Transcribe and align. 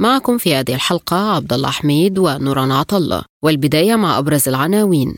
معكم 0.00 0.38
في 0.38 0.54
هذه 0.54 0.74
الحلقة 0.74 1.16
عبد 1.16 1.52
الله 1.52 1.70
حميد 1.70 2.18
ونوران 2.18 2.72
عطلة 2.72 3.22
والبداية 3.42 3.96
مع 3.96 4.18
أبرز 4.18 4.48
العناوين. 4.48 5.14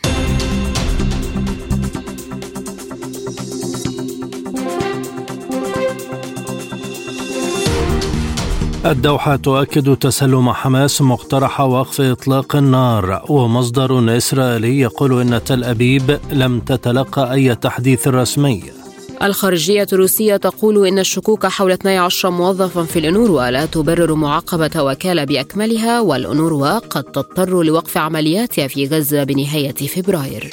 الدوحة 8.86 9.36
تؤكد 9.36 9.96
تسلم 9.96 10.52
حماس 10.52 11.02
مقترح 11.02 11.60
وقف 11.60 12.00
إطلاق 12.00 12.56
النار 12.56 13.24
ومصدر 13.28 14.16
إسرائيلي 14.16 14.80
يقول 14.80 15.20
إن 15.20 15.44
تل 15.44 15.64
أبيب 15.64 16.20
لم 16.32 16.60
تتلقى 16.60 17.32
أي 17.32 17.54
تحديث 17.54 18.08
رسمي. 18.08 18.79
الخارجية 19.22 19.86
الروسية 19.92 20.36
تقول 20.36 20.86
إن 20.86 20.98
الشكوك 20.98 21.46
حول 21.46 21.72
12 21.72 22.30
موظفا 22.30 22.84
في 22.84 22.98
الأنوروا 22.98 23.50
لا 23.50 23.66
تبرر 23.66 24.14
معاقبة 24.14 24.82
وكالة 24.82 25.24
بأكملها 25.24 26.00
والأنوروا 26.00 26.78
قد 26.78 27.04
تضطر 27.04 27.62
لوقف 27.62 27.96
عملياتها 27.96 28.68
في 28.68 28.86
غزة 28.86 29.24
بنهاية 29.24 29.72
فبراير. 29.72 30.50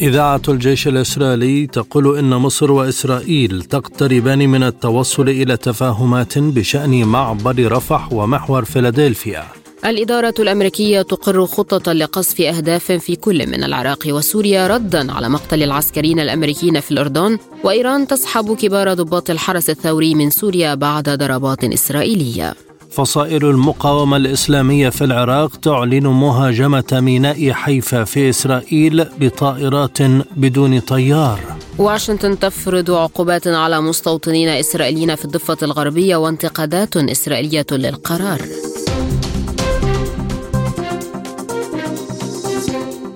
إذاعة 0.00 0.42
الجيش 0.48 0.88
الإسرائيلي 0.88 1.66
تقول 1.66 2.18
إن 2.18 2.30
مصر 2.30 2.72
وإسرائيل 2.72 3.62
تقتربان 3.62 4.38
من 4.38 4.62
التوصل 4.62 5.28
إلى 5.28 5.56
تفاهمات 5.56 6.38
بشأن 6.38 7.04
معبر 7.04 7.72
رفح 7.72 8.12
ومحور 8.12 8.64
فيلادلفيا. 8.64 9.59
الإدارة 9.84 10.34
الأمريكية 10.38 11.02
تقر 11.02 11.46
خطة 11.46 11.92
لقصف 11.92 12.40
أهداف 12.40 12.92
في 12.92 13.16
كل 13.16 13.46
من 13.46 13.64
العراق 13.64 13.98
وسوريا 14.06 14.66
ردا 14.66 15.12
على 15.12 15.28
مقتل 15.28 15.62
العسكريين 15.62 16.20
الأمريكيين 16.20 16.80
في 16.80 16.90
الأردن 16.90 17.38
وإيران 17.64 18.06
تسحب 18.06 18.56
كبار 18.56 18.94
ضباط 18.94 19.30
الحرس 19.30 19.70
الثوري 19.70 20.14
من 20.14 20.30
سوريا 20.30 20.74
بعد 20.74 21.08
ضربات 21.08 21.64
إسرائيلية. 21.64 22.54
فصائل 22.90 23.44
المقاومة 23.44 24.16
الإسلامية 24.16 24.88
في 24.88 25.04
العراق 25.04 25.56
تعلن 25.56 26.06
مهاجمة 26.06 26.84
ميناء 26.92 27.52
حيفا 27.52 28.04
في 28.04 28.30
إسرائيل 28.30 29.04
بطائرات 29.20 30.02
بدون 30.36 30.80
طيار. 30.80 31.40
واشنطن 31.78 32.38
تفرض 32.38 32.90
عقوبات 32.90 33.46
على 33.46 33.80
مستوطنين 33.80 34.48
إسرائيليين 34.48 35.14
في 35.14 35.24
الضفة 35.24 35.58
الغربية 35.62 36.16
وانتقادات 36.16 36.96
إسرائيلية 36.96 37.66
للقرار. 37.72 38.40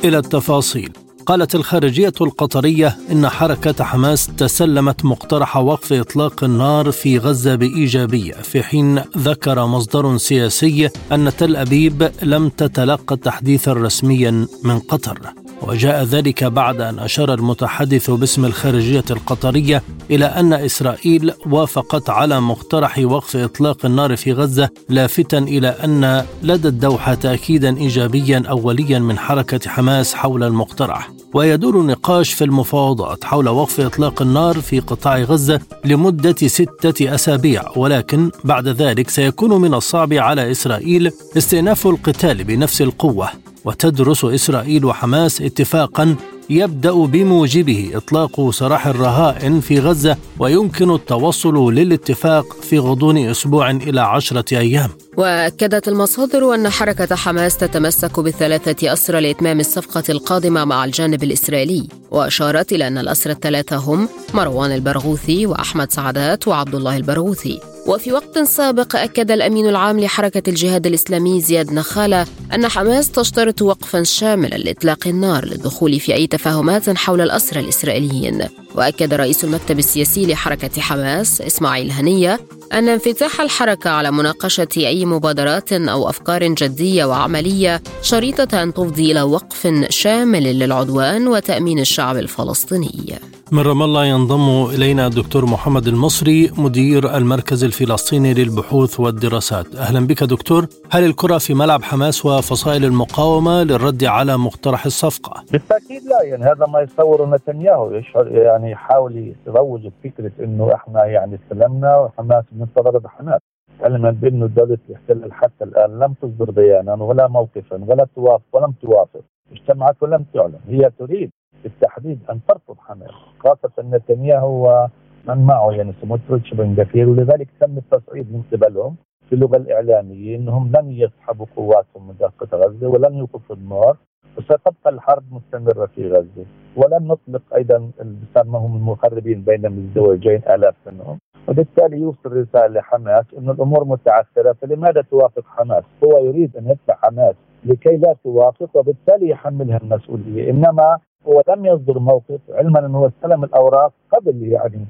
إلى 0.04 0.18
التفاصيل. 0.18 0.92
قالت 1.26 1.54
الخارجية 1.54 2.12
القطرية 2.20 2.96
إن 3.12 3.28
حركة 3.28 3.84
حماس 3.84 4.26
تسلمت 4.26 5.04
مقترح 5.04 5.56
وقف 5.56 5.92
إطلاق 5.92 6.44
النار 6.44 6.90
في 6.90 7.18
غزة 7.18 7.54
بإيجابية 7.54 8.32
في 8.32 8.62
حين 8.62 9.02
ذكر 9.18 9.66
مصدر 9.66 10.16
سياسي 10.16 10.90
أن 11.12 11.32
تل 11.38 11.56
أبيب 11.56 12.10
لم 12.22 12.48
تتلقى 12.48 13.16
تحديثا 13.16 13.72
رسميا 13.72 14.46
من 14.64 14.78
قطر. 14.78 15.43
وجاء 15.62 16.04
ذلك 16.04 16.44
بعد 16.44 16.80
أن 16.80 16.98
أشار 16.98 17.34
المتحدث 17.34 18.10
باسم 18.10 18.44
الخارجية 18.44 19.04
القطرية 19.10 19.82
إلى 20.10 20.24
أن 20.24 20.52
إسرائيل 20.52 21.32
وافقت 21.46 22.10
على 22.10 22.40
مقترح 22.40 22.98
وقف 22.98 23.36
إطلاق 23.36 23.86
النار 23.86 24.16
في 24.16 24.32
غزة 24.32 24.68
لافتا 24.88 25.38
إلى 25.38 25.68
أن 25.68 26.24
لدى 26.42 26.68
الدوحة 26.68 27.14
تاكيدا 27.14 27.76
ايجابيا 27.76 28.42
اوليا 28.48 28.98
من 28.98 29.18
حركة 29.18 29.70
حماس 29.70 30.14
حول 30.14 30.42
المقترح. 30.42 31.10
ويدور 31.34 31.80
النقاش 31.80 32.32
في 32.32 32.44
المفاوضات 32.44 33.24
حول 33.24 33.48
وقف 33.48 33.80
إطلاق 33.80 34.22
النار 34.22 34.60
في 34.60 34.80
قطاع 34.80 35.18
غزة 35.18 35.60
لمدة 35.84 36.36
ستة 36.46 37.14
أسابيع 37.14 37.62
ولكن 37.76 38.30
بعد 38.44 38.68
ذلك 38.68 39.10
سيكون 39.10 39.60
من 39.60 39.74
الصعب 39.74 40.12
على 40.12 40.50
إسرائيل 40.50 41.10
استئناف 41.36 41.86
القتال 41.86 42.44
بنفس 42.44 42.82
القوة. 42.82 43.28
وتدرس 43.64 44.24
إسرائيل 44.24 44.84
وحماس 44.84 45.40
اتفاقا 45.40 46.16
يبدأ 46.50 46.92
بموجبه 46.92 47.90
إطلاق 47.94 48.50
سراح 48.50 48.86
الرهائن 48.86 49.60
في 49.60 49.80
غزة 49.80 50.16
ويمكن 50.38 50.94
التوصل 50.94 51.74
للاتفاق 51.74 52.56
في 52.62 52.78
غضون 52.78 53.18
أسبوع 53.18 53.70
إلى 53.70 54.00
عشرة 54.00 54.58
أيام. 54.58 54.90
وأكدت 55.16 55.88
المصادر 55.88 56.54
أن 56.54 56.68
حركة 56.68 57.16
حماس 57.16 57.56
تتمسك 57.56 58.20
بالثلاثه 58.20 58.92
أسرى 58.92 59.20
لإتمام 59.20 59.60
الصفقة 59.60 60.04
القادمة 60.08 60.64
مع 60.64 60.84
الجانب 60.84 61.22
الإسرائيلي، 61.22 61.88
وأشارت 62.10 62.72
إلى 62.72 62.86
أن 62.86 62.98
الأسرى 62.98 63.32
الثلاثة 63.32 63.76
هم 63.76 64.08
مروان 64.34 64.72
البرغوثي 64.72 65.46
وأحمد 65.46 65.92
سعدات 65.92 66.48
وعبد 66.48 66.74
الله 66.74 66.96
البرغوثي. 66.96 67.73
وفي 67.86 68.12
وقت 68.12 68.38
سابق 68.38 68.96
أكد 68.96 69.30
الأمين 69.30 69.68
العام 69.68 70.00
لحركة 70.00 70.50
الجهاد 70.50 70.86
الإسلامي 70.86 71.40
زياد 71.40 71.72
نخالة 71.72 72.26
أن 72.54 72.68
حماس 72.68 73.10
تشترط 73.10 73.62
وقفا 73.62 74.02
شاملا 74.02 74.56
لإطلاق 74.56 75.08
النار 75.08 75.44
للدخول 75.44 76.00
في 76.00 76.14
أي 76.14 76.26
تفاهمات 76.26 76.90
حول 76.90 77.20
الأسرى 77.20 77.60
الإسرائيليين. 77.60 78.48
وأكد 78.74 79.14
رئيس 79.14 79.44
المكتب 79.44 79.78
السياسي 79.78 80.26
لحركة 80.26 80.80
حماس 80.80 81.40
إسماعيل 81.40 81.90
هنية 81.90 82.40
أن 82.72 82.88
انفتاح 82.88 83.40
الحركة 83.40 83.90
على 83.90 84.10
مناقشة 84.10 84.68
أي 84.76 85.04
مبادرات 85.04 85.72
أو 85.72 86.08
أفكار 86.08 86.46
جدية 86.46 87.04
وعملية 87.04 87.82
شريطة 88.02 88.62
أن 88.62 88.74
تفضي 88.74 89.12
إلى 89.12 89.22
وقف 89.22 89.84
شامل 89.88 90.58
للعدوان 90.58 91.28
وتأمين 91.28 91.78
الشعب 91.78 92.16
الفلسطيني. 92.16 93.14
من 93.52 93.62
رام 93.62 93.82
الله 93.82 94.04
ينضم 94.04 94.64
إلينا 94.74 95.06
الدكتور 95.06 95.44
محمد 95.46 95.86
المصري 95.86 96.50
مدير 96.56 97.16
المركز 97.16 97.64
الفلسطيني 97.64 98.34
للبحوث 98.34 99.00
والدراسات. 99.00 99.76
أهلا 99.76 100.06
بك 100.06 100.22
دكتور. 100.22 100.66
هل 100.90 101.04
الكرة 101.04 101.38
في 101.38 101.54
ملعب 101.54 101.82
حماس 101.82 102.26
وفصائل 102.26 102.84
المقاومة 102.84 103.62
للرد 103.62 104.04
على 104.04 104.38
مقترح 104.38 104.86
الصفقة؟ 104.86 105.44
بالتأكيد 105.52 106.02
لا 106.04 106.22
يعني 106.22 106.44
هذا 106.44 106.66
ما 106.72 106.80
يصور 106.80 107.34
نتنياهو 107.34 107.94
يشعر 107.94 108.28
يعني 108.28 108.63
يحاول 108.68 109.34
يروج 109.46 109.88
فكرة 110.04 110.32
أنه 110.40 110.74
إحنا 110.74 111.04
يعني 111.04 111.34
استلمنا 111.34 111.96
وحماس 111.96 112.44
منتظرة 112.52 112.98
بحماس 112.98 113.40
علما 113.80 114.10
بأنه 114.10 114.46
دولة 114.46 114.78
الاحتلال 114.88 115.32
حتى 115.32 115.64
الآن 115.64 115.98
لم 115.98 116.12
تصدر 116.12 116.50
بيانا 116.50 116.94
ولا 116.94 117.28
موقفا 117.28 117.84
ولا 117.84 118.06
توافق 118.14 118.44
ولم 118.52 118.72
توافق. 118.82 119.20
اجتمعت 119.52 120.02
ولم 120.02 120.24
تعلن. 120.34 120.60
هي 120.68 120.90
تريد 120.98 121.30
بالتحديد 121.62 122.18
أن 122.30 122.40
ترفض 122.48 122.76
حماس. 122.78 123.10
خاصة 123.38 123.72
نتنياهو 123.78 124.88
ومن 125.28 125.44
معه 125.44 125.70
يعني 125.72 125.92
سموتريتش 126.02 126.54
بن 126.54 126.74
جفير 126.74 127.08
ولذلك 127.08 127.48
تم 127.60 127.78
التصعيد 127.78 128.32
من 128.32 128.42
قبلهم. 128.52 128.96
في 129.28 129.34
اللغة 129.34 129.56
الإعلامية 129.56 130.36
إنهم 130.36 130.72
لن 130.76 130.90
يسحبوا 130.90 131.46
قواتهم 131.56 132.08
من 132.08 132.14
داخل 132.20 132.46
غزة 132.52 132.88
ولن 132.88 133.14
يوقفوا 133.14 133.56
النار 133.56 133.96
وستبقى 134.38 134.90
الحرب 134.90 135.22
مستمرة 135.30 135.86
في 135.86 136.08
غزة. 136.08 136.44
ولن 136.76 137.06
نطلق 137.06 137.42
أيضا 137.54 137.90
بسمهم 137.98 138.76
المخربين 138.76 139.40
بين 139.40 139.66
الزوجين 139.66 140.42
آلاف 140.48 140.74
منهم. 140.86 141.18
وبالتالي 141.48 141.96
يوصل 141.96 142.32
رسالة 142.32 142.66
لحماس 142.66 143.24
إنه 143.38 143.52
الأمور 143.52 143.84
متعثرة 143.84 144.52
فلماذا 144.52 145.02
توافق 145.02 145.44
حماس؟ 145.46 145.84
هو 146.04 146.18
يريد 146.26 146.56
أن 146.56 146.66
يدفع 146.70 146.94
حماس 146.94 147.34
لكي 147.64 147.96
لا 147.96 148.16
توافق 148.24 148.76
وبالتالي 148.76 149.28
يحملها 149.28 149.76
المسؤولية. 149.76 150.50
إنما 150.50 150.98
هو 151.28 151.42
لم 151.48 151.66
يصدر 151.66 151.98
موقف 151.98 152.40
علما 152.50 152.86
أنه 152.86 153.06
استلم 153.06 153.44
الأوراق 153.44 153.92
قبل 154.12 154.42
يعني 154.42 154.86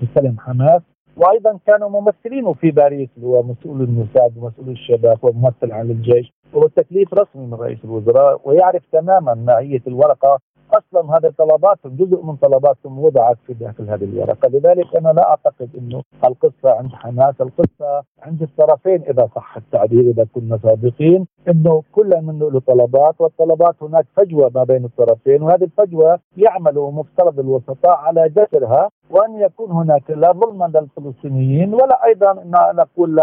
تستلم 0.00 0.36
حماس. 0.38 0.82
وأيضا 1.18 1.58
كانوا 1.66 1.88
ممثلين 1.88 2.54
في 2.54 2.70
باريس 2.70 3.08
اللي 3.16 3.26
هو 3.26 3.42
مسؤول 3.42 3.82
الموساد 3.82 4.32
ومسؤول 4.36 4.68
الشباب 4.68 5.18
وممثل 5.22 5.72
عن 5.72 5.90
الجيش 5.90 6.32
وهو 6.54 6.66
تكليف 6.68 7.14
رسمي 7.14 7.46
من 7.46 7.54
رئيس 7.54 7.78
الوزراء 7.84 8.40
ويعرف 8.44 8.82
تماما 8.92 9.34
ماهيه 9.34 9.82
الورقة. 9.86 10.38
أصلا 10.72 11.16
هذه 11.16 11.32
طلباتهم 11.38 11.96
جزء 11.96 12.22
من 12.22 12.36
طلباتهم 12.36 12.98
وضعت 12.98 13.36
في 13.46 13.54
داخل 13.54 13.90
هذه 13.90 14.04
الورقة، 14.04 14.48
لذلك 14.48 14.96
أنا 14.96 15.08
لا 15.08 15.28
أعتقد 15.30 15.70
إنه 15.78 16.02
القصة 16.24 16.70
عند 16.70 16.92
حماس، 16.92 17.34
القصة 17.40 18.02
عند 18.22 18.42
الطرفين 18.42 19.02
إذا 19.02 19.28
صح 19.36 19.56
التعبير 19.56 20.00
إذا 20.00 20.26
كنا 20.34 20.58
صادقين، 20.62 21.26
إنه 21.50 21.82
كل 21.92 22.10
من 22.22 22.38
له 22.38 22.60
طلبات 22.60 23.14
والطلبات 23.20 23.74
هناك 23.82 24.06
فجوة 24.16 24.50
ما 24.54 24.64
بين 24.64 24.84
الطرفين 24.84 25.42
وهذه 25.42 25.64
الفجوة 25.64 26.18
يعمل 26.36 26.74
مفترض 26.74 27.38
الوسطاء 27.40 27.96
على 27.96 28.28
جسرها 28.28 28.90
وأن 29.10 29.40
يكون 29.40 29.70
هناك 29.70 30.10
لا 30.10 30.32
ظلما 30.32 30.64
للفلسطينيين 30.74 31.74
ولا 31.74 32.04
أيضا 32.04 32.44
نقول 32.74 33.20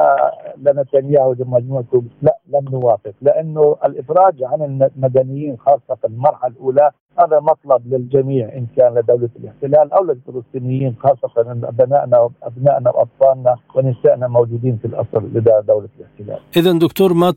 لنتنياهو 0.58 1.36
ومجموعته 1.40 2.04
لا 2.22 2.38
لم 2.50 2.66
نوافق 2.72 3.14
لأنه 3.22 3.76
الإفراج 3.86 4.44
عن 4.44 4.62
المدنيين 4.96 5.58
خاصة 5.58 5.96
في 6.02 6.08
المرحلة 6.08 6.52
الأولى 6.52 6.92
هذا 7.20 7.40
مطلب 7.40 7.94
للجميع 7.94 8.50
إن 8.58 8.66
كان 8.78 8.94
لدولة 8.96 9.30
الاحتلال 9.40 9.94
أو 9.94 10.04
للفلسطينيين 10.04 10.96
خاصة 11.00 11.52
إن 11.52 11.66
أبنائنا 11.66 12.20
وابنائنا 12.20 12.90
وأطفالنا 12.92 13.56
ونسائنا 13.76 14.28
موجودين 14.28 14.78
في 14.78 14.86
الاسر 14.88 15.24
لدى 15.24 15.52
دولة 15.68 15.90
الاحتلال. 16.00 16.40
اذا 16.58 16.72
دكتور 16.72 17.14
ما 17.14 17.32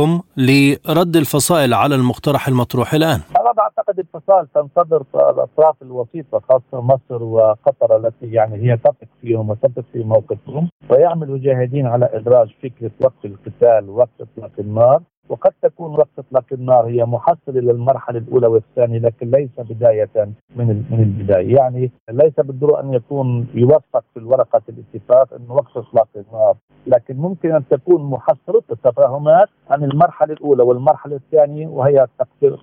توقعكم 0.00 0.22
لرد 0.36 1.16
الفصائل 1.16 1.74
على 1.74 1.94
المقترح 1.94 2.48
المطروح 2.48 2.94
الآن؟ 2.94 3.20
أنا 3.40 3.52
بعتقد 3.52 3.98
الفصائل 3.98 4.46
تنتظر 4.54 5.04
الأطراف 5.14 5.74
الوسيطة 5.82 6.40
خاصة 6.48 6.80
مصر 6.82 7.22
وقطر 7.22 7.96
التي 7.96 8.26
يعني 8.26 8.56
هي 8.56 8.76
تثق 8.76 9.08
فيهم 9.22 9.50
وتثق 9.50 9.84
في 9.92 9.98
موقفهم 9.98 10.68
ويعملوا 10.90 11.38
جاهدين 11.38 11.86
على 11.86 12.08
إدراج 12.12 12.48
فكرة 12.62 12.90
وقف 13.00 13.24
القتال 13.24 13.90
ووقف 13.90 14.10
إطلاق 14.20 14.50
النار 14.58 15.00
وقد 15.30 15.52
تكون 15.62 15.92
وقت 15.92 16.18
إطلاق 16.18 16.44
النار 16.52 16.86
هي 16.86 17.04
محصلة 17.04 17.60
للمرحلة 17.60 18.18
الأولى 18.18 18.46
والثانية 18.46 18.98
لكن 18.98 19.30
ليس 19.30 19.50
بداية 19.58 20.08
من 20.56 20.66
من 20.90 21.02
البداية، 21.02 21.56
يعني 21.56 21.90
ليس 22.10 22.40
بالضرورة 22.40 22.80
أن 22.80 22.94
يكون 22.94 23.46
يوفق 23.54 24.04
في 24.14 24.18
الورقة 24.18 24.62
الاتفاق 24.68 25.34
انه 25.34 25.54
وقت 25.54 25.76
إطلاق 25.76 26.08
النار، 26.16 26.56
لكن 26.86 27.16
ممكن 27.16 27.54
أن 27.54 27.68
تكون 27.68 28.02
محصلة 28.02 28.62
التفاهمات 28.70 29.48
عن 29.70 29.84
المرحلة 29.84 30.32
الأولى 30.32 30.62
والمرحلة 30.62 31.16
الثانية 31.16 31.68
وهي 31.68 32.06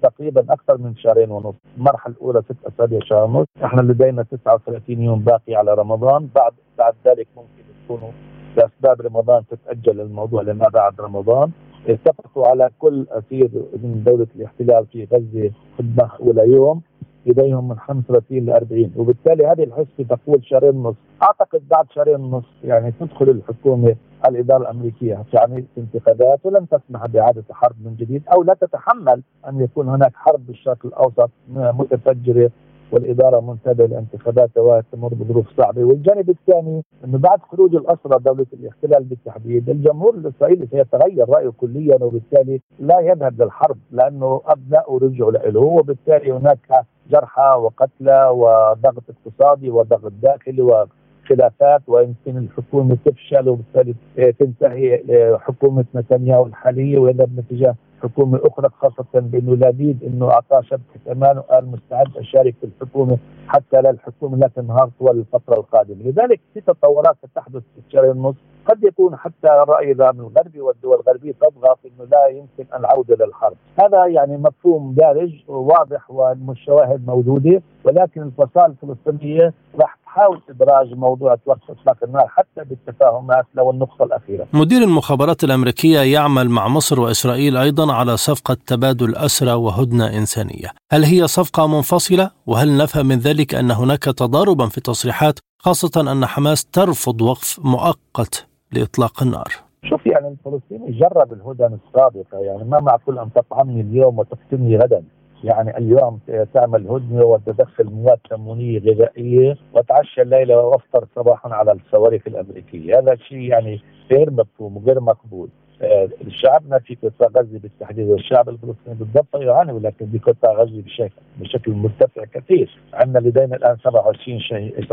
تقريبا 0.01 0.53
أكثر 0.53 0.77
من 0.77 0.95
شهرين 0.95 1.31
ونصف، 1.31 1.57
المرحلة 1.77 2.13
الأولى 2.13 2.41
ست 2.41 2.65
أسابيع 2.65 2.99
شهر. 2.99 3.23
ونصف، 3.23 3.47
إحنا 3.63 3.81
لدينا 3.81 4.23
39 4.23 5.01
يوم 5.01 5.19
باقي 5.19 5.55
على 5.55 5.73
رمضان، 5.73 6.29
بعد 6.35 6.53
بعد 6.77 6.93
ذلك 7.05 7.27
ممكن 7.37 7.63
يكونوا 7.83 8.11
لاسباب 8.57 9.01
رمضان 9.01 9.43
تتأجل 9.51 10.01
الموضوع 10.01 10.41
لما 10.41 10.69
بعد 10.69 11.01
رمضان. 11.01 11.51
اتفقوا 11.88 12.48
على 12.48 12.69
كل 12.80 13.06
أسير 13.12 13.50
من 13.84 14.04
دولة 14.06 14.28
الاحتلال 14.36 14.86
في 14.86 15.07
غزة 15.13 15.51
خدمة 15.78 16.10
اولى 16.19 16.51
يوم 16.54 16.81
لديهم 17.25 17.68
من 17.68 17.80
35 17.80 18.38
ل 18.39 18.50
40 18.50 18.92
وبالتالي 18.95 19.45
هذه 19.48 19.63
الحسبه 19.63 20.16
تقول 20.16 20.45
شهرين 20.45 20.75
ونص. 20.75 20.95
أعتقد 21.24 21.62
بعد 21.69 21.86
شهرين 21.92 22.16
ونص 22.19 22.45
يعني 22.63 22.92
تدخل 23.00 23.30
الحكومة 23.30 23.95
الإدارة 24.30 24.62
الأمريكية 24.62 25.24
في 25.31 25.38
عملية 25.38 25.66
انتخابات 25.78 26.39
ولن 26.44 26.68
تسمح 26.69 27.06
بإعادة 27.06 27.44
حرب 27.51 27.75
من 27.86 27.95
جديد 27.95 28.24
أو 28.34 28.44
لا 28.44 28.54
تتحمل 28.54 29.22
أن 29.48 29.62
يكون 29.62 29.89
هناك 29.89 30.12
حرب 30.16 30.48
بالشرق 30.48 30.86
الأوسط 30.86 31.30
متفجرة 31.50 32.51
والإدارة 32.92 33.39
منتبهة 33.39 33.86
لانتخابات 33.88 34.50
وتمر 34.57 35.13
بظروف 35.13 35.45
صعبة، 35.57 35.84
والجانب 35.84 36.30
الثاني 36.30 36.84
إنه 37.06 37.18
بعد 37.18 37.39
خروج 37.42 37.75
الأسرى 37.75 38.19
دوله 38.19 38.45
الاحتلال 38.54 39.04
بالتحديد، 39.04 39.69
الجمهور 39.69 40.16
الإسرائيلي 40.16 40.68
سيتغير 40.72 41.30
رأيه 41.30 41.50
كليا 41.50 42.04
وبالتالي 42.04 42.62
لا 42.80 43.00
يذهب 43.00 43.42
للحرب 43.42 43.78
لأنه 43.92 44.42
ابنائه 44.45 45.00
رجعوا 45.01 45.31
له 45.31 45.60
وبالتالي 45.60 46.31
هناك 46.31 46.86
جرحى 47.12 47.57
وقتلى 47.60 48.28
وضغط 48.30 49.04
اقتصادي 49.10 49.69
وضغط 49.69 50.12
داخلي 50.22 50.62
وخلافات 50.62 51.81
ويمكن 51.88 52.38
الحكومة 52.38 52.98
تفشل 53.06 53.50
وبالتالي 53.50 53.95
تنتهي 54.39 55.04
حكومة 55.39 55.86
نتنياهو 55.95 56.45
الحالية 56.45 56.98
ويذهب 57.00 57.36
باتجاه 57.36 57.75
حكومه 58.03 58.39
أخرى 58.44 58.69
خاصة 58.81 59.05
بإنه 59.13 59.55
لابيد 59.55 60.03
إنه 60.03 60.31
أعطاه 60.31 60.61
شبكة 60.61 61.11
أمان 61.11 61.38
وقال 61.38 61.65
مستعد 61.65 62.17
أشارك 62.17 62.55
في 62.61 62.65
الحكومة 62.65 63.17
حتى 63.47 63.81
لا 63.81 63.89
الحكومة 63.89 64.38
لا 64.38 64.49
تنهار 64.55 64.89
طوال 64.99 65.19
الفترة 65.19 65.53
القادمة، 65.59 66.03
لذلك 66.03 66.39
في 66.53 66.61
تطورات 66.61 67.15
ستحدث 67.25 67.61
في 67.75 67.88
الشهر 67.88 68.05
ونص 68.05 68.35
قد 68.65 68.83
يكون 68.83 69.15
حتى 69.15 69.47
الراي 69.63 69.91
العام 69.91 70.19
الغربي 70.19 70.61
والدول 70.61 70.95
الغربية 70.95 71.31
تضغط 71.31 71.79
إنه 71.85 72.09
لا 72.11 72.27
يمكن 72.27 72.75
العودة 72.75 73.25
للحرب، 73.25 73.55
هذا 73.79 74.05
يعني 74.05 74.38
مفهوم 74.38 74.93
دارج 74.93 75.43
وواضح 75.47 76.11
والشواهد 76.11 77.07
موجوده 77.07 77.61
ولكن 77.83 78.21
الفصائل 78.21 78.71
الفلسطينية 78.71 79.53
راح 79.79 79.97
تحاول 80.07 80.42
إدراج 80.50 80.94
موضوع 80.94 81.33
اطلاق 81.33 81.57
إطلاق 81.69 81.98
النار 82.04 82.27
حتى 82.27 82.63
بالتفاهمات 82.63 83.45
لو 83.56 83.71
النقطة 83.71 84.04
الأخيرة. 84.04 84.48
مدير 84.54 84.81
المخابرات 84.81 85.44
الأمريكية 85.44 86.00
يعمل 86.00 86.50
مع 86.50 86.68
مصر 86.68 87.00
وإسرائيل 87.00 87.57
أيضا 87.57 87.94
على 87.94 88.18
صفقة 88.18 88.57
تبادل 88.68 89.15
أسرى 89.15 89.54
وهدنة 89.54 90.18
إنسانية، 90.18 90.69
هل 90.92 91.04
هي 91.04 91.27
صفقة 91.27 91.68
منفصلة؟ 91.68 92.31
وهل 92.48 92.77
نفهم 92.77 93.06
من 93.06 93.18
ذلك 93.18 93.56
أن 93.56 93.71
هناك 93.71 94.04
تضاربا 94.04 94.65
في 94.65 94.77
التصريحات 94.77 95.39
خاصة 95.59 96.12
أن 96.12 96.25
حماس 96.25 96.65
ترفض 96.65 97.21
وقف 97.21 97.60
مؤقت 97.63 98.48
لإطلاق 98.71 99.24
النار؟ 99.24 99.48
شوف 99.89 100.06
يعني 100.06 100.27
الفلسطيني 100.27 101.00
جرب 101.00 101.33
الهدن 101.33 101.77
السابقة 101.88 102.38
يعني 102.38 102.63
ما 102.63 102.80
معقول 102.80 103.19
أن 103.19 103.30
تطعمني 103.33 103.81
اليوم 103.81 104.19
وتقتلني 104.19 104.77
غدا 104.77 105.03
يعني 105.44 105.78
اليوم 105.78 106.19
تعمل 106.54 106.88
هدنه 106.88 107.25
وتدخل 107.25 107.86
مواد 107.86 108.19
تموينية 108.30 108.80
غذائية 108.80 109.57
وتعشى 109.74 110.22
الليلة 110.22 110.57
وأفطر 110.57 111.07
صباحا 111.16 111.50
على 111.50 111.72
الصواريخ 111.72 112.22
الأمريكية، 112.28 113.00
هذا 113.00 113.16
شيء 113.16 113.42
يعني 113.42 113.81
غير 114.12 114.31
مفهوم 114.31 114.78
وغير 114.78 115.00
مقبول. 115.00 115.50
آه 115.81 116.10
شعبنا 116.30 116.80
في 116.80 116.95
قطاع 116.95 117.28
غزة 117.28 117.60
بالتحديد 117.60 118.10
والشعب 118.10 118.50
الفلسطيني 118.50 118.95
بالضبط 119.00 119.36
يعاني 119.36 119.72
ولكن 119.72 120.06
بقطاع 120.12 120.54
غزة 120.54 120.81
بشكل 120.81 121.22
بشكل 121.39 121.72
مرتفع 121.72 122.25
كثير، 122.25 122.80
عندنا 122.94 123.19
لدينا 123.19 123.56
الآن 123.56 123.78
27 123.78 124.39
شهيد 124.39 124.86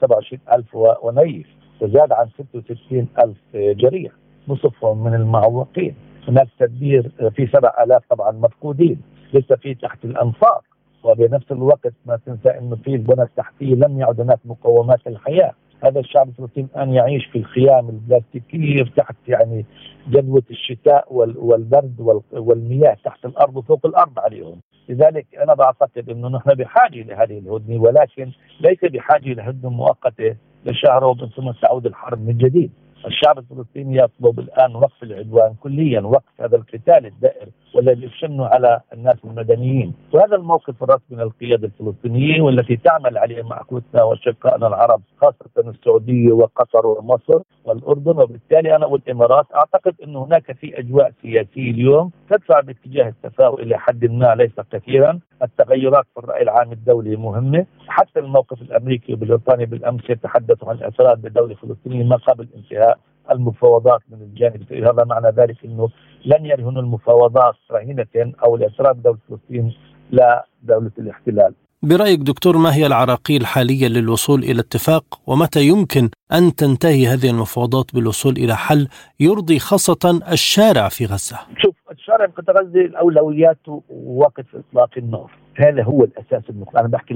27 0.00 0.40
ألف 0.52 0.74
ونيف 1.02 1.46
وزاد 1.80 2.12
عن 2.12 2.28
66 2.28 3.08
ألف 3.24 3.36
جريح 3.54 4.12
نصفهم 4.48 5.04
من 5.04 5.14
المعوقين، 5.14 5.94
هناك 6.28 6.48
تدبير 6.58 7.12
في 7.36 7.46
7000 7.46 8.02
طبعا 8.10 8.32
مفقودين 8.32 9.02
لسه 9.34 9.56
في 9.56 9.74
تحت 9.74 10.04
الأنفاق. 10.04 10.64
وبنفس 11.04 11.52
الوقت 11.52 11.92
ما 12.06 12.18
تنسى 12.26 12.48
انه 12.48 12.76
في 12.76 12.94
البنى 12.94 13.22
التحتيه 13.22 13.74
لم 13.74 14.00
يعد 14.00 14.20
هناك 14.20 14.38
مقومات 14.44 15.06
الحياة 15.06 15.52
هذا 15.84 16.00
الشعب 16.00 16.28
الفلسطيني 16.28 16.68
الآن 16.74 16.92
يعيش 16.92 17.26
في 17.26 17.38
الخيام 17.38 17.88
البلاستيكيه 17.88 18.82
تحت 18.96 19.16
يعني 19.28 19.66
جدوى 20.08 20.42
الشتاء 20.50 21.12
والبرد 21.14 22.22
والمياه 22.32 22.96
تحت 23.04 23.24
الأرض 23.24 23.56
وفوق 23.56 23.86
الأرض 23.86 24.18
عليهم. 24.18 24.60
لذلك 24.88 25.26
أنا 25.42 25.54
بعتقد 25.54 26.10
إنه 26.10 26.28
نحن 26.28 26.50
بحاجة 26.54 27.02
لهذه 27.02 27.38
الهدنة 27.38 27.82
ولكن 27.82 28.30
ليس 28.60 28.78
بحاجة 28.92 29.32
لهدنه 29.32 29.70
مؤقتة 29.70 30.36
لشهر 30.66 31.04
ومن 31.04 31.28
ثم 31.36 31.50
تعود 31.62 31.86
الحرب 31.86 32.26
من 32.26 32.38
جديد. 32.38 32.70
الشعب 33.06 33.38
الفلسطيني 33.38 33.96
يطلب 33.98 34.38
الآن 34.38 34.76
وقف 34.76 35.02
العدوان 35.02 35.54
كليا 35.54 36.00
وقف 36.00 36.40
هذا 36.40 36.56
القتال 36.56 37.06
الدائر 37.06 37.48
والذي 37.74 38.06
يشن 38.06 38.40
على 38.40 38.80
الناس 38.92 39.16
المدنيين. 39.24 39.94
وهذا 40.12 40.36
الموقف 40.36 40.82
الرسمي 40.82 41.24
للقياده 41.24 41.66
الفلسطينية 41.66 42.42
والتي 42.42 42.76
تعمل 42.76 43.18
عليه 43.18 43.42
مع 43.42 43.60
اخوتنا 43.60 44.02
واشقائنا 44.02 44.66
العرب 44.66 45.00
خاصة 45.20 45.70
السعودية 45.70 46.32
وقطر 46.32 46.86
ومصر 46.86 47.40
والأردن. 47.64 48.18
وبالتالي 48.22 48.76
أنا 48.76 48.86
والامارات 48.86 49.46
أعتقد 49.54 49.94
انه 50.04 50.24
هناك 50.24 50.52
في 50.52 50.78
أجواء 50.78 51.12
سياسية 51.22 51.70
اليوم 51.70 52.10
تدفع 52.30 52.60
باتجاه 52.60 53.08
التفاؤل 53.08 53.62
إلى 53.62 53.78
حد 53.78 54.04
ما 54.04 54.34
ليس 54.34 54.60
كثيرا. 54.72 55.20
التغيرات 55.42 56.04
في 56.14 56.20
الرأي 56.20 56.42
العام 56.42 56.72
الدولي 56.72 57.16
مهمة. 57.16 57.66
حتى 57.88 58.20
الموقف 58.20 58.62
الأمريكي 58.62 59.12
والبريطاني 59.12 59.66
بالأمس 59.66 60.10
يتحدث 60.10 60.64
عن 60.64 60.76
الاعتراض 60.76 61.18
بدوله 61.22 61.54
فلسطينيه 61.54 62.04
ما 62.04 62.16
قبل 62.16 62.48
انتهاء 62.56 62.93
المفاوضات 63.30 64.00
من 64.10 64.22
الجانب 64.22 64.72
هذا 64.72 65.04
معنى 65.04 65.28
ذلك 65.36 65.64
إنه 65.64 65.88
لن 66.24 66.46
يرهنوا 66.46 66.82
المفاوضات 66.82 67.54
رهينه 67.70 68.34
أو 68.44 68.56
الاعتراف 68.56 68.96
بدوله 68.96 69.18
فلسطين 69.28 69.74
لا 70.10 70.46
دولة 70.62 70.90
الاحتلال. 70.98 71.54
برأيك 71.82 72.20
دكتور 72.20 72.56
ما 72.56 72.74
هي 72.74 72.86
العراقيل 72.86 73.40
الحاليه 73.40 73.88
للوصول 73.88 74.42
إلى 74.42 74.60
اتفاق 74.60 75.04
ومتى 75.26 75.60
يمكن 75.68 76.10
أن 76.32 76.54
تنتهي 76.54 77.06
هذه 77.06 77.30
المفاوضات 77.30 77.94
بالوصول 77.94 78.32
إلى 78.32 78.56
حل 78.56 78.88
يرضي 79.20 79.58
خاصة 79.58 80.20
الشارع 80.32 80.88
في 80.88 81.04
غزة؟ 81.04 81.38
شوف 81.58 81.74
الشارع 81.90 82.26
في 82.26 82.42
غزة 82.50 82.80
الأولويات 82.80 83.58
وقف 84.06 84.46
إطلاق 84.54 84.90
النار، 84.96 85.30
هذا 85.54 85.82
هو 85.82 86.04
الأساس 86.04 86.50
النقطه، 86.50 86.80
أنا 86.80 86.88
بحكي 86.88 87.14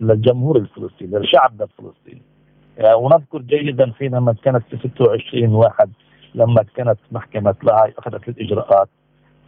للجمهور 0.00 0.56
الفلسطيني، 0.56 1.18
لشعبنا 1.18 1.64
الفلسطيني. 1.64 2.22
ونذكر 2.78 3.38
جيدا 3.38 3.92
حينما 3.98 4.34
كانت 4.44 4.62
في 4.70 4.88
26 4.88 5.54
واحد 5.54 5.90
لما 6.34 6.64
كانت 6.76 6.98
محكمة 7.12 7.54
لاهاي 7.62 7.94
أخذت 7.98 8.28
الإجراءات. 8.28 8.88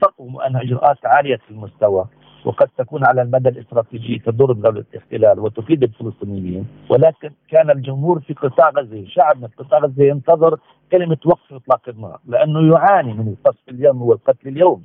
تقوم 0.01 0.41
أنها 0.41 0.63
إجراءات 0.63 1.07
عالية 1.07 1.41
المستوى 1.51 2.05
وقد 2.45 2.69
تكون 2.79 3.07
على 3.07 3.23
المدى 3.23 3.49
الاستراتيجي 3.49 4.19
تضر 4.19 4.53
بدولة 4.53 4.85
الاحتلال 4.95 5.41
وتفيد 5.41 5.83
الفلسطينيين. 5.83 6.67
ولكن 6.91 7.31
كان 7.49 7.71
الجمهور 7.71 8.21
في 8.21 8.35
قطاع 8.35 8.71
غزة 8.71 9.05
شعبنا 9.07 9.49
في 9.49 9.57
قطاع 9.57 9.79
غزة 9.79 10.05
ينتظر 10.05 10.59
كلمة 10.93 11.19
وقف 11.25 11.53
إطلاق 11.53 11.89
النار 11.89 12.21
لأنه 12.27 12.75
يعاني 12.75 13.13
من 13.13 13.29
القصف 13.29 13.69
اليوم 13.69 14.03
والقتل 14.03 14.49
اليوم. 14.49 14.85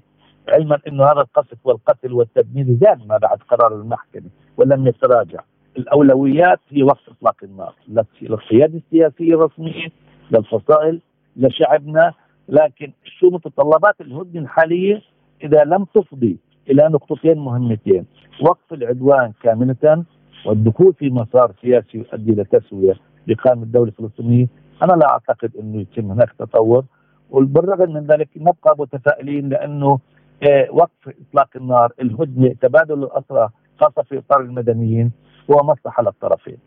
علما 0.49 0.79
أنه 0.87 1.03
هذا 1.03 1.21
القصف 1.21 1.57
والقتل 1.63 2.13
والتدمير 2.13 2.65
زاد 2.65 3.07
ما 3.07 3.17
بعد 3.17 3.37
قرار 3.37 3.75
المحكمة 3.75 4.29
ولم 4.57 4.87
يتراجع. 4.87 5.39
الأولويات 5.77 6.59
هي 6.69 6.83
وقف 6.83 7.09
إطلاق 7.09 7.35
النار 7.43 7.73
للقيادة 8.21 8.77
السياسية 8.77 9.33
الرسمية 9.35 9.87
للفصائل 10.31 11.01
لشعبنا 11.35 12.13
لكن 12.49 12.91
شو 13.03 13.29
متطلبات 13.29 14.01
الهدنة 14.01 14.41
الحالية 14.41 15.01
إذا 15.43 15.63
لم 15.63 15.85
تفضي 15.85 16.37
إلى 16.69 16.89
نقطتين 16.89 17.37
مهمتين 17.37 18.05
وقف 18.41 18.73
العدوان 18.73 19.31
كامله 19.43 20.03
والدخول 20.45 20.93
في 20.93 21.09
مسار 21.09 21.51
سياسي 21.61 21.97
يؤدي 21.97 22.31
إلى 22.31 22.43
تسوية 22.43 22.93
لقائمه 23.27 23.63
الدولة 23.63 23.87
الفلسطينية. 23.89 24.47
أنا 24.83 24.93
لا 24.93 25.09
أعتقد 25.09 25.51
إنه 25.59 25.81
يتم 25.81 26.11
هناك 26.11 26.31
تطور 26.39 26.83
وبالرغم 27.31 27.93
من 27.93 28.07
ذلك 28.07 28.29
نبقى 28.37 28.75
متفائلين 28.79 29.49
لأنه 29.49 29.99
آه، 30.43 30.67
وقف 30.71 31.15
إطلاق 31.29 31.49
النار 31.55 31.93
الهدنة 32.01 32.53
تبادل 32.61 33.03
الأسرى 33.03 33.49
خاصة 33.81 34.01
في 34.01 34.17
إطار 34.17 34.41
المدنيين 34.41 35.11
هو 35.49 35.63
مصلحه 35.63 36.03
للطرفين. 36.03 36.57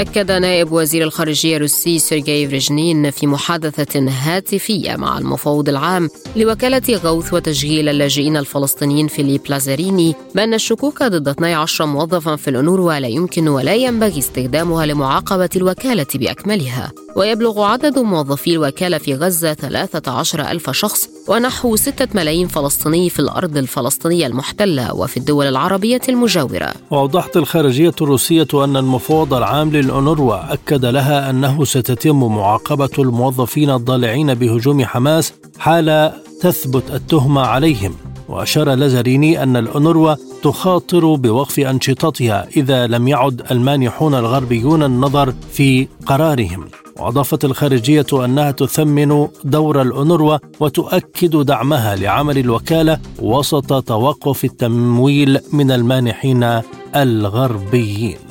أكد 0.00 0.30
نائب 0.30 0.72
وزير 0.72 1.02
الخارجية 1.02 1.56
الروسي 1.56 1.98
سيرجي 1.98 2.48
فريجنين 2.48 3.10
في 3.10 3.26
محادثة 3.26 4.08
هاتفية 4.08 4.96
مع 4.96 5.18
المفوض 5.18 5.68
العام 5.68 6.08
لوكالة 6.36 6.96
غوث 7.04 7.34
وتشغيل 7.34 7.88
اللاجئين 7.88 8.36
الفلسطينيين 8.36 9.08
فيليب 9.08 9.40
لازاريني 9.48 10.14
بأن 10.34 10.54
الشكوك 10.54 11.02
ضد 11.02 11.28
12 11.28 11.86
موظفا 11.86 12.36
في 12.36 12.50
الأونروا 12.50 12.98
لا 12.98 13.08
يمكن 13.08 13.48
ولا 13.48 13.74
ينبغي 13.74 14.18
استخدامها 14.18 14.86
لمعاقبة 14.86 15.50
الوكالة 15.56 16.06
بأكملها. 16.14 16.92
ويبلغ 17.16 17.62
عدد 17.62 17.98
موظفي 17.98 18.50
الوكالة 18.50 18.98
في 18.98 19.14
غزة 19.14 19.54
13 19.54 20.40
ألف 20.50 20.70
شخص 20.70 21.08
ونحو 21.28 21.76
6 21.76 22.08
ملايين 22.14 22.48
فلسطيني 22.48 23.10
في 23.10 23.18
الأرض 23.18 23.56
الفلسطينية 23.56 24.26
المحتلة 24.26 24.94
وفي 24.94 25.16
الدول 25.16 25.46
العربية 25.46 26.00
المجاورة. 26.08 26.72
وأوضحت 26.90 27.36
الخارجية 27.36 27.94
الروسية 28.02 28.48
أن 28.54 28.76
المفوض 28.76 29.34
العام 29.34 29.70
للأونروا 29.90 30.52
أكد 30.52 30.84
لها 30.84 31.30
أنه 31.30 31.64
ستتم 31.64 32.24
معاقبة 32.24 32.90
الموظفين 32.98 33.70
الضالعين 33.70 34.34
بهجوم 34.34 34.84
حماس 34.84 35.32
حال 35.58 36.12
تثبت 36.40 36.90
التهمة 36.90 37.40
عليهم. 37.40 37.94
وأشار 38.28 38.74
لازاريني 38.74 39.42
أن 39.42 39.56
الأونروا 39.56 40.14
تخاطر 40.42 41.14
بوقف 41.14 41.60
أنشطتها 41.60 42.46
إذا 42.56 42.86
لم 42.86 43.08
يعد 43.08 43.42
المانحون 43.50 44.14
الغربيون 44.14 44.82
النظر 44.82 45.34
في 45.52 45.88
قرارهم. 46.06 46.64
وأضافت 46.98 47.44
الخارجية 47.44 48.06
أنها 48.12 48.50
تثمن 48.50 49.28
دور 49.44 49.82
الأونروا 49.82 50.38
وتؤكد 50.60 51.36
دعمها 51.36 51.96
لعمل 51.96 52.38
الوكالة 52.38 52.98
وسط 53.22 53.82
توقف 53.82 54.44
التمويل 54.44 55.40
من 55.52 55.70
المانحين 55.70 56.60
الغربيين. 56.96 58.29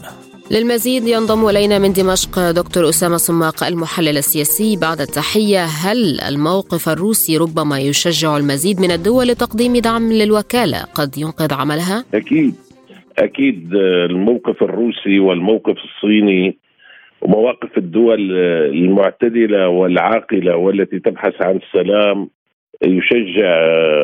للمزيد 0.51 1.03
ينضم 1.07 1.49
إلينا 1.49 1.79
من 1.79 1.91
دمشق 1.93 2.51
دكتور 2.51 2.89
أسامة 2.89 3.17
صماق 3.17 3.63
المحلل 3.63 4.17
السياسي. 4.17 4.77
بعد 4.81 5.01
التحية 5.01 5.63
هل 5.63 6.21
الموقف 6.29 6.89
الروسي 6.89 7.37
ربما 7.37 7.79
يشجع 7.79 8.37
المزيد 8.37 8.81
من 8.81 8.91
الدول 8.91 9.27
لتقديم 9.27 9.73
دعم 9.77 10.11
للوكالة؟ 10.11 10.83
قد 10.95 11.17
ينقذ 11.17 11.53
عملها؟ 11.53 12.05
أكيد. 12.13 12.53
أكيد 13.19 13.73
الموقف 14.09 14.63
الروسي 14.63 15.19
والموقف 15.19 15.77
الصيني 15.87 16.57
ومواقف 17.21 17.77
الدول 17.77 18.31
المعتدلة 18.81 19.67
والعاقلة 19.67 20.55
والتي 20.55 20.99
تبحث 20.99 21.41
عن 21.41 21.59
السلام 21.63 22.29
يشجع 22.83 23.51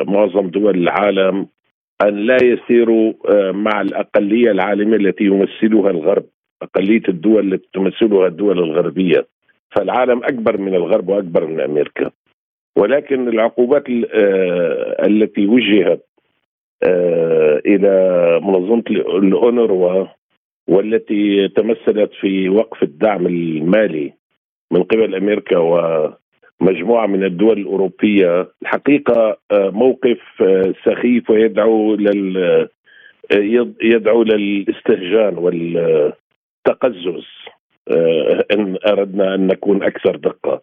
معظم 0.08 0.48
دول 0.48 0.78
العالم 0.78 1.48
أن 2.02 2.25
لا 2.25 2.38
يسيروا 2.44 3.14
مع 3.52 3.82
الأقلية 3.82 4.52
العالمية 4.52 4.98
التي 4.98 5.24
يمثلها 5.24 5.92
الغرب. 5.92 6.25
أقلية 6.62 7.01
الدول 7.09 7.53
التي 7.53 7.67
تمثلها 7.74 8.27
الدول 8.27 8.59
الغربية. 8.59 9.27
فالعالم 9.75 10.24
أكبر 10.24 10.57
من 10.57 10.75
الغرب 10.75 11.09
وأكبر 11.09 11.47
من 11.47 11.59
أمريكا. 11.62 12.12
ولكن 12.77 13.27
العقوبات 13.27 13.83
التي 15.09 15.45
وجهت 15.45 16.05
إلى 17.65 17.95
منظمة 18.43 18.83
الاونروا 18.89 20.05
والتي 20.67 21.47
تمثلت 21.47 22.12
في 22.21 22.50
وقف 22.50 22.83
الدعم 22.83 23.27
المالي 23.27 24.13
من 24.71 24.83
قبل 24.83 25.15
أمريكا 25.15 25.57
ومجموعة 25.57 27.07
من 27.07 27.24
الدول 27.24 27.59
الأوروبية. 27.59 28.47
الحقيقة 28.62 29.38
موقف 29.53 30.19
سخيف 30.85 31.29
ويدعو 31.29 31.95
لل 31.95 32.67
يدعو 33.81 34.24
للاستهجان 34.24 35.38
والتقزز 36.67 37.24
إن 38.53 38.77
أردنا 38.88 39.36
أن 39.36 39.48
نكون 39.48 39.84
أكثر 39.84 40.15
دقة. 40.15 40.62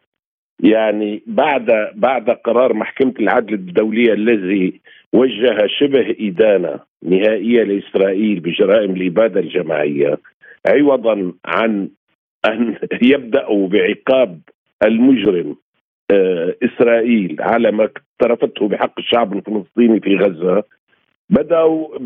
يعني 0.60 1.22
بعد 1.26 1.90
بعد 1.94 2.30
قرار 2.30 2.74
محكمة 2.74 3.14
العدل 3.20 3.54
الدولية 3.54 4.12
الذي 4.12 4.80
وجه 5.12 5.66
شبه 5.78 6.16
إدانة 6.20 6.80
نهائية 7.02 7.62
لإسرائيل 7.62 8.40
بجرائم 8.40 8.90
الاباده 8.90 9.40
الجماعية 9.40 10.18
عوضا 10.66 11.32
عن 11.44 11.88
أن 12.46 12.76
يبداوا 13.02 13.68
بعقاب 13.68 14.40
المجرم 14.84 15.56
آه، 16.10 16.54
إسرائيل 16.62 17.36
على 17.40 17.70
ما 17.70 17.84
اقترفته 17.84 18.68
بحق 18.68 18.98
الشعب 18.98 19.36
الفلسطيني 19.36 20.00
في 20.00 20.16
غزة 20.16 20.64
بدأوا 21.30 21.98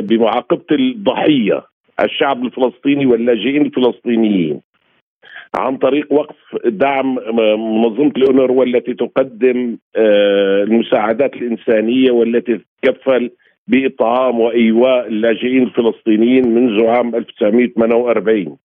بمعاقبة 0.00 0.64
الضحية. 0.70 1.62
الشعب 2.00 2.44
الفلسطيني 2.44 3.06
واللاجئين 3.06 3.62
الفلسطينيين 3.62 4.60
عن 5.54 5.76
طريق 5.76 6.12
وقف 6.12 6.36
دعم 6.64 7.14
منظمة 7.74 8.12
الأونروا 8.16 8.60
والتي 8.60 8.94
تقدم 8.94 9.78
آه، 9.96 10.62
المساعدات 10.62 11.34
الإنسانية 11.34 12.10
والتي 12.10 12.60
تتكفل 12.82 13.30
بإطعام 13.68 14.40
وإيواء 14.40 15.06
اللاجئين 15.06 15.62
الفلسطينيين 15.62 16.48
منذ 16.48 16.86
عام 16.86 17.14
1948 17.14 18.56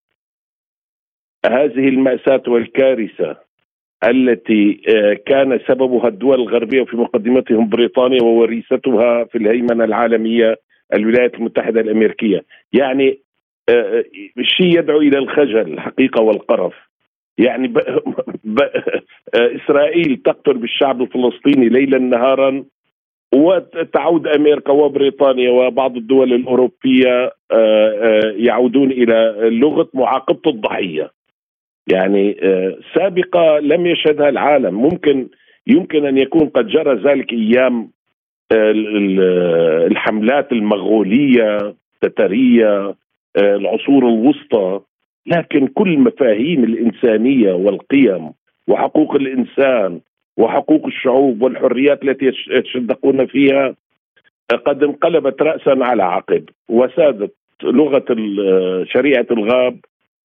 هذه 1.46 1.88
المأساة 1.88 2.42
والكارثة 2.48 3.36
التي 4.04 4.80
آه، 4.88 5.14
كان 5.26 5.60
سببها 5.68 6.08
الدول 6.08 6.40
الغربية 6.40 6.84
في 6.84 6.96
مقدمتهم 6.96 7.68
بريطانيا 7.68 8.22
ووريثتها 8.22 9.24
في 9.24 9.38
الهيمنة 9.38 9.84
العالمية 9.84 10.56
الولايات 10.94 11.34
المتحدة 11.34 11.80
الأمريكية. 11.80 12.44
يعني 12.72 13.23
شيء 14.42 14.78
يدعو 14.78 14.98
إلى 14.98 15.18
الخجل 15.18 15.72
الحقيقة 15.72 16.22
والقرف. 16.22 16.74
يعني 17.38 17.68
ب... 17.68 17.78
ب... 18.44 18.60
آه، 18.60 19.56
إسرائيل 19.56 20.22
تقتل 20.24 20.54
بالشعب 20.54 21.02
الفلسطيني 21.02 21.68
ليلا 21.68 21.98
نهارا 21.98 22.64
وتعود 23.34 24.26
أمريكا 24.26 24.72
وبريطانيا 24.72 25.50
وبعض 25.50 25.96
الدول 25.96 26.32
الأوروبية 26.32 27.32
آه، 27.50 28.34
يعودون 28.36 28.90
إلى 28.90 29.34
لغه 29.42 29.88
معاقبة 29.94 30.50
الضحية. 30.50 31.10
يعني 31.92 32.36
سابقة 32.94 33.58
لم 33.58 33.86
يشهدها 33.86 34.28
العالم. 34.28 34.74
ممكن 34.74 35.28
يمكن 35.66 36.06
أن 36.06 36.18
يكون 36.18 36.48
قد 36.48 36.68
جرى 36.68 36.94
ذلك 36.94 37.32
أيام 37.32 37.90
الحملات 39.90 40.52
المغولية 40.52 41.74
التتريه 41.94 42.68
آه، 42.68 42.94
العصور 43.36 44.08
الوسطى 44.08 44.80
لكن 45.26 45.66
كل 45.66 45.98
مفاهيم 45.98 46.64
الإنسانية 46.64 47.52
والقيم 47.52 48.30
وحقوق 48.68 49.14
الإنسان 49.14 50.00
وحقوق 50.36 50.86
الشعوب 50.86 51.42
والحريات 51.42 52.02
التي 52.02 52.32
يتشدقون 52.50 53.26
فيها 53.26 53.74
قد 54.66 54.82
انقلبت 54.82 55.42
راسا 55.42 55.84
على 55.84 56.02
عقب 56.02 56.44
وسادت 56.68 57.34
لغة 57.62 58.04
شريعة 58.84 59.26
الغاب 59.30 59.78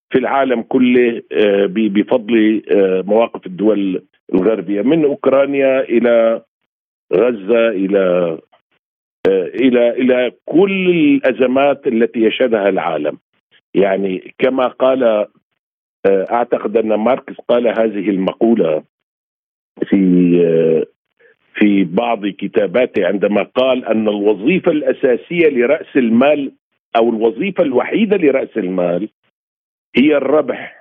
في 0.10 0.18
العالم 0.18 0.62
كله 0.62 1.22
آه، 1.32 1.66
بفضل 1.70 2.62
آه، 2.72 3.04
مواقف 3.08 3.46
الدول 3.46 4.04
الغربية 4.34 4.82
من 4.82 5.06
أوكرانيا 5.06 5.80
إلى 5.82 6.42
غزة 7.14 7.68
إلى 7.70 8.00
آه، 8.00 8.40
إلى 9.56 9.90
إلى 9.90 10.32
كل 10.46 10.90
الأزمات 10.90 11.88
التي 11.88 12.20
يشهدها 12.20 12.70
العالم. 12.70 13.18
يعني 13.76 14.34
كما 14.40 14.68
قال 14.68 15.04
آه، 16.06 16.26
أعتقد 16.32 16.78
أن 16.78 16.94
ماركس 16.94 17.36
قال 17.50 17.68
هذه 17.68 18.10
المقولة 18.10 18.84
في 19.86 20.00
في 21.56 21.84
بعض 21.84 22.28
كتاباته 22.28 23.08
عندما 23.08 23.44
قال 23.44 23.86
أن 23.86 24.08
الوظيفة 24.08 24.72
الأساسية 24.72 25.50
لرأس 25.50 25.96
المال 25.96 26.52
أو 26.96 27.10
الوظيفة 27.10 27.64
الوحيدة 27.64 28.18
لرأس 28.18 28.58
المال 28.58 29.10
هي 29.96 30.18
الربح. 30.18 30.80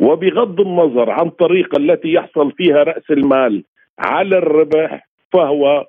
وبغض 0.00 0.60
النظر 0.60 1.10
عن 1.10 1.26
الطريقة 1.26 1.76
التي 1.76 2.12
يحصل 2.12 2.52
فيها 2.52 2.82
رأس 2.82 3.10
المال 3.10 3.64
على 3.98 4.38
الربح 4.38 5.08
فهو 5.32 5.86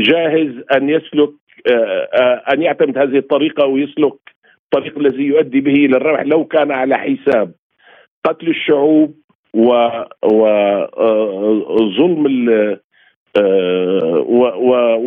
جاهز 0.00 0.50
أن 0.76 0.88
يسلك 0.88 1.30
أن 2.52 2.62
يعتمد 2.62 2.98
هذه 2.98 3.18
الطريقة 3.18 3.66
ويسلك 3.66 4.14
الطريق 4.64 4.98
الذي 4.98 5.22
يؤدي 5.22 5.60
به 5.60 5.72
إلى 5.72 5.96
الربح 5.96 6.22
لو 6.22 6.44
كان 6.44 6.72
على 6.72 6.98
حساب 6.98 7.52
قتل 8.24 8.48
الشعوب 8.48 9.14
وظلم 11.44 12.24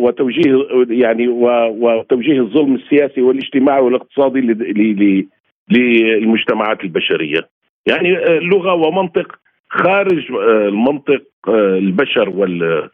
وتوجيه 0.02 0.66
يعني 0.90 1.28
وتوجيه 1.28 2.40
الظلم 2.40 2.74
السياسي 2.74 3.22
والاجتماعي 3.22 3.80
والاقتصادي 3.80 4.40
للمجتمعات 5.70 6.84
البشرية. 6.84 7.48
يعني 7.86 8.14
لغة 8.40 8.74
ومنطق 8.74 9.38
خارج 9.70 10.32
المنطق 10.32 11.22
البشر 11.48 12.28
وال 12.30 12.88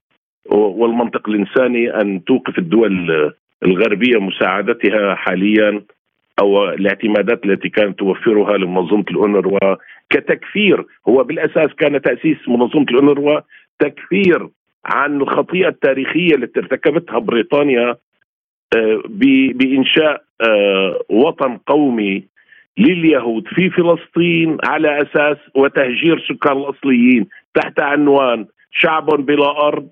والمنطق 0.47 1.28
الإنساني 1.28 2.00
أن 2.00 2.25
توقف 2.25 2.59
الدول 2.59 3.33
الغربية 3.62 4.21
مساعدتها 4.21 5.14
حاليا 5.14 5.83
أو 6.40 6.68
الاعتمادات 6.68 7.45
التي 7.45 7.68
كانت 7.68 7.99
توفرها 7.99 8.57
لمنظمه 8.57 9.04
الأونروا 9.11 9.76
كتكفير 10.11 10.85
هو 11.09 11.25
بالأساس 11.25 11.68
كان 11.78 12.02
تأسيس 12.02 12.49
منظمه 12.49 12.87
الأونروا 12.90 13.40
تكفير 13.78 14.49
عن 14.85 15.21
الخطيئة 15.21 15.68
التاريخية 15.68 16.35
التي 16.35 16.61
ارتكبتها 16.61 17.18
بريطانيا 17.18 17.97
آه، 18.76 19.02
بإنشاء 19.54 20.23
آه، 20.40 21.00
وطن 21.09 21.57
قومي 21.57 22.25
لليهود 22.78 23.49
في 23.49 23.71
فلسطين 23.71 24.59
على 24.64 25.02
أساس 25.02 25.37
وتهجير 25.54 26.25
سكان 26.28 26.57
الأصليين 26.57 27.26
تحت 27.54 27.80
عنوان 27.80 28.47
شعب 28.73 29.07
بلا 29.07 29.66
أرض 29.66 29.88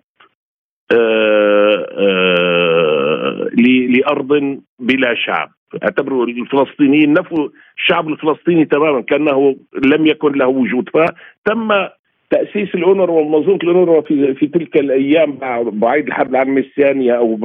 لأرض 3.89 4.61
بلا 4.79 5.15
شعب. 5.15 5.49
اعتبروا 5.83 6.27
الفلسطينيين 6.27 7.13
نفوا 7.13 7.49
الشعب 7.77 8.09
الفلسطيني 8.09 8.65
تماما 8.65 9.01
كأنه 9.01 9.57
لم 9.85 10.07
يكن 10.07 10.33
له 10.33 10.47
وجود. 10.47 10.89
فتم 10.89 11.89
تأسيس 12.31 12.75
الأونروا 12.75 13.21
ومنظومه 13.21 13.59
الأونروا 13.63 14.01
في 14.01 14.35
في 14.35 14.47
تلك 14.47 14.77
الأيام 14.77 15.39
بعد 15.71 16.07
الحرب 16.07 16.31
العالمية 16.31 16.63
الثانية 16.63 17.13
أو 17.13 17.39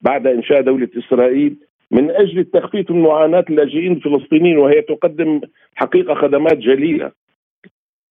بعد 0.00 0.26
إنشاء 0.26 0.60
دولة 0.60 0.88
إسرائيل. 0.98 1.56
من 1.90 2.10
أجل 2.10 2.38
التخفيف 2.38 2.90
من 2.90 3.02
معاناه 3.02 3.44
اللاجئين 3.50 3.92
الفلسطينيين 3.92 4.58
وهي 4.58 4.82
تقدم 4.82 5.40
حقيقة 5.74 6.14
خدمات 6.14 6.58
جليلة. 6.58 7.10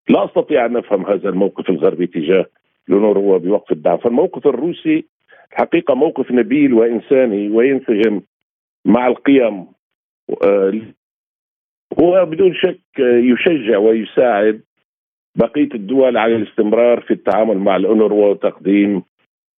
لا 0.10 0.26
أستطيع 0.26 0.66
أن 0.66 0.78
أفهم 0.78 1.06
هذا 1.06 1.30
الموقف 1.30 1.70
الغربي 1.70 2.08
تجاه 2.08 2.46
الأونروا 2.90 3.38
بوقف 3.38 3.72
الدعم، 3.72 3.98
فالموقف 3.98 4.48
الروسي 4.48 5.06
حقيقة 5.52 5.94
موقف 5.96 6.32
نبيل 6.32 6.74
وإنساني 6.74 7.50
وينسجم 7.50 8.22
مع 8.86 9.08
القيم 9.08 9.68
آه، 10.44 10.74
هو 12.00 12.26
بدون 12.26 12.54
شك 12.54 12.80
يشجع 13.00 13.78
ويساعد 13.78 14.62
بقية 15.36 15.70
الدول 15.76 16.18
على 16.18 16.36
الاستمرار 16.36 17.02
في 17.02 17.12
التعامل 17.12 17.58
مع 17.58 17.76
الأونروا 17.76 18.28
وتقديم 18.28 19.04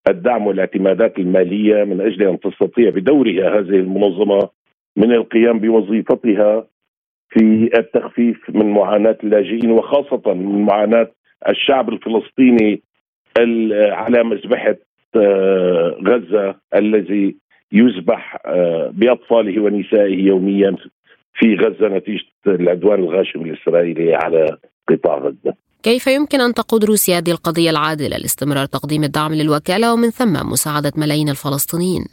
الدعم 0.09 0.47
والاعتمادات 0.47 1.19
المالية 1.19 1.85
من 1.85 2.01
أجل 2.01 2.23
أن 2.23 2.41
تستطيع 2.41 2.91
بدورها 2.91 3.59
هذه 3.59 3.77
المنظمة 3.77 4.49
من 4.97 5.13
القيام 5.13 5.59
بوظيفتها 5.59 6.67
في 7.29 7.71
التخفيف 7.79 8.51
من 8.51 8.71
معاناة 8.71 9.19
اللاجئين 9.25 9.71
وخاصة 9.71 10.35
من 10.35 10.63
معاناة 10.63 11.11
الشعب 11.49 11.89
الفلسطيني 11.89 12.83
على 13.93 14.25
مذبحة 14.25 14.77
آه، 15.17 15.97
غزة 16.09 16.55
الذي 16.75 17.37
يذبح 17.73 18.39
آه، 18.47 18.91
بأطفاله 18.95 19.63
ونسائه 19.63 20.25
يوميا 20.25 20.77
في 21.35 21.55
غزة 21.55 21.89
نتيجة 21.89 22.25
العدوان 22.47 22.99
الغاشم 22.99 23.41
الإسرائيلي 23.41 24.15
على 24.15 24.57
قطاع 24.89 25.19
غزة. 25.19 25.55
كيف 25.83 26.07
يمكن 26.07 26.41
أن 26.41 26.55
تقود 26.55 26.85
روسيا 26.85 27.19
هذه 27.19 27.31
القضية 27.31 27.71
العادلة 27.71 28.17
لاستمرار 28.17 28.67
تقديم 28.67 29.05
الدعم 29.05 29.35
للوكالة 29.35 29.93
ومن 29.93 30.11
ثم 30.11 30.51
مساعدة 30.53 30.93
ملايين 30.97 31.29
الفلسطينيين؟ 31.29 32.05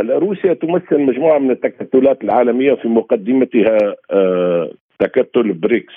روسيا 0.00 0.54
تمثل 0.54 1.00
مجموعة 1.00 1.38
من 1.38 1.50
التكتلات 1.50 2.24
العالمية 2.24 2.74
في 2.74 2.88
مقدمتها 2.88 3.78
آه، 4.10 4.70
تكتل 4.98 5.52
بريكس 5.52 5.94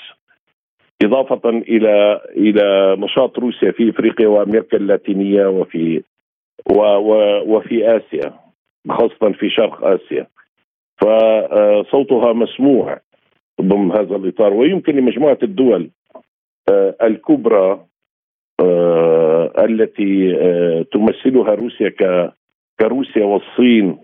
إضافة 1.03 1.49
إلى 1.49 2.21
إلى 2.38 2.95
نشاط 2.99 3.39
روسيا 3.39 3.71
في 3.71 3.89
إفريقيا 3.89 4.27
وأمريكا 4.27 4.77
اللاتينية 4.77 5.47
وفي 5.47 6.03
و 6.69 6.81
و 6.81 7.13
وفي 7.55 7.97
آسيا 7.97 8.33
خاصة 8.89 9.31
في 9.31 9.49
شرق 9.49 9.85
آسيا. 9.85 10.27
فصوتها 10.97 12.33
مسموع 12.33 12.99
ضمن 13.62 13.91
هذا 13.91 14.15
الإطار. 14.15 14.53
ويمكن 14.53 14.95
لمجموعة 14.95 15.38
الدول 15.43 15.89
آه، 16.69 16.95
الكبرى 17.01 17.85
آه، 18.59 19.53
التي 19.59 20.38
آه، 20.41 20.85
تمثلها 20.91 21.55
روسيا 21.55 21.93
كروسيا 22.79 23.25
والصين 23.25 23.97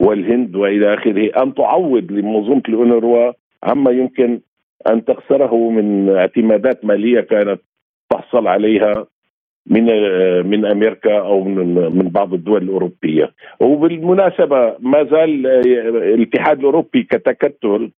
والهند 0.00 0.56
وإلى 0.56 0.94
آخره 0.94 1.42
أن 1.42 1.54
تعوض 1.54 2.12
لمنظومة 2.12 2.62
الاونروا 2.68 3.32
عما 3.62 3.90
يمكن 3.90 4.40
أن 4.86 5.04
تخسره 5.04 5.70
من 5.70 6.16
اعتمادات 6.16 6.84
مالية 6.84 7.20
كانت 7.20 7.60
تحصل 8.10 8.46
عليها 8.46 9.06
من 9.66 9.84
من 10.46 10.66
أمريكا 10.66 11.18
أو 11.18 11.44
من 11.44 12.08
بعض 12.08 12.34
الدول 12.34 12.62
الأوروبية. 12.62 13.32
وبالمناسبة 13.60 14.76
ما 14.80 15.04
زال 15.04 15.46
الاتحاد 16.14 16.58
الأوروبي 16.58 17.02
كتكتل 17.02 17.90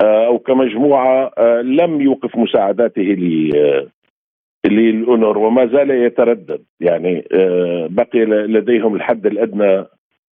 آه، 0.00 0.26
أو 0.26 0.38
كمجموعة 0.38 1.32
آه، 1.38 1.60
لم 1.60 2.00
يوقف 2.00 2.36
مساعداته 2.36 3.02
للأونر 4.66 5.38
وما 5.38 5.66
زال 5.66 5.90
يتردد. 5.90 6.64
يعني 6.80 7.24
آه، 7.32 7.88
بقي 7.90 8.24
لديهم 8.24 8.94
الحد 8.94 9.26
الأدنى 9.26 9.84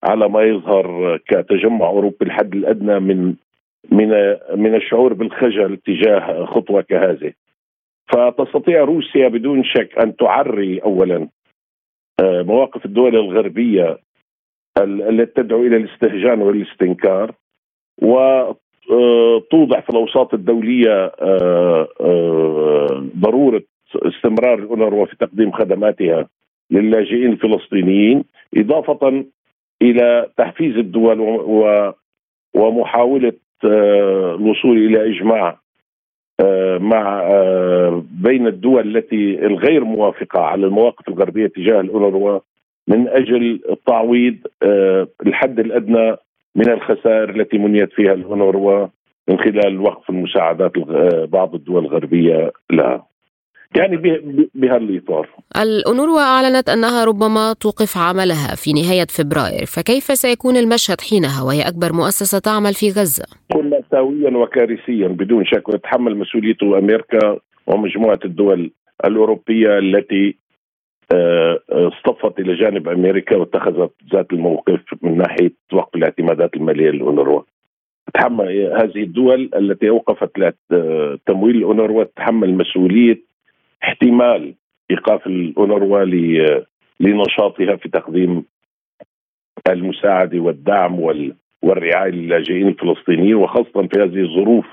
على 0.05 0.29
ما 0.29 0.42
يظهر 0.42 1.16
كتجمع 1.16 1.87
أوروبي 1.87 2.25
الحد 2.25 2.55
الأدنى 2.55 3.01
من 3.01 3.35
من 3.90 4.08
من 4.56 4.74
الشعور 4.74 5.12
بالخجل 5.12 5.76
تجاه 5.76 6.44
خطوه 6.44 6.82
كهذه 6.82 7.32
فتستطيع 8.12 8.84
روسيا 8.84 9.28
بدون 9.28 9.64
شك 9.64 9.98
أن 9.98 10.16
تعري 10.16 10.78
اولا 10.78 11.28
آه، 12.20 12.42
مواقف 12.42 12.86
الدول 12.86 13.16
الغربية 13.16 13.98
التي 14.78 15.42
تدعو 15.42 15.62
إلى 15.62 15.76
الاستهجان 15.76 16.42
والاستنكار 16.42 17.34
وتوضع 18.02 19.78
آه، 19.78 19.80
في 19.80 19.90
الأوساط 19.90 20.34
الدولية 20.34 21.12
آه، 21.20 21.88
ضرورة 23.16 23.62
استمرار 23.94 24.58
الأونروا 24.58 25.06
في 25.06 25.16
تقديم 25.16 25.52
خدماتها 25.52 26.28
للاجئين 26.70 27.32
الفلسطينيين 27.32 28.24
إضافة 28.56 29.24
إلى 29.82 30.30
تحفيز 30.36 30.76
الدول 30.76 31.20
ومحاولة 32.54 33.32
الوصول 33.64 34.79
إلى 34.79 35.11
إجماع 35.11 35.59
آه، 36.40 36.79
مع 36.79 37.20
آه، 37.20 38.05
بين 38.11 38.46
الدول 38.46 38.96
التي 38.96 39.46
الغير 39.46 39.85
موافقة 39.85 40.40
على 40.40 40.66
المواقف 40.66 41.09
الغربية 41.09 41.46
تجاه 41.46 41.81
الأونروا 41.81 42.40
من 42.88 43.09
أجل 43.09 43.61
تعويض 43.87 44.37
آه، 44.62 45.09
الحد 45.27 45.61
الأدنى 45.61 46.16
من 46.55 46.68
الخسائر 46.68 47.31
التي 47.31 47.59
منيت 47.59 47.92
فيها 47.92 48.12
الأونروا 48.12 48.87
من 49.29 49.38
خلال 49.38 49.81
وقف 49.81 50.11
المساعدات 50.11 50.73
بعض 51.29 51.55
الدول 51.55 51.85
الغربية 51.85 52.53
لها. 52.70 53.07
يعني 53.76 53.96
بهالإطار 54.54 55.28
الأونروا 55.56 56.20
أعلنت 56.20 56.68
أنها 56.68 57.04
ربما 57.04 57.52
توقف 57.61 57.98
عملها 57.98 58.54
في 58.54 58.72
نهاية 58.72 59.06
فبراير 59.16 59.66
فكيف 59.66 60.04
سيكون 60.04 60.56
المشهد 60.56 61.00
حينها 61.00 61.42
وهي 61.46 61.62
أكبر 61.68 61.92
مؤسسة 61.92 62.38
تعمل 62.38 62.74
في 62.74 62.87
غزة؟ 62.87 63.26
كن 63.52 63.70
مأساويا 63.70 64.30
وكارثيا 64.30 65.09
بدون 65.09 65.44
شك 65.44 65.68
وتتحمل 65.68 66.16
مسؤوليته 66.16 66.78
أمريكا 66.78 67.38
ومجموعة 67.66 68.18
الدول 68.24 68.70
الأوروبية 69.04 69.78
التي 69.78 70.37
آه، 71.14 71.59
اصطفت 71.70 72.40
إلى 72.40 72.54
جانب 72.54 72.88
أمريكا 72.88 73.37
واتخذت 73.37 73.92
ذات 74.12 74.33
الموقف 74.33 74.80
من 75.02 75.18
ناحية 75.18 75.52
وقف 75.72 75.94
الاعتمادات 75.94 76.54
المالية 76.54 76.90
للأونروا 76.90 77.42
تحمل 78.14 78.48
هذه 78.83 79.02
الدول 79.02 79.50
التي 79.56 79.88
أوقفت 79.88 80.30
تمويل 81.26 81.56
الاونروا 81.56 82.04
تتحمل 82.04 82.54
مسؤولية 82.54 83.29
احتمال 83.82 84.54
إيقاف 84.90 85.26
الاونروا 85.26 86.04
لنشاطها 87.00 87.76
في 87.76 87.88
تقديم 87.88 88.44
المساعده 89.68 90.38
والدعم 90.38 91.00
والرعاية 91.62 92.10
للاجئين 92.10 92.68
الفلسطينيين 92.68 93.34
وخاصة 93.34 93.86
في 93.86 93.98
هذه 93.98 94.22
الظروف 94.22 94.66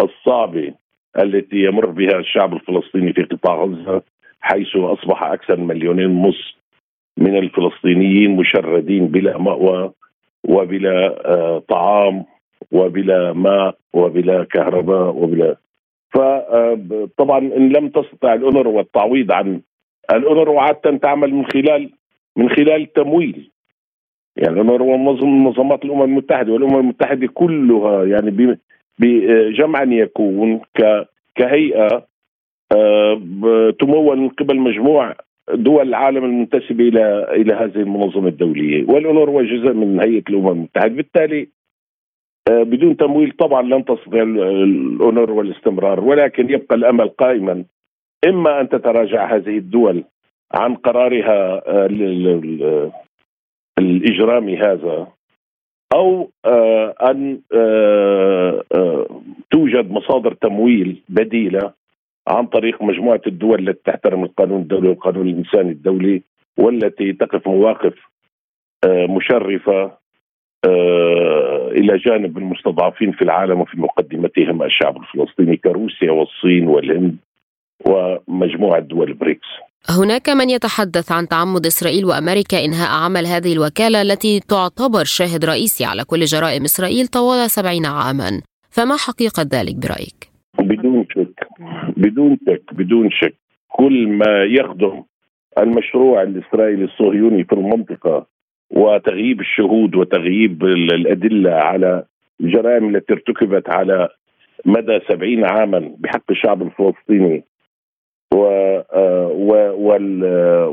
الصعبة 0.00 0.74
التي 1.18 1.56
يمر 1.56 1.86
بها 1.86 2.18
الشعب 2.18 2.54
الفلسطيني 2.54 3.12
في 3.12 3.22
قطاع 3.22 3.64
غزة 3.64 4.02
حيث 4.40 4.76
أصبح 4.76 5.22
أكثر 5.22 5.56
من 5.56 5.66
مليونين 5.66 6.06
ونص 6.06 6.56
من 7.16 7.36
الفلسطينيين 7.38 8.36
مشردين 8.36 9.06
بلا 9.08 9.38
مأوى 9.38 9.92
وبلا 10.44 11.22
آه، 11.26 11.58
طعام 11.68 12.24
وبلا 12.72 13.32
ماء 13.32 13.76
وبلا 13.92 14.44
كهرباء 14.44 15.16
وبلا 15.16 15.56
آه، 16.52 17.38
إن 17.38 17.68
لم 17.68 17.88
تستطع 17.88 18.34
الأونروا 18.34 18.80
التعويض 18.80 19.32
عن 19.32 19.60
الأونروا 20.10 20.60
عادة 20.60 20.96
تعمل 20.96 21.34
من 21.34 21.46
خلال 21.46 21.90
من 22.36 22.48
خلال 22.48 22.82
التمويل 22.82 23.50
يعني 24.36 24.60
الأونروا 24.60 24.96
منظم 24.96 25.44
منظمات 25.44 25.84
الأمم 25.84 26.02
المتحدة 26.02 26.52
والأمم 26.52 26.78
المتحدة 26.78 27.26
كلها 27.26 28.04
يعني 28.04 28.56
بجمعا 28.98 29.84
يكون 29.84 30.60
كهيئة 31.34 32.06
آه، 32.72 33.20
تمول 33.80 34.18
من 34.18 34.28
قبل 34.28 34.58
مجموع 34.58 35.14
دول 35.54 35.88
العالم 35.88 36.24
المنتسبة 36.24 36.88
إلى 36.88 37.26
إلى 37.32 37.54
هذه 37.54 37.76
المنظمة 37.76 38.28
الدولية. 38.28 38.84
والأونروا 38.88 39.42
جزء 39.42 39.72
من 39.72 40.00
هيئة 40.00 40.22
الأمم 40.28 40.48
المتحدة. 40.48 40.94
بالتالي 40.94 41.48
بدون 42.48 42.96
تمويل 42.96 43.30
طبعا 43.30 43.62
لن 43.62 43.84
تستطيع 43.84 44.22
الأونروا 44.22 45.42
الاستمرار 45.42 46.00
ولكن 46.00 46.50
يبقى 46.50 46.76
الأمل 46.76 47.08
قائما. 47.08 47.64
إما 48.28 48.60
أن 48.60 48.68
تتراجع 48.68 49.36
هذه 49.36 49.58
الدول 49.58 50.04
عن 50.54 50.74
قرارها 50.74 51.62
آه، 51.66 52.90
الإجرامي 53.78 54.56
هذا 54.56 55.06
أو 55.94 56.30
أن 57.02 57.40
توجد 59.50 59.90
مصادر 59.90 60.34
تمويل 60.34 61.02
بديلة 61.08 61.72
عن 62.28 62.46
طريق 62.46 62.82
مجموعة 62.82 63.20
الدول 63.26 63.68
التي 63.68 63.82
تحترم 63.84 64.24
القانون 64.24 64.60
الدولي 64.62 64.88
والقانون 64.88 65.28
الإنساني 65.28 65.70
الدولي 65.70 66.22
والتي 66.58 67.12
تقف 67.12 67.48
مواقف 67.48 67.94
آه، 68.84 69.06
آه، 69.68 69.98
إلى 71.76 71.98
جانب 71.98 72.38
المستضعفين 72.38 73.12
في 73.12 73.22
العالم 73.22 73.60
وفي 73.60 73.80
مقدمتهم 73.80 74.62
الشعب 74.62 74.96
الفلسطيني 74.96 75.56
كروسيا 75.56 76.10
والصين 76.12 76.66
والهند 76.68 77.16
ومجموعة 77.86 78.80
دول 78.80 79.14
بريكس. 79.14 79.46
هناك 79.90 80.28
من 80.28 80.50
يتحدث 80.50 81.12
عن 81.12 81.28
تعمد 81.28 81.66
إسرائيل 81.66 82.04
وأمريكا 82.04 82.64
إنهاء 82.64 83.04
عمل 83.04 83.26
هذه 83.26 83.52
الوكالة 83.52 84.02
التي 84.02 84.40
تعتبر 84.40 85.04
شاهد 85.04 85.44
رئيسي 85.44 85.84
على 85.84 86.04
كل 86.04 86.20
جرائم 86.20 86.62
إسرائيل 86.62 87.06
طوال 87.06 87.50
سبعين 87.50 87.86
عاما، 87.86 88.42
فما 88.70 88.96
حقيقة 88.96 89.42
ذلك 89.42 89.76
برأيك؟ 89.76 90.32
بدون 90.58 91.06
شك 91.10 91.46
بدون 91.96 92.38
شك 92.46 92.74
بدون 92.74 93.10
شك 93.10 93.34
كل 93.68 94.08
ما 94.08 94.44
يخدم 94.44 95.02
المشروع 95.58 96.22
الإسرائيلي 96.22 96.84
الصهيوني 96.84 97.44
في 97.44 97.52
المنطقة 97.52 98.26
وتغييب 98.72 99.40
الشهود 99.40 99.94
وتغييب 99.94 100.64
الأدلة 100.64 101.50
على 101.50 102.04
الجرائم 102.40 102.96
التي 102.96 103.12
ارتكبت 103.12 103.70
على 103.70 104.08
مدى 104.64 105.00
سبعين 105.08 105.44
عاما 105.44 105.94
بحق 105.98 106.30
الشعب 106.30 106.62
الفلسطيني. 106.62 107.44
و 108.32 108.42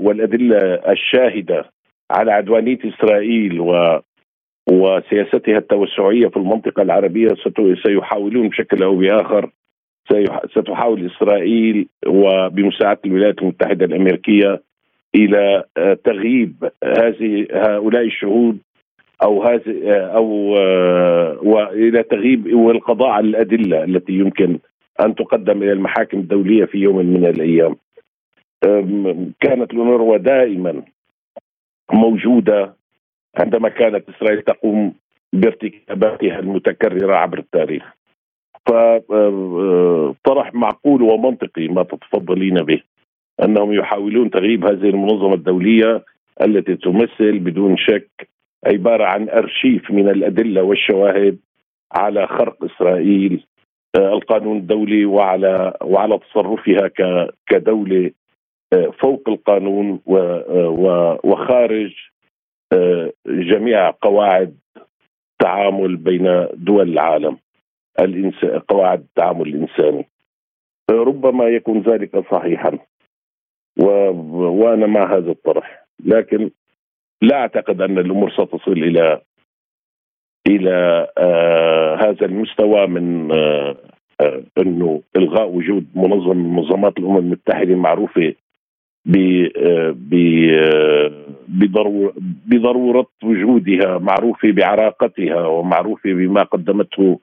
والأدلة 0.06 0.58
الشاهدة 0.92 1.66
على 2.12 2.32
عدوانية 2.32 2.80
إسرائيل 2.86 3.60
و 3.60 4.00
وسياستها 4.72 5.58
التوسعية 5.58 6.28
في 6.28 6.38
المنطقة 6.38 6.82
العربية 6.82 7.28
سيحاولون 7.86 8.50
بشكل 8.50 8.84
أو 8.84 8.96
بآخر 8.96 9.50
ستحاول 10.56 11.06
إسرائيل 11.06 11.88
وبمساعدة 12.08 13.00
الولايات 13.06 13.42
المتحدة 13.42 13.86
الأمريكية 13.86 14.62
إلى 15.16 15.64
آه، 15.78 15.94
تغييب 15.94 16.72
هذه 16.84 17.48
هؤلاء 17.52 18.06
الشهود 18.06 18.60
أو 19.24 19.44
هذه 19.44 19.92
آه، 19.92 20.16
أو 20.16 20.58
آه، 20.58 21.40
وإلى 21.44 22.04
تغييب 22.04 22.54
والقضاء 22.54 23.10
على 23.10 23.28
الأدلة 23.28 23.84
التي 23.84 24.14
يمكن 24.14 24.60
أن 25.06 25.16
تقدم 25.16 25.64
إلى 25.64 25.72
المحاكم 25.72 26.20
الدولية 26.20 26.66
في 26.66 26.78
يوم 26.78 26.96
من 26.98 27.26
الأيام. 27.26 27.76
كانت 29.42 29.74
الأونروا 29.74 30.18
دائما 30.18 30.84
موجودة 31.94 32.74
عندما 33.38 33.70
كانت 33.70 34.10
إسرائيل 34.10 34.42
تقوم 34.42 34.94
بارتكاباتها 35.34 36.40
المتكررة 36.40 37.16
عبر 37.16 37.38
التاريخ. 37.38 37.84
فطرح 38.66 40.54
معقول 40.54 41.02
ومنطقي 41.02 41.68
ما 41.68 41.84
تتفضلين 41.84 42.56
به 42.56 42.82
أنهم 43.44 43.74
يحاولون 43.74 44.30
تغييب 44.30 44.66
هذه 44.66 44.90
المنظمة 44.90 45.34
الدولية 45.34 46.04
التي 46.42 46.76
تمثل 46.76 47.40
بدون 47.40 47.78
شك 47.78 48.30
عبارة 48.66 49.06
عن 49.06 49.30
أرشيف 49.30 49.92
من 49.92 50.10
الأدلة 50.10 50.64
والشواهد 50.64 51.38
على 51.92 52.28
خرق 52.28 52.64
إسرائيل 52.64 53.44
آه، 53.96 54.14
القانون 54.14 54.58
الدولي 54.58 55.06
وعلى 55.06 55.74
وعلى 55.82 56.20
تصرفها 56.20 56.92
كدولة 57.48 58.12
آه، 58.74 58.92
فوق 59.00 59.30
القانون 59.30 60.00
آه، 60.10 61.20
وخارج 61.24 61.94
جميع 63.28 63.90
قواعد 64.02 64.58
التعامل 65.42 65.96
بين 65.96 66.48
دول 66.54 66.90
العالم. 66.90 67.38
قواعد 68.68 69.00
التعامل 69.00 69.48
الإنساني. 69.48 70.06
ربما 70.92 71.46
يكون 71.46 71.82
ذلك 71.82 72.24
صحيحا. 72.32 72.80
و... 73.84 73.86
وأنا 74.62 74.88
مع 74.88 75.18
هذا 75.18 75.32
الطرح. 75.32 75.86
لكن 76.06 76.50
لا 77.22 77.36
أعتقد 77.36 77.82
أن 77.82 77.98
الأمور 77.98 78.32
ستصل 78.32 78.72
إلى 78.72 79.22
إلى 80.48 81.08
آه 81.18 81.96
هذا 81.96 82.26
المستوى 82.26 82.88
من 82.88 83.32
آه 83.32 83.76
آه 84.22 84.44
أنه 84.58 85.02
إلغاء 85.16 85.50
وجود 85.50 85.86
منظمه 85.96 86.34
من 86.34 86.56
منظمات 86.56 86.98
الأمم 86.98 87.18
المتحدة 87.18 87.76
معروفه 87.76 88.34
آه، 89.08 89.96
آه، 90.14 91.12
بضرورة, 91.48 92.14
بضرورة 92.48 93.08
وجودها 93.24 93.98
معروفة 93.98 94.52
بعراقتها 94.52 95.48
ومعروفة 95.48 96.14
بما 96.14 96.44
قدمته 96.44 97.20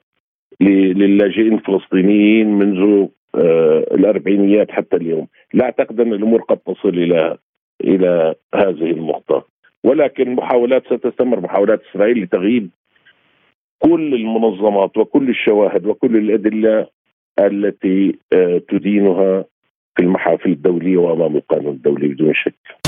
للاجئين 0.60 1.54
الفلسطينيين 1.54 2.46
منذ 2.46 3.06
آه، 3.36 3.86
الأربعينيات 3.94 4.70
حتى 4.70 4.96
اليوم، 4.96 5.26
لا 5.54 5.64
أعتقد 5.64 6.00
أن 6.00 6.12
الأمور 6.12 6.42
قد 6.42 6.56
تصل 6.56 6.88
إلى 6.88 7.38
إلى 7.84 8.34
هذه 8.54 8.90
النقطة، 8.90 9.44
ولكن 9.84 10.34
محاولات 10.34 10.82
ستستمر 10.86 11.40
محاولات 11.40 11.82
إسرائيل 11.90 12.22
لتغييب 12.22 12.70
كل 13.78 14.14
المنظمات 14.14 14.96
وكل 14.96 15.28
الشواهد 15.28 15.86
وكل 15.86 16.16
الأدلة 16.16 16.86
التي 17.38 18.18
آه، 18.32 18.62
تدينها 18.68 19.44
في 19.96 20.02
المحافل 20.02 20.50
الدولية 20.50 20.96
وأمام 20.96 21.36
القانون 21.36 21.72
الدولي 21.72 22.08
بدون 22.08 22.34
شك. 22.34 22.85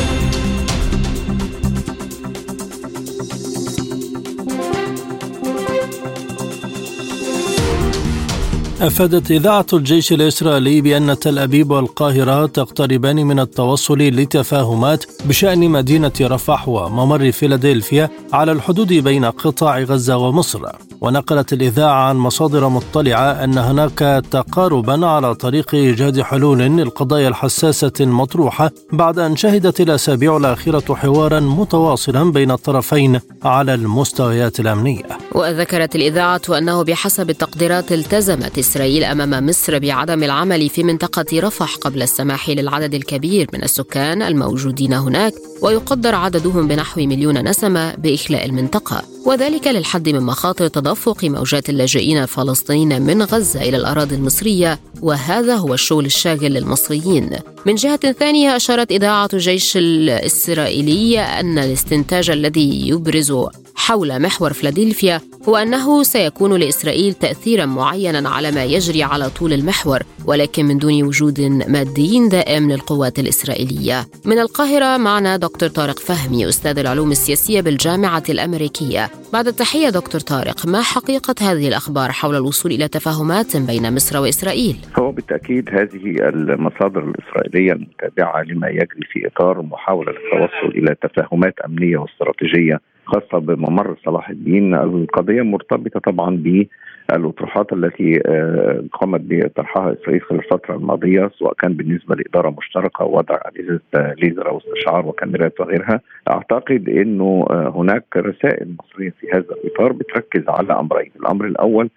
أفادت 8.81 9.31
إذاعة 9.31 9.67
الجيش 9.73 10.13
الإسرائيلي 10.13 10.81
بأن 10.81 11.19
تل 11.19 11.39
أبيب 11.39 11.71
والقاهرة 11.71 12.47
تقتربان 12.47 13.17
من 13.17 13.41
التوصل 13.41 13.99
لتفاهمات 13.99 15.05
بشأن 15.25 15.71
مدينة 15.71 16.13
رفح 16.21 16.69
وممر 16.69 17.33
فيلادلفيا 17.33 18.11
على 18.33 18.53
الحدود 18.53 18.93
بين 18.93 19.25
قطاع 19.25 19.79
غزة 19.79 20.17
ومصر. 20.17 20.63
ونقلت 21.01 21.53
الإذاعة 21.53 22.09
عن 22.09 22.17
مصادر 22.17 22.69
مطلعة 22.69 23.45
أن 23.45 23.59
هناك 23.59 24.25
تقاربا 24.31 25.07
على 25.07 25.35
طريق 25.35 25.75
إيجاد 25.75 26.21
حلول 26.21 26.59
للقضايا 26.59 27.29
الحساسة 27.29 27.93
المطروحة 28.01 28.71
بعد 28.93 29.19
أن 29.19 29.37
شهدت 29.37 29.81
الأسابيع 29.81 30.37
الأخيرة 30.37 30.95
حوارا 30.95 31.41
متواصلا 31.41 32.33
بين 32.33 32.51
الطرفين 32.51 33.21
على 33.45 33.75
المستويات 33.75 34.61
الأمنية. 34.61 35.05
وذكرت 35.35 35.97
الإذاعة 35.97 36.41
أنه 36.49 36.83
بحسب 36.83 37.31
التقديرات 37.31 37.93
التزمت 37.93 38.59
إسرائيل 38.59 39.05
أمام 39.05 39.47
مصر 39.47 39.79
بعدم 39.79 40.23
العمل 40.23 40.69
في 40.69 40.83
منطقة 40.83 41.27
رفح 41.35 41.77
قبل 41.77 42.03
السماح 42.03 42.51
للعدد 42.51 42.95
الكبير 42.95 43.47
من 43.53 43.63
السكان 43.63 44.23
الموجودين 44.23 44.93
هناك 44.93 45.35
ويقدر 45.63 46.15
عددهم 46.15 46.69
بنحو 46.69 47.01
مليون 47.01 47.49
نسمة 47.49 47.95
بإخلاء 47.95 48.47
المنطقة. 48.47 49.03
وذلك 49.27 49.67
للحد 49.67 50.09
من 50.09 50.21
مخاطر 50.21 50.69
تدفق 50.69 51.25
موجات 51.25 51.71
اللاجئين 51.71 52.23
الفلسطينيين 52.23 53.03
من 53.03 53.23
غزة 53.23 53.63
إلى 53.63 53.77
الأراضي 53.77 54.15
المصرية 54.15 54.79
وهذا 55.03 55.57
هو 55.57 55.75
الشغل 55.75 56.07
الشاغل 56.07 56.53
للمصريين. 56.53 57.31
من 57.67 57.75
جهة 57.75 58.13
ثانية 58.13 58.57
أشارت 58.57 58.93
إذاعة 58.93 59.29
الجيش 59.33 59.77
الإسرائيلي 59.77 61.21
أن 61.21 61.59
الاستنتاج 61.59 62.31
الذي 62.31 62.89
يبرز 62.89 63.33
حول 63.79 64.23
محور 64.23 64.53
فلادلفيا 64.53 65.21
هو 65.49 65.57
أنه 65.57 66.03
سيكون 66.03 66.61
لإسرائيل 66.61 67.15
تأثيرا 67.15 67.67
معينا 67.67 68.29
على 68.29 68.51
ما 68.51 68.65
يجري 68.65 69.03
على 69.03 69.31
طول 69.31 69.53
المحور 69.53 69.99
ولكن 70.27 70.65
من 70.65 70.79
دون 70.79 71.03
وجود 71.03 71.41
مادي 71.69 72.29
دائم 72.29 72.71
للقوات 72.71 73.19
الإسرائيلية 73.19 74.05
من 74.25 74.39
القاهرة 74.39 74.97
معنا 74.97 75.37
دكتور 75.37 75.69
طارق 75.69 75.99
فهمي 75.99 76.49
أستاذ 76.49 76.79
العلوم 76.79 77.11
السياسية 77.11 77.61
بالجامعة 77.61 78.23
الأمريكية 78.29 79.09
بعد 79.33 79.47
التحية 79.47 79.89
دكتور 79.89 80.21
طارق 80.21 80.67
ما 80.67 80.83
حقيقة 80.83 81.35
هذه 81.41 81.69
الأخبار 81.69 82.13
حول 82.13 82.37
الوصول 82.37 82.73
إلى 82.73 82.89
تفاهمات 82.89 83.57
بين 83.57 83.95
مصر 83.95 84.21
وإسرائيل؟ 84.21 84.77
هو 84.99 85.13
بالتأكيد 85.13 85.69
هذه 85.71 86.29
المصادر 86.29 87.05
الإسرائيلية 87.05 87.73
المتابعة 87.73 88.43
لما 88.43 88.69
يجري 88.69 89.05
في 89.13 89.27
إطار 89.27 89.63
محاولة 89.63 90.13
للتوصل 90.13 90.79
إلى 90.79 90.95
تفاهمات 91.03 91.55
أمنية 91.61 91.97
واستراتيجية 91.97 92.81
خاصة 93.09 93.39
بممر 93.39 93.97
صلاح 94.05 94.31
الدين. 94.31 94.75
القضية 94.75 95.43
مرتبطة 95.43 96.01
طبعا 96.01 96.37
ب 96.37 96.67
الأطروحات 97.13 97.73
التي 97.73 98.21
آه، 98.27 98.85
قامت 98.93 99.21
بطرحها 99.25 99.93
إسرائيل 99.93 100.23
خلال 100.23 100.41
الفترة 100.41 100.75
الماضية 100.75 101.31
سواء 101.39 101.55
كان 101.55 101.73
بالنسبة 101.73 102.15
لإدارة 102.15 102.51
مشتركة 102.59 103.03
أو 103.03 103.17
وضع 103.17 103.39
أجهزة 103.47 104.15
ليزر 104.15 104.49
أو 104.49 104.59
استشعار 104.59 105.07
وكاميرات 105.07 105.61
وغيرها. 105.61 106.01
أعتقد 106.31 106.89
أنه 106.89 107.47
آه، 107.51 107.73
هناك 107.77 108.05
رسائل 108.17 108.77
مصرية 108.79 109.13
في 109.21 109.27
هذا 109.33 109.55
الإطار 109.65 109.93
بتركز 109.93 110.43
على 110.49 110.73
أمرين 110.81 111.11
الأمر 111.21 111.47
الأول 111.47 111.91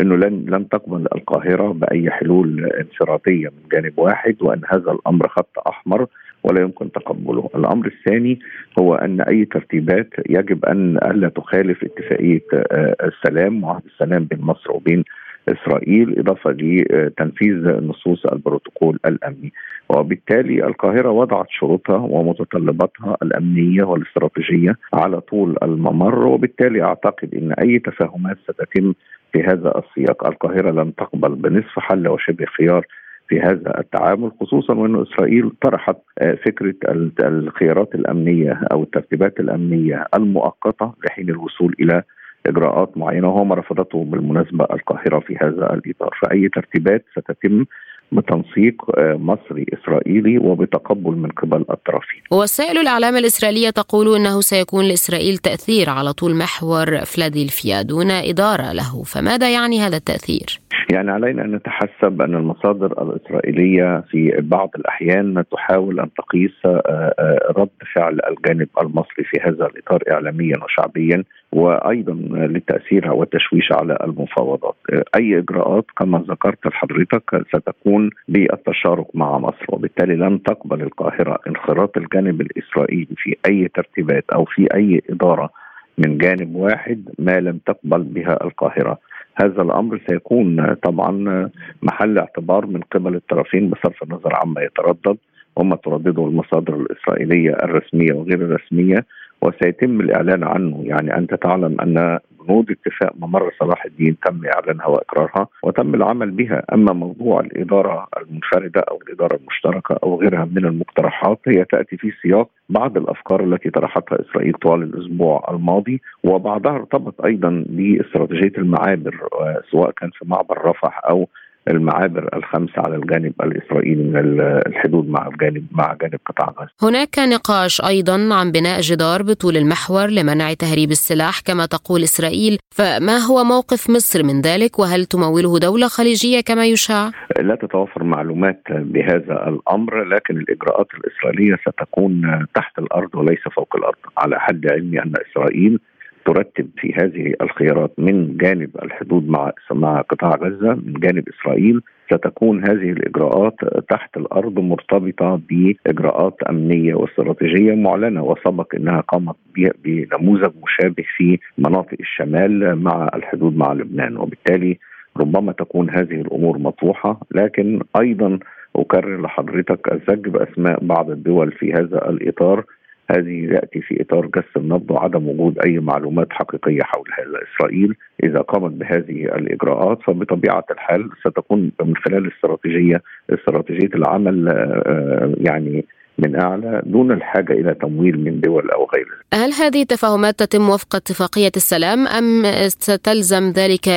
إنه 0.00 0.16
لن 0.16 0.44
لن 0.48 0.68
تقبل 0.68 1.06
القاهرة 1.14 1.72
بأي 1.72 2.10
حلول 2.10 2.64
انفرادية 2.64 3.48
من 3.48 3.68
جانب 3.72 3.92
واحد 3.98 4.36
وإن 4.40 4.60
هذا 4.68 4.92
الأمر 4.92 5.28
خط 5.28 5.58
أحمر. 5.68 6.06
ولا 6.46 6.60
يمكن 6.60 6.92
تقبله. 6.92 7.50
الأمر 7.54 7.86
الثاني 7.86 8.38
هو 8.80 8.94
أن 8.94 9.20
أي 9.20 9.44
ترتيبات 9.44 10.10
يجب 10.28 10.64
أن 10.64 10.96
ألا 10.96 11.28
تخالف 11.28 11.84
اتفاقية 11.84 12.42
آه، 12.54 12.96
السلام 13.04 13.64
وعهد 13.64 13.82
السلام 13.86 14.24
بين 14.24 14.40
مصر 14.40 14.72
وبين 14.72 15.04
إسرائيل 15.48 16.18
إضافة 16.18 16.50
لتنفيذ 16.50 17.68
نصوص 17.68 18.26
البروتوكول 18.26 18.98
الأمني. 19.06 19.52
وبالتالي 19.88 20.66
القاهرة 20.66 21.10
وضعت 21.10 21.46
شروطها 21.50 21.96
ومتطلباتها 21.96 23.16
الأمنية 23.22 23.82
والاستراتيجية 23.82 24.76
على 24.94 25.20
طول 25.20 25.56
الممر 25.62 26.26
وبالتالي 26.26 26.82
أعتقد 26.82 27.34
إن 27.34 27.52
أي 27.52 27.78
تفاهمات 27.78 28.36
ستتم 28.44 28.92
في 29.32 29.42
هذا 29.42 29.82
السياق. 29.82 30.26
القاهرة 30.26 30.70
لن 30.70 30.94
تقبل 30.94 31.34
بنصف 31.34 31.78
حل 31.78 32.08
وشبه 32.08 32.44
خيار 32.44 32.86
في 33.28 33.40
هذا 33.40 33.78
التعامل 33.78 34.32
خصوصا 34.40 34.74
وأن 34.74 35.02
إسرائيل 35.02 35.50
طرحت 35.62 35.96
آه، 36.18 36.34
فكرة 36.46 36.74
الخيارات 37.20 37.94
الأمنية 37.94 38.60
أو 38.72 38.82
الترتيبات 38.82 39.40
الأمنية 39.40 40.04
المؤقتة 40.14 40.92
لحين 41.04 41.30
الوصول 41.30 41.74
إلى 41.80 42.02
إجراءات 42.46 42.98
معينة 42.98 43.28
وهو 43.28 43.44
ما 43.44 43.54
رفضته 43.54 44.04
بالمناسبة 44.04 44.64
القاهرة 44.64 45.20
في 45.20 45.36
هذا 45.36 45.74
الإطار. 45.74 46.18
فأي 46.22 46.48
ترتيبات 46.48 47.04
ستتم 47.12 47.64
بتنسيق 48.12 48.98
آه، 48.98 49.14
مصري 49.14 49.66
إسرائيلي 49.74 50.38
وبتقبل 50.38 51.16
من 51.16 51.28
قبل 51.28 51.64
الطرفين. 51.70 52.22
وسائل 52.32 52.78
الإعلام 52.78 53.16
الإسرائيلية 53.16 53.70
تقول 53.70 54.16
إنه 54.16 54.40
سيكون 54.40 54.84
لإسرائيل 54.84 55.36
تأثير 55.36 55.90
على 55.90 56.12
طول 56.12 56.34
محور 56.34 56.86
فلادلفيا 56.86 57.82
دون 57.82 58.10
إدارة 58.10 58.72
له، 58.72 59.02
فماذا 59.02 59.50
يعني 59.50 59.80
هذا 59.80 59.96
التأثير؟ 59.96 60.60
يعني 60.92 61.10
علينا 61.10 61.44
أن 61.44 61.54
نتحسب 61.54 62.22
أن 62.22 62.34
المصادر 62.34 63.02
الإسرائيلية 63.02 64.04
في 64.10 64.32
بعض 64.40 64.70
الأحيان 64.76 65.44
تحاول 65.52 66.00
أن 66.00 66.08
تقيس 66.14 66.52
آه، 66.66 67.14
آه، 67.18 67.52
رد 67.56 67.68
فعل 67.94 68.20
الجانب 68.30 68.68
المصري 68.82 69.24
في 69.24 69.40
هذا 69.42 69.66
الإطار 69.66 70.02
اعلاميا 70.12 70.56
وشعبيا 70.64 71.24
وأيضا 71.52 72.12
للتاثير 72.12 73.12
والتشويش 73.12 73.72
على 73.72 73.98
المفاوضات. 74.04 74.76
أي 75.16 75.38
إجراءات 75.38 75.84
كما 75.98 76.24
ذكرت 76.28 76.66
لحضرتك 76.66 77.42
ستكون 77.48 77.95
بالتشارك 78.28 79.06
مع 79.16 79.38
مصر 79.38 79.66
وبالتالي 79.68 80.16
لن 80.16 80.42
تقبل 80.42 80.82
القاهرة 80.82 81.38
انخراط 81.48 81.96
الجانب 81.96 82.40
الإسرائيلي 82.40 83.14
في 83.16 83.36
أي 83.48 83.68
ترتيبات 83.74 84.24
أو 84.34 84.44
في 84.44 84.68
أي 84.74 85.02
إدارة 85.10 85.50
من 85.98 86.18
جانب 86.18 86.54
واحد 86.54 87.08
ما 87.18 87.40
لم 87.40 87.58
تقبل 87.66 88.02
بها 88.02 88.44
القاهرة. 88.44 88.98
هذا 89.34 89.62
الأمر 89.62 90.00
سيكون 90.10 90.74
طبعا 90.74 91.48
محل 91.82 92.18
اعتبار 92.18 92.66
من 92.66 92.80
قبل 92.80 93.14
الطرفين 93.14 93.70
بصرف 93.70 94.02
النظر 94.02 94.30
عما 94.42 94.62
يتردد 94.62 95.16
وما 95.56 95.76
تردده 95.76 96.26
المصادر 96.26 96.76
الإسرائيلية 96.76 97.50
الرسمية 97.50 98.12
وغير 98.12 98.40
الرسمية 98.40 99.06
وسيتم 99.42 100.00
الإعلان 100.00 100.44
عنه 100.44 100.82
يعني 100.84 101.16
أنت 101.18 101.34
تعلم 101.34 101.80
أن 101.80 102.18
بنود 102.48 102.70
اتفاق 102.70 103.12
ممر 103.18 103.52
صلاح 103.60 103.84
الدين 103.84 104.16
تم 104.26 104.40
إعلانها 104.54 104.86
وإقرارها 104.86 105.46
وتم 105.62 105.94
العمل 105.94 106.30
بها. 106.30 106.62
أما 106.72 106.92
موضوع 106.92 107.40
الإدارة 107.40 108.08
المنفردة 108.16 108.80
أو 108.80 109.00
الإدارة 109.06 109.36
المشتركة 109.36 109.98
أو 110.02 110.20
غيرها 110.20 110.44
من 110.44 110.64
المقترحات 110.64 111.38
هي 111.48 111.64
تأتي 111.64 111.96
في 111.96 112.12
سياق 112.22 112.48
بعض 112.68 112.96
الأفكار 112.96 113.44
التي 113.44 113.70
طرحتها 113.70 114.18
إسرائيل 114.20 114.52
طوال 114.52 114.82
الأسبوع 114.82 115.46
الماضي 115.50 116.02
وبعضها 116.24 116.72
ارتبط 116.72 117.24
أيضا 117.24 117.64
باستراتيجية 117.68 118.52
المعابر 118.58 119.28
سواء 119.70 119.90
كان 119.90 120.10
في 120.10 120.24
معبر 120.28 120.64
رفح 120.64 121.00
أو 121.08 121.28
المعابر 121.68 122.36
الخمسة 122.36 122.72
على 122.76 122.96
الجانب 122.96 123.32
الإسرائيلي 123.42 124.02
من 124.02 124.40
الحدود 124.66 125.08
مع 125.08 125.26
الجانب 125.26 125.66
مع 125.72 125.96
جانب 126.00 126.20
قطاع 126.26 126.54
غزة. 126.58 126.70
هناك 126.82 127.18
نقاش 127.18 127.80
أيضا 127.80 128.34
عن 128.34 128.52
بناء 128.52 128.80
جدار 128.80 129.22
بطول 129.22 129.56
المحور 129.56 130.06
لمنع 130.06 130.52
تهريب 130.54 130.90
السلاح 130.90 131.40
كما 131.40 131.66
تقول 131.66 132.02
إسرائيل. 132.02 132.58
فما 132.70 133.18
هو 133.18 133.44
موقف 133.44 133.90
مصر 133.90 134.22
من 134.22 134.40
ذلك؟ 134.40 134.78
وهل 134.78 135.04
تموله 135.04 135.58
دولة 135.58 135.88
خليجية 135.88 136.40
كما 136.40 136.66
يشاع؟ 136.66 137.10
لا 137.40 137.54
تتوفر 137.54 138.04
معلومات 138.04 138.62
بهذا 138.70 139.48
الأمر 139.48 140.04
لكن 140.04 140.36
الإجراءات 140.36 140.86
الإسرائيلية 140.94 141.56
ستكون 141.68 142.46
تحت 142.54 142.78
الأرض 142.78 143.14
وليس 143.14 143.42
فوق 143.56 143.76
الأرض. 143.76 143.98
على 144.18 144.40
حد 144.40 144.66
علمي 144.72 145.02
أن 145.02 145.12
إسرائيل 145.30 145.78
ترتب 146.26 146.68
في 146.78 146.92
هذه 146.94 147.34
الخيارات 147.40 147.92
من 147.98 148.36
جانب 148.36 148.70
الحدود 148.82 149.28
مع 149.28 149.52
مع 149.72 150.00
قطاع 150.00 150.30
غزة 150.30 150.74
من 150.74 150.92
جانب 150.92 151.24
إسرائيل 151.28 151.80
ستكون 152.06 152.64
هذه 152.68 152.90
الإجراءات 152.90 153.54
تحت 153.90 154.16
الأرض 154.16 154.58
مرتبطة 154.58 155.40
بإجراءات 155.48 156.42
أمنية 156.50 156.94
واستراتيجية 156.94 157.74
معلنة 157.74 158.22
وسبق 158.24 158.74
إنها 158.74 159.00
قامت 159.00 159.36
بنموذج 159.84 160.52
مشابه 160.64 161.04
في 161.16 161.38
مناطق 161.58 161.96
الشمال 162.00 162.82
مع 162.82 163.10
الحدود 163.14 163.56
مع 163.56 163.72
لبنان. 163.72 164.16
وبالتالي 164.16 164.78
ربما 165.16 165.52
تكون 165.52 165.90
هذه 165.90 166.20
الأمور 166.20 166.58
مطروحة 166.58 167.20
لكن 167.34 167.80
أيضا 168.00 168.38
أكرر 168.76 169.22
لحضرتك 169.22 169.92
الزج 169.92 170.28
باسماء 170.28 170.84
بعض 170.84 171.10
الدول 171.10 171.52
في 171.52 171.72
هذا 171.72 172.08
الإطار. 172.08 172.64
هذه 173.10 173.52
يأتي 173.52 173.80
في 173.80 174.02
إطار 174.02 174.26
جس 174.26 174.56
النبض 174.56 174.90
وعدم 174.90 175.28
وجود 175.28 175.58
أي 175.58 175.78
معلومات 175.78 176.26
حقيقية 176.30 176.82
حول 176.82 177.08
هذا 177.18 177.38
إسرائيل. 177.42 177.94
إذا 178.24 178.40
قامت 178.40 178.72
بهذه 178.72 179.24
الإجراءات 179.36 180.02
فبطبيعة 180.02 180.64
الحال 180.70 181.10
ستكون 181.20 181.72
من 181.80 181.96
خلال 181.96 182.32
استراتيجيه 182.32 183.02
استراتيجية 183.30 183.90
العمل 183.94 184.48
آه، 184.48 184.82
آه، 184.86 185.34
يعني 185.40 185.84
من 186.18 186.40
أعلى 186.40 186.82
دون 186.86 187.12
الحاجة 187.12 187.52
إلى 187.52 187.74
تمويل 187.74 188.24
من 188.24 188.40
دول 188.40 188.70
أو 188.70 188.88
غيرها. 188.94 189.44
هل 189.44 189.52
هذه 189.52 189.82
التفاهمات 189.82 190.38
تتم 190.38 190.68
وفق 190.68 190.96
اتفاقية 190.96 191.52
السلام 191.56 192.06
أم 192.06 192.42
ستلزم 192.68 193.50
ذلك 193.50 193.88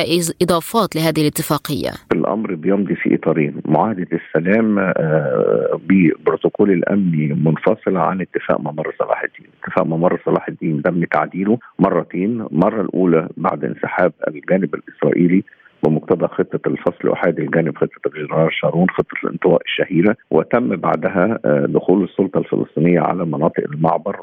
إضافات 0.42 0.96
لهذه 0.96 1.20
الاتفاقية؟ 1.20 1.90
الأمر 2.12 2.54
بيمضي 2.54 2.94
في 2.94 3.14
إطارين، 3.14 3.54
معاهدة 3.64 4.06
السلام 4.12 4.78
آه، 4.78 5.80
ببروتوكول 5.88 6.70
الامني 6.70 7.34
منفصله 7.34 8.00
عن 8.00 8.20
اتفاق 8.20 8.60
ممر 8.60 8.94
صلاح 8.98 9.22
الدين، 9.22 9.46
اتفاق 9.62 9.86
ممر 9.86 10.20
صلاح 10.26 10.48
الدين 10.48 10.82
تم 10.82 11.04
تعديله 11.04 11.58
مرتين، 11.78 12.40
المره 12.40 12.80
الأولى 12.80 13.28
بعد 13.36 13.64
انسحاب 13.64 14.12
الجانب 14.28 14.74
الإسرائيلي 14.74 15.44
بمقتضى 15.84 16.26
خطة 16.28 16.68
الفصل 16.68 17.12
احادي 17.12 17.42
الجانب 17.42 17.76
خطة 17.76 18.00
الجنرال 18.06 18.52
شارون 18.52 18.90
خطة 18.90 19.16
الانطواء 19.24 19.62
الشهيرة 19.66 20.16
وتم 20.30 20.76
بعدها 20.76 21.38
آه، 21.44 21.66
دخول 21.68 22.04
السلطة 22.04 22.38
الفلسطينية 22.38 23.00
على 23.00 23.24
مناطق 23.24 23.64
المعبر 23.72 24.16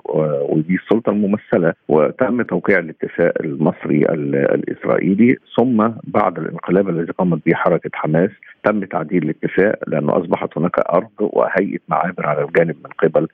ودي 0.49 0.75
السلطة 0.75 1.09
الممثلة 1.09 1.73
وتم 1.87 2.41
توقيع 2.41 2.79
الاتفاق 2.79 3.33
المصري 3.41 4.05
الإسرائيلي 4.55 5.37
ثم 5.57 5.89
بعد 6.03 6.39
الانقلاب 6.39 6.89
الذي 6.89 7.11
قامت 7.11 7.45
به 7.45 7.53
حركة 7.53 7.89
حماس 7.93 8.29
تم 8.63 8.85
تعديل 8.85 9.23
الاتفاق 9.23 9.75
لأنه 9.87 10.17
أصبحت 10.17 10.57
هناك 10.57 10.79
أرض 10.79 11.09
وهيئة 11.19 11.79
معابر 11.87 12.25
على 12.25 12.43
الجانب 12.43 12.75
من 12.83 12.91
قبل 13.09 13.27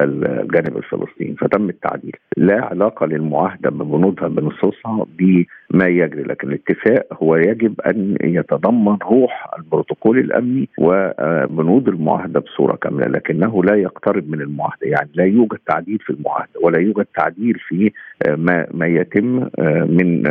الجانب 0.00 0.76
الفلسطيني 0.76 1.36
فتم 1.36 1.68
التعديل. 1.68 2.12
لا 2.36 2.64
علاقة 2.64 3.06
للمعاهدة 3.06 3.70
ببنودها 3.70 4.28
بنصوصها 4.28 5.06
بما 5.18 5.86
يجري 5.86 6.22
لكن 6.22 6.48
الاتفاق 6.48 7.06
هو 7.22 7.36
يجب 7.36 7.80
أن 7.80 8.16
يتضمن 8.24 8.96
روح 9.02 9.50
البروتوكول 9.58 10.18
الأمني 10.18 10.68
وبنود 10.78 11.88
المعاهدة 11.88 12.40
بصورة 12.40 12.76
كاملة 12.76 13.06
لكنه 13.06 13.64
لا 13.64 13.74
يقترب 13.74 14.30
من 14.30 14.40
المعاهدة. 14.40 14.76
يعني 14.86 15.08
لا 15.14 15.24
يوجد 15.24 15.58
تعديل 15.66 15.98
في 15.98 16.10
المعاهدة 16.10 16.50
ولا 16.62 16.78
يوجد 16.80 17.06
تعديل 17.16 17.54
في 17.68 17.92
ما 18.28 18.66
ما 18.74 18.86
يتم 18.86 19.48
من 19.88 20.22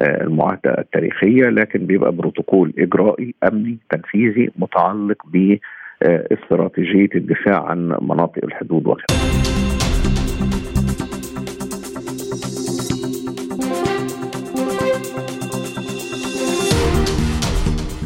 المعاهدة 0.00 0.78
التاريخية 0.78 1.48
لكن 1.48 1.86
بيبقى 1.86 2.12
بروتوكول 2.12 2.72
إجرائي 2.78 3.34
أمني 3.52 3.78
تنفيذي 3.90 4.50
متعلق 4.58 5.22
ب 5.32 5.56
استراتيجية 6.06 7.08
الدفاع 7.14 7.64
عن 7.64 7.96
مناطق 8.00 8.44
الحدود 8.44 8.86
وغيرها. 8.86 9.71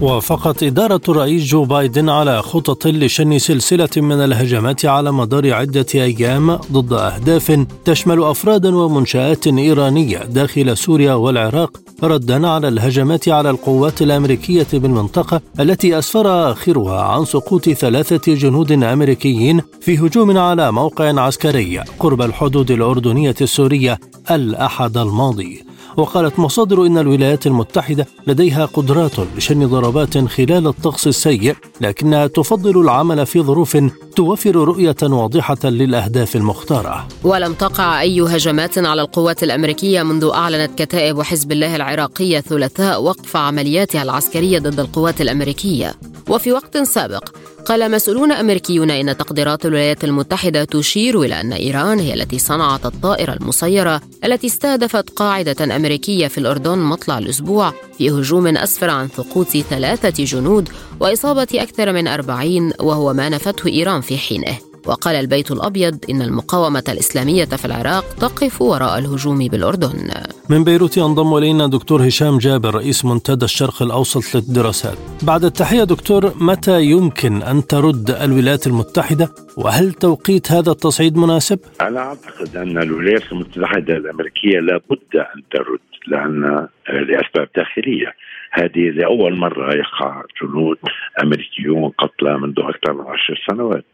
وافقت 0.00 0.62
إدارة 0.62 1.00
الرئيس 1.08 1.44
جو 1.44 1.64
بايدن 1.64 2.08
على 2.08 2.42
خطط 2.42 2.86
لشن 2.86 3.38
سلسلة 3.38 3.88
من 3.96 4.12
الهجمات 4.12 4.84
على 4.84 5.12
مدار 5.12 5.52
عدة 5.52 5.86
أيام 5.94 6.58
ضد 6.72 6.92
أهداف 6.92 7.66
تشمل 7.84 8.22
أفرادا 8.22 8.76
ومنشآت 8.76 9.46
إيرانية 9.46 10.18
داخل 10.18 10.76
سوريا 10.76 11.14
والعراق 11.14 11.80
ردا 12.02 12.48
على 12.48 12.68
الهجمات 12.68 13.28
على 13.28 13.50
القوات 13.50 14.02
الأمريكية 14.02 14.66
بالمنطقة 14.72 15.40
التي 15.60 15.98
أسفر 15.98 16.52
آخرها 16.52 17.00
عن 17.00 17.24
سقوط 17.24 17.68
ثلاثة 17.68 18.34
جنود 18.34 18.72
أمريكيين 18.72 19.60
في 19.80 19.98
هجوم 19.98 20.38
على 20.38 20.72
موقع 20.72 21.20
عسكري 21.20 21.78
قرب 21.98 22.22
الحدود 22.22 22.70
الأردنية 22.70 23.36
السورية 23.40 23.98
الأحد 24.30 24.96
الماضي. 24.96 25.75
وقالت 25.96 26.38
مصادر 26.38 26.86
إن 26.86 26.98
الولايات 26.98 27.46
المتحدة 27.46 28.06
لديها 28.26 28.64
قدرات 28.64 29.12
لشن 29.36 29.66
ضربات 29.66 30.18
خلال 30.18 30.66
الطقس 30.66 31.06
السيء 31.06 31.54
لكنها 31.80 32.26
تفضل 32.26 32.80
العمل 32.80 33.26
في 33.26 33.40
ظروف 33.42 33.78
توفر 34.16 34.56
رؤية 34.56 34.96
واضحة 35.02 35.58
للأهداف 35.64 36.36
المختارة. 36.36 37.08
ولم 37.24 37.52
تقع 37.52 38.00
أي 38.00 38.20
هجمات 38.20 38.78
على 38.78 39.02
القوات 39.02 39.42
الأمريكية 39.42 40.02
منذ 40.02 40.30
أعلنت 40.34 40.82
كتائب 40.82 41.22
حزب 41.22 41.52
الله 41.52 41.76
العراقية 41.76 42.38
الثلاثاء 42.38 43.02
وقف 43.02 43.36
عملياتها 43.36 44.02
العسكرية 44.02 44.58
ضد 44.58 44.80
القوات 44.80 45.20
الأمريكية. 45.20 45.94
وفي 46.28 46.52
وقت 46.52 46.78
سابق 46.78 47.28
قال 47.66 47.90
مسؤولون 47.90 48.32
أمريكيون 48.32 48.90
إن 48.90 49.16
تقديرات 49.16 49.66
الولايات 49.66 50.04
المتحدة 50.04 50.64
تشير 50.64 51.22
إلى 51.22 51.40
أن 51.40 51.52
إيران 51.52 51.98
هي 51.98 52.14
التي 52.14 52.38
صنعت 52.38 52.86
الطائرة 52.86 53.32
المسيرة 53.32 54.00
التي 54.24 54.46
استهدفت 54.46 55.10
قاعدة 55.10 55.76
أمريكية 55.76 56.28
في 56.28 56.38
الأردن 56.38 56.78
مطلع 56.78 57.18
الأسبوع 57.18 57.72
في 57.98 58.10
هجوم 58.10 58.46
أسفر 58.46 58.90
عن 58.90 59.08
سقوط 59.08 59.48
ثلاثة 59.48 60.24
جنود 60.24 60.68
وإصابة 61.00 61.48
أكثر 61.54 61.92
من 61.92 62.08
أربعين 62.08 62.72
وهو 62.80 63.12
ما 63.12 63.28
نفته 63.28 63.68
إيران 63.68 64.00
في 64.00 64.18
حينه. 64.18 64.65
وقال 64.86 65.14
البيت 65.16 65.50
الأبيض 65.50 65.98
إن 66.10 66.22
المقاومة 66.22 66.84
الإسلامية 66.88 67.44
في 67.44 67.64
العراق 67.64 68.04
تقف 68.20 68.62
وراء 68.62 68.98
الهجوم 68.98 69.48
بالأردن. 69.48 70.10
من 70.50 70.64
بيروت 70.64 70.96
ينضم 70.96 71.36
إلينا 71.36 71.66
دكتور 71.66 72.06
هشام 72.08 72.38
جابر 72.38 72.74
رئيس 72.74 73.04
منتدى 73.04 73.44
الشرق 73.44 73.82
الأوسط 73.82 74.34
للدراسات. 74.34 74.98
بعد 75.22 75.44
التحية 75.44 75.84
دكتور 75.84 76.32
متى 76.40 76.82
يمكن 76.82 77.42
أن 77.42 77.66
ترد 77.66 78.10
الولايات 78.10 78.66
المتحدة؟ 78.66 79.28
وهل 79.56 79.92
توقيت 79.92 80.52
هذا 80.52 80.70
التصعيد 80.70 81.16
مناسب؟ 81.16 81.58
أنا 81.80 82.00
أعتقد 82.00 82.56
أن 82.56 82.78
الولايات 82.78 83.32
المتحدة 83.32 83.96
الأمريكية 83.96 84.58
لابد 84.60 85.12
أن 85.14 85.42
ترد 85.52 85.78
لأن 86.06 86.68
لأسباب 86.88 87.48
داخلية. 87.56 88.14
هذه 88.52 88.90
لأول 88.90 89.36
مرة 89.36 89.74
يقع 89.74 90.22
جنود 90.42 90.78
أمريكيون 91.22 91.92
قتلى 91.98 92.38
منذ 92.38 92.54
أكثر 92.58 92.92
من 92.92 93.04
عشر 93.06 93.42
سنوات. 93.50 93.84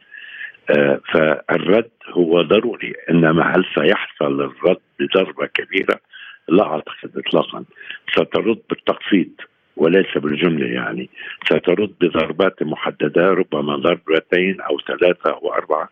فالرد 1.13 1.91
هو 2.09 2.43
ضروري 2.43 2.93
إنما 3.11 3.57
هل 3.57 3.65
سيحصل 3.75 4.41
الرد 4.41 4.81
بضربة 5.01 5.47
كبيرة؟ 5.47 6.01
لا 6.49 6.67
أعتقد 6.67 7.11
اطلاقا. 7.17 7.65
سترد 8.13 8.59
بالتقسيط 8.71 9.29
وليس 9.77 10.19
بالجملة 10.19 10.67
يعني. 10.67 11.11
سترد 11.45 11.93
بضربات 12.01 12.63
محددة 12.63 13.31
ربما 13.31 13.77
ضربتين 13.77 14.61
أو 14.61 14.79
ثلاثة 14.81 15.31
أو 15.31 15.53
أربعة 15.55 15.89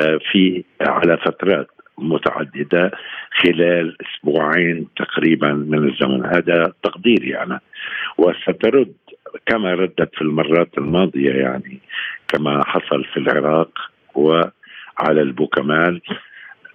آه، 0.00 0.18
في 0.32 0.64
على 0.80 1.16
فترات 1.16 1.70
متعددة 1.98 2.90
خلال 3.42 3.96
أسبوعين 4.02 4.86
تقريبا 4.96 5.52
من 5.52 5.88
الزمن. 5.88 6.26
هذا 6.26 6.72
تقديري 6.82 7.38
أنا. 7.42 7.60
وسترد 8.18 8.94
كما 9.46 9.74
ردت 9.74 10.14
في 10.14 10.22
المرات 10.22 10.78
الماضية 10.78 11.32
يعني 11.32 11.80
كما 12.28 12.64
حصل 12.64 13.04
في 13.04 13.16
العراق 13.16 13.91
وعلى 14.14 15.22
البوكمال 15.22 16.00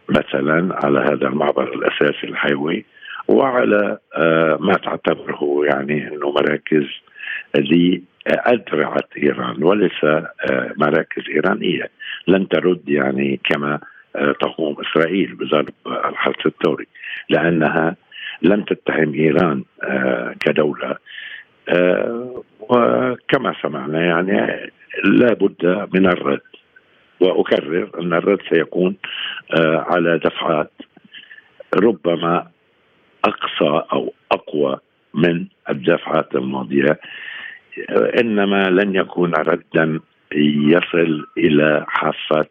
مثلا 0.10 0.76
على 0.86 1.00
هذا 1.00 1.28
المعبر 1.28 1.74
الأساسي 1.74 2.28
الحيوي 2.28 2.86
وعلى 3.28 3.98
آه، 4.16 4.58
ما 4.62 4.74
تعتبره 4.74 5.62
يعني 5.66 6.08
إنه 6.08 6.32
مراكز 6.32 6.86
لأدرعة 7.56 9.08
إيران 9.18 9.64
وليس 9.64 10.04
آه، 10.04 10.74
مراكز 10.78 11.24
إيرانية. 11.30 11.90
لن 12.28 12.48
ترد 12.48 12.90
يعني 12.90 13.40
كما 13.44 13.80
آه، 14.16 14.32
تقوم 14.32 14.76
إسرائيل 14.82 15.36
بضرب 15.36 15.70
الحرس 15.88 16.46
الثوري 16.46 16.88
لأنها 17.30 17.96
لن 18.42 18.66
تتهم 18.66 19.14
إيران 19.14 19.64
كدولة. 20.40 20.96
وكما 22.60 23.54
سمعنا 23.62 24.06
يعني 24.06 24.72
لا 25.04 25.34
بد 25.34 25.88
من 25.94 26.06
الرد. 26.06 26.42
وأكرر 27.20 27.90
أن 28.00 28.14
الرد 28.14 28.40
سيكون 28.50 28.96
آه، 29.60 29.86
على 29.90 30.18
دفعات 30.18 30.72
ربما 31.76 32.48
أقصى 33.26 33.84
أو 33.94 34.14
أقوى 34.32 34.78
من 35.14 35.46
الدفعات 35.70 36.36
الماضية. 36.36 37.00
إنما 38.22 38.70
لن 38.70 38.96
يكون 38.96 39.34
ردا 39.36 40.00
يصل 40.36 41.28
إلى 41.38 41.86
حافه 41.88 42.46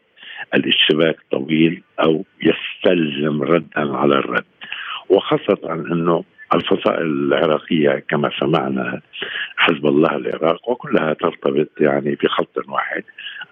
الاشتباك 0.55 1.17
الطويل 1.19 1.83
أو 2.01 2.25
يستلزم 2.43 3.43
ردا 3.43 3.97
على 3.97 4.15
الرد. 4.15 4.45
وخاصة 5.09 5.59
أنه 5.65 6.25
الفصائل 6.55 7.03
العراقية 7.03 8.05
كما 8.09 8.31
سمعنا 8.41 9.01
حزب 9.57 9.87
الله 9.87 10.17
العراق 10.17 10.69
وكلها 10.69 11.13
ترتبط 11.13 11.69
يعني 11.81 12.15
بخط 12.23 12.69
واحد 12.69 13.03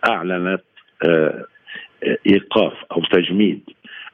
أعلنت 0.09 0.61
آه، 0.61 0.74
إيقاف 2.27 2.73
أو 2.93 3.03
تجميد 3.13 3.61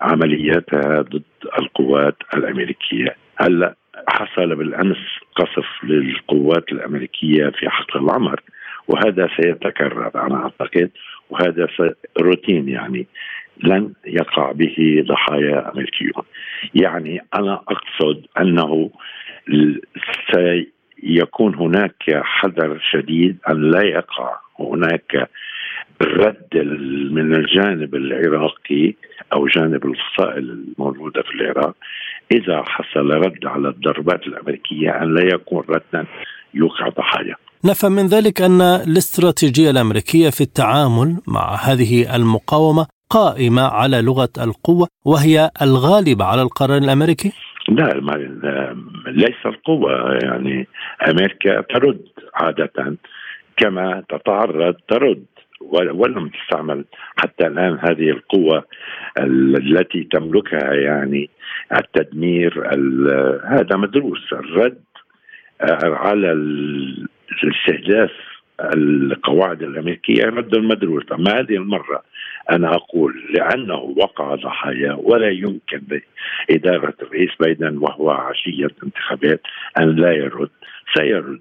عملياتها 0.01 1.03
ضد 1.03 1.23
القوات 1.59 2.17
الأمريكية. 2.35 3.17
هلأ 3.37 3.75
حصل 4.09 4.57
بالأمس 4.57 4.99
قصف 5.37 5.85
للقوات 5.85 6.73
الأمريكية 6.73 7.49
في 7.49 7.71
حقل 7.71 8.05
العمر 8.05 8.41
وهذا 8.89 9.29
سيتكرر 9.41 10.27
أنا 10.27 10.37
أعتقد 10.37 10.91
وهذا 11.31 11.69
روتين 12.21 12.69
يعني 12.69 13.07
لن 13.63 13.93
يقع 14.07 14.53
به 14.53 15.05
ضحايا 15.09 15.73
أمريكيون. 15.73 16.25
يعني 16.75 17.21
أنا 17.35 17.55
أقصد 17.55 18.27
أنه 18.41 18.91
سيكون 20.33 21.55
هناك 21.55 22.03
حذر 22.23 22.79
شديد 22.91 23.39
أن 23.49 23.71
لا 23.71 23.83
يقع 23.83 24.37
هناك 24.61 25.31
رد 26.03 26.57
من 27.11 27.35
الجانب 27.35 27.95
العراقي 27.95 28.95
أو 29.33 29.47
جانب 29.47 29.87
الفصائل 29.87 30.51
الموجودة 30.51 31.23
في 31.23 31.35
العراق 31.35 31.75
إذا 32.33 32.63
حصل 32.67 33.11
رد 33.11 33.47
على 33.47 33.69
الضربات 33.69 34.27
الأمريكية 34.27 34.91
أن 35.03 35.15
لا 35.15 35.35
يكون 35.35 35.65
ردا 35.69 36.07
يوقع 36.55 36.89
ضحايا. 36.89 37.35
نفهم 37.65 37.93
من 37.93 38.07
ذلك 38.07 38.43
أن 38.43 38.61
الاستراتيجية 38.61 39.71
الأمريكية 39.71 40.31
في 40.31 40.41
التعامل 40.41 41.17
مع 41.29 41.55
هذه 41.55 42.17
المقاومة 42.17 42.87
قائمة 43.11 43.63
على 43.63 44.03
لغة 44.03 44.29
القوة 44.39 44.89
وهي 45.05 45.51
الغالبة 45.63 46.25
على 46.25 46.43
القرار 46.43 46.79
الأمريكي؟ 46.79 47.33
لا 47.69 47.93
ليس 49.07 49.47
القوة 49.47 50.19
يعني 50.23 50.67
أمريكا 51.09 51.61
ترد 51.61 52.01
عادة 52.35 52.97
كما 53.57 54.03
تتعرض 54.09 54.75
ترد 54.89 55.25
ولم 55.61 56.29
تستعمل 56.29 56.85
حتى 57.17 57.47
الآن 57.47 57.79
هذه 57.81 58.11
القوة 58.11 58.65
التي 59.19 60.05
تملكها 60.05 60.75
يعني 60.75 61.31
التدمير 61.79 62.69
هذا 63.45 63.77
مدروس. 63.77 64.33
الرد 64.33 64.83
على 65.83 66.33
الاستهداف 66.33 68.11
القواعد 68.75 69.63
الأمريكية 69.63 70.25
رد 70.25 70.59
مدروس. 70.59 71.05
أما 71.13 71.41
هذه 71.41 71.57
المرة 71.57 72.03
أنا 72.51 72.75
أقول 72.75 73.25
لأنه 73.35 73.95
وقع 73.97 74.35
ضحايا 74.35 74.93
ولا 74.93 75.29
يمكن 75.29 75.83
لإدارة 76.49 76.95
الرئيس 77.03 77.31
بايدن 77.41 77.77
وهو 77.77 78.11
عشية 78.11 78.71
انتخابات 78.85 79.41
أن 79.81 79.97
لا 79.97 80.13
يرد 80.13 80.51
سيرد. 80.97 81.41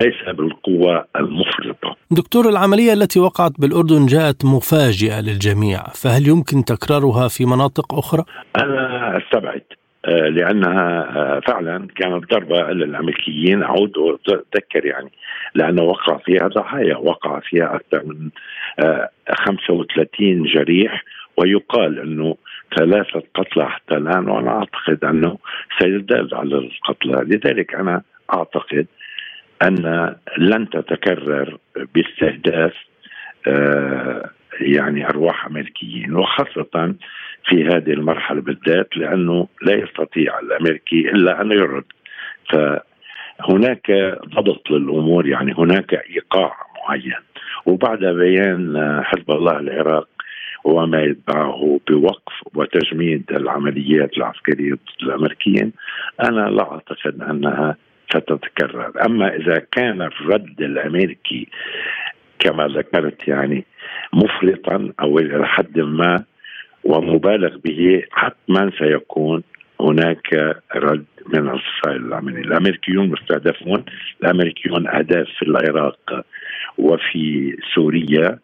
ليس 0.00 0.36
بالقوة 0.36 1.04
المفرطة 1.16 1.96
دكتور 2.10 2.48
العملية 2.48 2.92
التي 2.92 3.20
وقعت 3.20 3.52
بالأردن 3.58 4.06
جاءت 4.06 4.44
مفاجئة 4.44 5.20
للجميع 5.20 5.82
فهل 5.82 6.28
يمكن 6.28 6.64
تكرارها 6.64 7.28
في 7.28 7.44
مناطق 7.44 7.94
أخرى؟ 7.94 8.24
أنا 8.56 9.18
أستبعد 9.18 9.62
آه، 10.04 10.28
لأنها 10.28 11.16
آه، 11.16 11.40
فعلا 11.40 11.86
كانت 11.96 12.30
ضربة 12.30 12.72
للأمريكيين 12.72 13.62
اعود 13.62 13.92
اتذكر 14.28 14.86
يعني 14.86 15.10
لأنه 15.54 15.82
وقع 15.82 16.16
فيها 16.18 16.48
ضحايا 16.48 16.96
وقع 16.96 17.40
فيها 17.40 17.74
أكثر 17.74 18.04
من 18.04 18.30
35 19.46 20.46
آه، 20.46 20.52
جريح 20.54 21.04
ويقال 21.36 21.98
إنه 21.98 22.36
ثلاثة 22.78 23.22
قتلى 23.34 23.70
حتى 23.70 23.94
الآن 23.94 24.28
وأنا 24.28 24.50
أعتقد 24.50 25.04
أنه 25.04 25.38
سيزداد 25.78 26.34
على 26.34 26.54
القتلى 26.58 27.36
لذلك 27.36 27.74
أنا 27.74 28.02
أعتقد 28.34 28.86
أن 29.62 30.14
لن 30.38 30.70
تتكرر 30.70 31.58
باستهداف 31.94 32.72
آه، 33.46 34.30
يعني 34.60 35.08
أرواح 35.08 35.46
أمريكيين 35.46 36.16
وخاصة 36.16 36.94
في 37.44 37.64
هذه 37.64 37.90
المرحلة 37.92 38.40
بالذات 38.40 38.96
لأنه 38.96 39.48
لا 39.62 39.74
يستطيع 39.74 40.38
الأمريكي 40.38 41.00
إلا 41.10 41.40
أن 41.40 41.52
يرد. 41.52 41.84
فهناك 42.50 43.90
ضبط 44.34 44.70
للأمور 44.70 45.26
يعني 45.26 45.54
هناك 45.58 45.94
إيقاع 45.94 46.56
معين. 46.88 47.22
وبعد 47.66 47.98
بيان 47.98 49.00
حزب 49.04 49.30
الله 49.30 49.58
العراق 49.58 50.08
وما 50.64 51.02
يتبعه 51.02 51.80
بوقف 51.88 52.32
وتجميد 52.54 53.24
العمليات 53.30 54.16
العسكرية 54.16 54.72
ضد 54.72 55.02
الأمريكيين 55.02 55.72
أنا 56.22 56.50
لا 56.50 56.72
أعتقد 56.72 57.22
أنها 57.22 57.76
ستتكرر. 58.10 58.92
أما 59.06 59.36
إذا 59.36 59.62
كان 59.72 60.02
الرد 60.02 60.60
الأمريكي 60.60 61.48
كما 62.38 62.66
ذكرت 62.66 63.28
يعني 63.28 63.64
مفرطا 64.12 64.92
أو 65.00 65.18
إلى 65.18 65.46
حد 65.46 65.78
ما 65.78 66.24
ومبالغ 66.84 67.56
به 67.56 68.02
حتما 68.10 68.70
سيكون 68.78 69.42
هناك 69.80 70.56
رد 70.74 71.04
من 71.26 71.48
الفصائل 71.48 71.96
العملية 71.96 72.40
الأمريكيون 72.40 73.08
مستهدفون. 73.10 73.84
الأمريكيون 74.22 74.88
أهداف 74.88 75.26
في 75.38 75.42
العراق 75.42 76.24
وفي 76.78 77.56
سوريا 77.74 78.38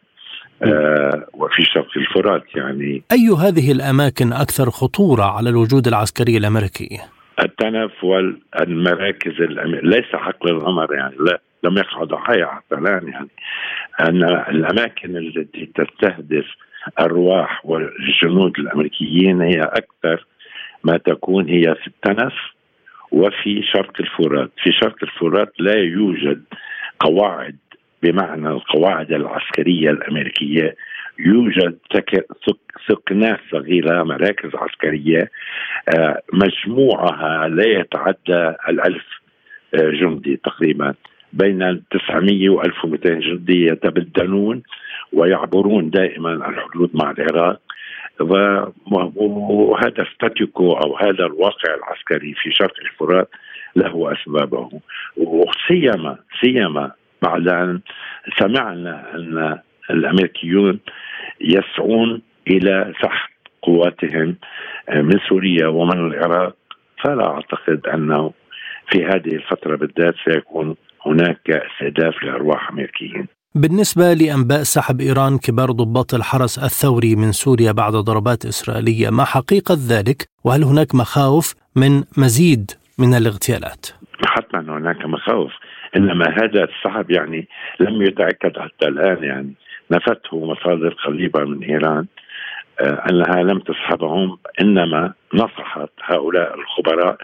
آه 0.63 1.27
وفي 1.35 1.63
شرق 1.63 1.89
الفرات 1.97 2.45
يعني. 2.57 3.03
أي 3.13 3.29
هذه 3.29 3.73
الأماكن 3.73 4.33
أكثر 4.33 4.71
خطورة 4.71 5.25
على 5.25 5.51
الوجود 5.51 5.87
العسكري 5.87 6.37
الأمريكي؟ 6.37 7.01
التنف 7.43 8.05
والمراكز 8.05 9.33
ليس 9.83 10.05
حقل 10.15 10.51
القمر 10.51 10.95
يعني 10.95 11.15
لا 11.21 11.41
لم 11.63 11.79
يقع 11.79 12.05
ضحايا 12.05 12.47
حتى 12.47 12.75
الآن 12.75 13.09
يعني. 13.09 13.29
أن 14.01 14.25
الأماكن 14.25 15.17
التي 15.17 15.71
تستهدف 15.75 16.47
أرواح 17.01 17.67
والجنود 17.67 18.59
الأمريكيين 18.59 19.41
هي 19.41 19.61
أكثر 19.61 20.27
ما 20.85 20.97
تكون 20.97 21.49
هي 21.49 21.75
في 21.75 21.87
التنف 21.87 22.35
وفي 23.13 23.63
شرق 23.63 23.93
الفرات، 24.01 24.51
في 24.63 24.73
شرق 24.73 24.97
الفرات 25.03 25.53
لا 25.59 25.75
يوجد 25.75 26.43
قواعد 27.01 27.57
بمعنى 28.03 28.49
القواعد 28.49 29.13
العسكرية 29.13 29.91
الأمريكية 29.91 30.77
يوجد 31.19 31.79
سكنات 32.89 33.41
صغيرة 33.51 34.03
مراكز 34.03 34.51
عسكرية 34.55 35.31
آه، 35.99 36.23
مجموعها 36.33 37.49
لا 37.49 37.67
يتعدى 37.67 38.55
الألف 38.69 39.05
آه، 39.75 39.91
جندي 39.91 40.37
تقريبا. 40.37 40.95
بين 41.33 41.83
900 41.91 42.49
و 42.49 42.63
1200 42.63 43.21
جندي 43.21 43.67
يتبدلون 43.67 44.63
ويعبرون 45.13 45.91
دائما 45.91 46.33
الحدود 46.33 46.91
مع 46.95 47.11
العراق. 47.11 47.61
وهذا 49.17 50.07
ستاتيكو 50.15 50.73
أو 50.73 50.97
هذا 50.97 51.27
الواقع 51.27 51.75
العسكري 51.75 52.35
في 52.35 52.51
شرق 52.51 52.75
الفرات 52.81 53.29
له 53.77 54.13
أسبابه. 54.13 54.81
وسيما 55.17 56.19
سيما 56.41 56.93
بعد 57.23 57.49
أن 57.49 57.81
سمعنا 58.39 59.15
أن 59.15 59.59
الأمريكيون 59.91 60.81
يسعون 61.41 62.23
إلى 62.49 62.93
سحب 63.03 63.31
قواتهم 63.63 64.37
من 64.95 65.19
سوريا 65.29 65.67
ومن 65.67 65.99
العراق 65.99 66.57
فلا 67.05 67.27
أعتقد 67.27 67.87
انه 67.87 68.33
في 68.91 69.05
هذه 69.05 69.35
الفترة 69.35 69.77
بالذات 69.77 70.15
سيكون 70.25 70.77
هناك 71.07 71.51
استهداف 71.51 72.23
لأرواح 72.23 72.71
أمريكيين. 72.71 73.27
بالنسبة 73.55 74.13
لأنباء 74.13 74.63
سحب 74.63 75.01
إيران 75.01 75.39
كبار 75.39 75.71
ضباط 75.71 76.15
الحرس 76.15 76.59
الثوري 76.59 77.17
من 77.17 77.33
سوريا 77.33 77.73
بعد 77.73 77.93
ضربات 77.93 78.45
إسرائيلية 78.45 79.11
ما 79.11 79.25
حقيقة 79.25 79.75
ذلك 79.91 80.29
وهل 80.45 80.63
هناك 80.63 80.95
مخاوف 80.95 81.55
من 81.77 82.03
مزيد 82.19 82.71
من 82.99 83.15
الاغتيالات؟ 83.15 83.87
حتما 84.27 84.79
هناك 84.79 85.07
مخاوف 85.07 85.53
إنما 85.97 86.25
هذا 86.29 86.65
السحب 86.65 87.11
يعني 87.11 87.49
لم 87.81 88.03
يتأكد 88.03 88.59
حتى 88.59 88.89
الآن 88.89 89.25
يعني 89.25 89.55
نفته 89.95 90.47
مصادر 90.47 90.95
قريبة 91.05 91.45
من 91.45 91.63
إيران 91.65 92.07
آه، 92.81 93.03
أنها 93.11 93.43
لم 93.43 93.59
تسحبهم 93.59 94.39
إنما 94.61 95.13
نصحت 95.35 95.91
هؤلاء 96.05 96.55
الخبراء 96.55 97.17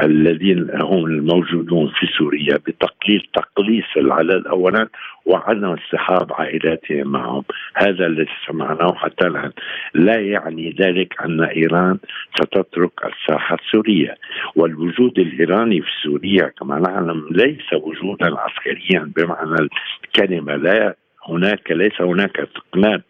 الذين 0.00 0.70
هم 0.82 1.06
الموجودون 1.06 1.92
في 1.98 2.06
سوريا 2.18 2.56
بتقليل 2.66 3.28
تقليص 3.34 3.84
العدد 3.96 4.46
اولا 4.46 4.88
وعدم 5.26 5.64
اصطحاب 5.64 6.32
عائلاتهم 6.32 7.08
معهم. 7.12 7.44
هذا 7.74 8.06
الذي 8.06 8.28
سمعناه 8.46 8.94
حتى 8.94 9.26
الآن. 9.26 9.52
لا 9.94 10.20
يعني 10.20 10.76
ذلك 10.80 11.22
أن 11.24 11.40
إيران 11.42 11.98
ستترك 12.34 12.92
الساحة 13.04 13.56
السورية. 13.64 14.14
والوجود 14.56 15.18
الإيراني 15.18 15.80
في 15.80 15.90
سوريا 16.02 16.52
كما 16.60 16.78
نعلم 16.78 17.28
ليس 17.30 17.72
وجودا 17.72 18.38
عسكريا 18.38 19.12
بمعنى 19.16 19.68
الكلمة 20.04 20.56
لا 20.56 20.96
هناك 21.28 21.70
ليس 21.70 22.00
هناك 22.00 22.48
تقنات 22.54 23.04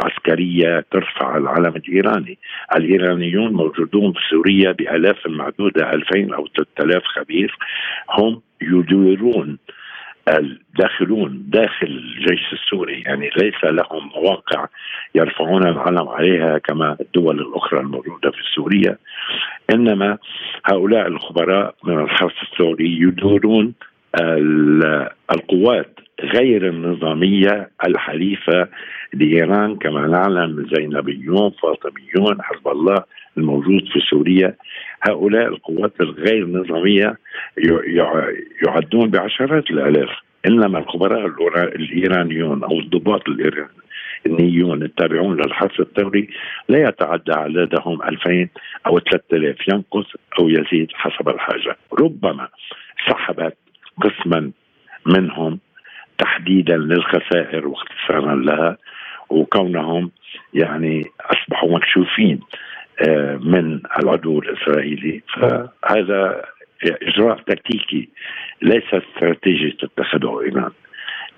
عسكرية 0.00 0.84
ترفع 0.90 1.36
العلم 1.36 1.76
الإيراني. 1.76 2.38
الإيرانيون 2.76 3.52
موجودون 3.52 4.12
في 4.12 4.18
سوريا 4.30 4.72
بآلاف 4.72 5.26
معدودة 5.26 5.92
2000 5.92 6.34
أو 6.34 6.46
3000 6.46 7.02
خبير. 7.04 7.56
هم 8.10 8.40
يديرون 8.62 9.58
الداخلون 10.28 11.44
داخل 11.46 11.86
الجيش 11.86 12.52
السوري. 12.52 13.02
يعني 13.06 13.30
ليس 13.36 13.64
لهم 13.64 14.10
مواقع 14.16 14.66
يرفعون 15.14 15.66
العلم 15.66 16.08
عليها 16.08 16.58
كما 16.58 16.96
الدول 17.00 17.40
الأخرى 17.40 17.80
الموجودة 17.80 18.30
في 18.30 18.42
سوريا. 18.54 18.98
إنما 19.74 20.18
هؤلاء 20.64 21.06
الخبراء 21.06 21.74
من 21.84 22.00
الحرس 22.00 22.34
السوري 22.42 22.98
يدورون 23.00 23.74
القوات 25.34 26.00
غير 26.20 26.68
النظامية 26.68 27.70
الحليفة 27.86 28.68
لإيران 29.14 29.76
كما 29.76 30.06
نعلم 30.06 30.66
زينبيون 30.74 31.50
فاطميون 31.50 32.42
حزب 32.42 32.68
الله 32.68 33.04
الموجود 33.38 33.88
في 33.92 34.00
سوريا. 34.10 34.54
هؤلاء 35.08 35.46
القوات 35.46 36.00
الغير 36.00 36.46
نظامية 36.46 37.18
يعدون 38.66 39.10
بعشرات 39.10 39.70
الآلاف. 39.70 40.10
إنما 40.46 40.78
الخبراء 40.78 41.26
الإيرانيون 41.76 42.64
أو 42.64 42.78
الضباط 42.78 43.22
الإيرانيون 43.28 44.82
التابعون 44.82 45.36
للحرس 45.36 45.80
الثوري 45.80 46.28
لا 46.68 46.88
يتعدى 46.88 47.32
عددهم 47.32 48.02
2000 48.02 48.48
أو 48.86 48.98
3000 48.98 49.56
ينقص 49.72 50.06
أو 50.40 50.48
يزيد 50.48 50.88
حسب 50.94 51.28
الحاجة. 51.28 51.76
ربما 52.00 52.48
سحبت 53.08 53.56
قسما 54.02 54.50
منهم 55.06 55.58
تحديدا 56.18 56.76
للخسائر 56.76 57.68
واختصارا 57.68 58.34
لها 58.34 58.76
وكونهم 59.30 60.10
يعني 60.54 61.02
أصبحوا 61.20 61.70
مكشوفين 61.70 62.40
من 63.40 63.80
العدو 63.98 64.38
الإسرائيلي 64.38 65.22
فهذا 65.34 66.42
إجراء 66.84 67.38
تكتيكي 67.38 68.08
ليس 68.62 68.84
استراتيجي 68.94 69.76
تتخذه 69.80 70.40
إيران 70.40 70.70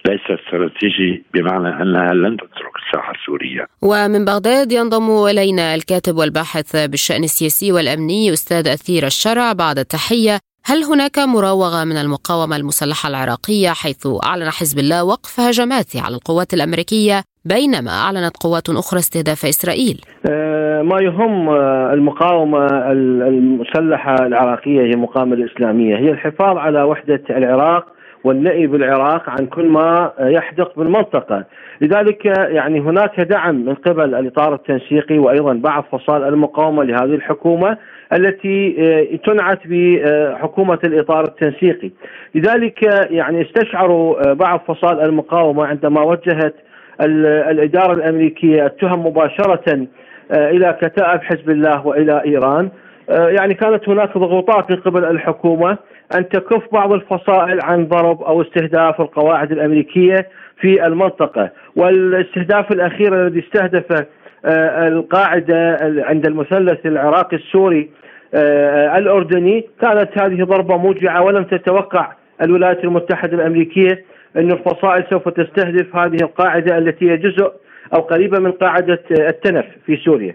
ليس 0.09 0.21
استراتيجي 0.41 1.25
بمعنى 1.35 1.83
أنها 1.83 2.15
لن 2.15 2.37
تترك 2.37 2.73
الساحة 2.87 3.13
السورية. 3.13 3.67
ومن 3.83 4.25
بغداد 4.25 4.73
ينضم 4.73 5.27
إلينا 5.27 5.75
الكاتب 5.75 6.17
والباحث 6.17 6.77
بالشأن 6.77 7.25
السياسي 7.25 7.73
والأمني 7.73 8.33
أستاذ 8.33 8.69
أثير 8.69 9.07
الشرع 9.07 9.53
بعد 9.53 9.79
التحية. 9.79 10.39
هل 10.69 10.85
هناك 10.85 11.19
مراوغة 11.19 11.85
من 11.85 11.97
المقاومة 11.97 12.57
المسلحة 12.57 13.09
العراقية 13.09 13.69
حيث 13.69 14.07
أعلن 14.27 14.51
حزب 14.59 14.79
الله 14.79 15.05
وقف 15.05 15.41
هجماته 15.41 16.03
على 16.05 16.14
القوات 16.14 16.55
الأمريكية 16.55 17.23
بينما 17.45 17.91
أعلنت 17.91 18.37
قوات 18.45 18.69
أخرى 18.69 18.99
استهداف 18.99 19.45
إسرائيل؟ 19.45 20.01
آه، 20.31 20.83
ما 20.83 20.97
يهم 21.03 21.49
آه، 21.49 21.93
المقاومة 21.93 22.67
المسلحة 22.93 24.14
العراقية 24.27 24.81
هي 24.81 24.91
المقاومه 24.91 25.35
الإسلامية 25.35 25.97
هي 25.97 26.11
الحفاظ 26.11 26.57
على 26.57 26.83
وحدة 26.83 27.23
العراق 27.31 27.87
والنأي 28.25 28.67
بالعراق 28.67 29.31
عن 29.31 29.47
كل 29.47 29.69
ما 29.69 30.12
يحدق 30.21 30.79
بالمنطقة 30.79 31.45
لذلك 31.81 32.27
يعني 32.27 32.81
هناك 32.81 33.21
دعم 33.21 33.55
من 33.55 33.75
قبل 33.75 34.14
الإطار 34.14 34.55
التنسيقي 34.55 35.19
وأيضا 35.19 35.53
بعض 35.53 35.85
فصائل 35.93 36.25
المقاومة 36.25 36.85
لهذه 36.85 37.14
الحكومة 37.14 37.79
التي 38.13 38.77
آه، 38.79 39.17
تنعت 39.17 39.59
بحكومة 39.67 40.79
الإطار 40.85 41.25
التنسيقي. 41.25 41.91
لذلك 42.35 42.83
يعني 43.11 43.43
استشعروا 43.43 44.31
آه، 44.31 44.33
بعض 44.33 44.61
فصائل 44.69 45.01
المقاومة 45.01 45.67
عندما 45.67 46.03
وجهت 46.03 46.55
الإدارة 47.01 47.93
الأمريكية 47.93 48.67
التهم 48.67 49.07
مباشرة 49.07 49.87
آه، 50.33 50.51
إلى 50.51 50.79
كتائب 50.83 51.23
حزب 51.23 51.51
الله 51.51 51.87
وإلى 51.87 52.23
إيران. 52.25 52.69
يعني 53.09 53.55
كانت 53.55 53.89
هناك 53.89 54.19
ضغوطات 54.19 54.71
من 54.71 54.77
قبل 54.77 55.05
الحكومة 55.05 55.79
أن 56.15 56.29
تكف 56.29 56.63
بعض 56.73 56.93
الفصائل 56.93 57.59
عن 57.65 57.87
ضرب 57.87 58.23
أو 58.23 58.43
استهداف 58.43 59.01
القواعد 59.01 59.53
الأمريكية 59.53 60.29
في 60.61 60.87
المنطقة، 60.87 61.51
والاستهداف 61.77 62.73
الأخير 62.73 63.27
الذي 63.27 63.41
استهدف 63.41 63.93
آه، 63.93 64.07
القاعدة 64.47 65.78
عند 65.82 66.26
المثلث 66.26 66.86
العراقي 66.86 67.36
السوري 67.36 67.90
آه، 68.34 68.99
الأردني 68.99 69.68
كانت 69.82 70.18
هذه 70.22 70.44
ضربة 70.44 70.76
موجعة 70.76 71.22
ولم 71.22 71.44
تتوقع 71.44 72.12
الولايات 72.42 72.84
المتحدة 72.84 73.36
الأمريكية 73.36 74.05
أن 74.36 74.53
الفصائل 74.53 75.05
سوف 75.11 75.28
تستهدف 75.28 75.97
هذه 75.97 76.16
القاعدة 76.22 76.78
التي 76.78 77.11
هي 77.11 77.16
جزء 77.16 77.53
أو 77.94 78.01
قريبة 78.01 78.38
من 78.38 78.53
قاعدة 78.53 79.03
التنف 79.11 79.64
في 79.86 79.97
سوريا. 79.97 80.34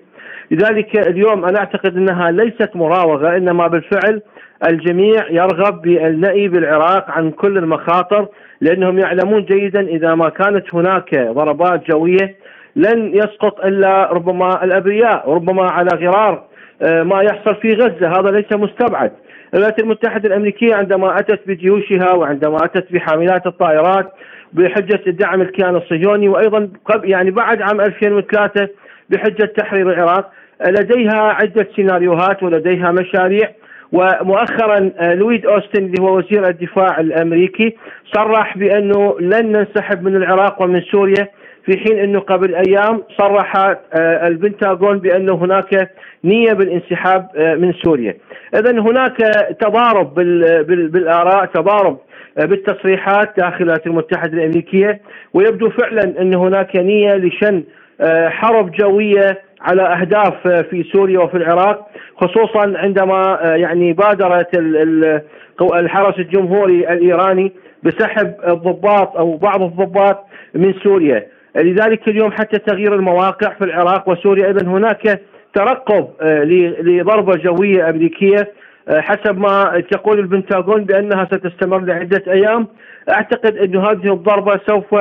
لذلك 0.52 1.08
اليوم 1.08 1.46
أنا 1.46 1.60
أعتقد 1.60 1.98
أنها 1.98 2.32
ليست 2.32 2.76
مراوغة 2.76 3.38
إنما 3.38 3.68
بالفعل 3.68 4.22
الجميع 4.70 5.30
يرغب 5.30 5.82
بالنأي 5.82 6.48
بالعراق 6.48 7.12
عن 7.12 7.32
كل 7.32 7.58
المخاطر 7.58 8.28
لأنهم 8.62 9.00
يعلمون 9.00 9.46
جيدا 9.46 9.82
إذا 9.82 10.16
ما 10.16 10.30
كانت 10.30 10.76
هناك 10.76 11.16
ضربات 11.16 11.92
جوية 11.92 12.36
لن 12.76 13.16
يسقط 13.16 13.66
إلا 13.66 14.14
ربما 14.14 14.64
الأبرياء 14.64 15.30
ربما 15.30 15.72
على 15.72 15.90
غرار 15.94 16.44
آه، 16.82 17.04
ما 17.04 17.22
يحصل 17.22 17.56
في 17.56 17.74
غزة. 17.74 18.20
هذا 18.20 18.32
ليس 18.32 18.54
مستبعد. 18.54 19.12
الولايات 19.54 19.80
المتحدة 19.80 20.28
الأمريكية 20.30 20.76
عندما 20.76 21.20
أتت 21.20 21.40
بجيوشها 21.48 22.14
وعندما 22.14 22.58
أتت 22.66 22.94
بحاملات 22.94 23.48
الطائرات 23.48 24.14
بحجة 24.54 25.02
الدعم 25.08 25.42
الكيان 25.42 25.76
الصهيوني 25.76 26.30
وأيضا 26.30 26.70
يعني 27.04 27.32
بعد 27.32 27.62
عام 27.62 27.82
2003 27.82 28.68
بحجة 29.10 29.46
تحرير 29.46 29.90
العراق 29.90 30.32
لديها 30.68 31.22
عدة 31.22 31.68
سيناريوهات 31.76 32.44
ولديها 32.44 32.92
مشاريع. 32.92 33.52
ومؤخرا 33.92 34.92
آه، 34.98 35.14
لويد 35.14 35.46
أوستن 35.46 35.86
اللي 35.86 36.02
هو 36.02 36.18
وزير 36.18 36.48
الدفاع 36.48 37.00
الأمريكي 37.00 37.76
صرح 38.14 38.58
بأنه 38.58 39.16
لن 39.20 39.52
ننسحب 39.52 40.04
من 40.04 40.16
العراق 40.16 40.62
ومن 40.62 40.82
سوريا. 40.82 41.28
في 41.66 41.78
حين 41.78 42.00
أنه 42.00 42.20
قبل 42.20 42.56
أيام 42.56 43.04
صرح 43.18 43.58
آه، 43.58 44.28
البنتاغون 44.28 45.00
بأنه 45.00 45.36
هناك 45.36 45.92
نية 46.24 46.54
بالانسحاب 46.54 47.28
آه، 47.36 47.56
من 47.56 47.74
سوريا. 47.74 48.18
اذا 48.56 48.72
هناك 48.72 49.18
تضارب 49.60 50.14
بالآراء، 50.92 51.46
تضارب 51.46 51.98
بالتصريحات 52.38 53.34
داخل 53.38 53.56
الولايات 53.56 53.88
المتحدة 53.88 54.34
الأمريكية 54.34 55.02
ويبدو 55.34 55.70
فعلا 55.70 56.22
أن 56.22 56.34
هناك 56.34 56.76
نية 56.76 57.14
لشن 57.16 57.64
حرب 58.28 58.72
جوية 58.72 59.42
على 59.62 59.82
أهداف 59.82 60.48
في 60.48 60.84
سوريا 60.94 61.20
وفي 61.20 61.38
العراق 61.38 61.88
خصوصا 62.18 62.74
عندما 62.78 63.40
يعني 63.44 63.94
بادرت 63.94 64.58
الحرس 65.62 66.20
الجمهوري 66.20 66.94
الإيراني 66.94 67.52
بسحب 67.84 68.34
الضباط 68.48 69.18
أو 69.18 69.38
بعض 69.38 69.62
الضباط 69.62 70.26
من 70.56 70.74
سوريا 70.84 71.28
لذلك 71.56 72.08
اليوم 72.08 72.32
حتى 72.32 72.60
تغيير 72.60 72.96
المواقع 72.96 73.54
في 73.54 73.64
العراق 73.64 74.10
وسوريا 74.10 74.48
أيضا 74.48 74.68
هناك 74.68 75.22
ترقب 75.54 76.08
لضربة 76.82 77.34
جوية 77.38 77.90
أمريكية 77.90 78.52
حسب 78.90 79.38
ما 79.38 79.84
تقول 79.92 80.20
البنتاغون 80.20 80.84
بأنها 80.84 81.26
ستستمر 81.26 81.80
لعدة 81.80 82.24
أيام. 82.28 82.68
أعتقد 83.10 83.58
أن 83.58 83.76
هذه 83.76 84.14
الضربة 84.14 84.60
سوف 84.68 84.96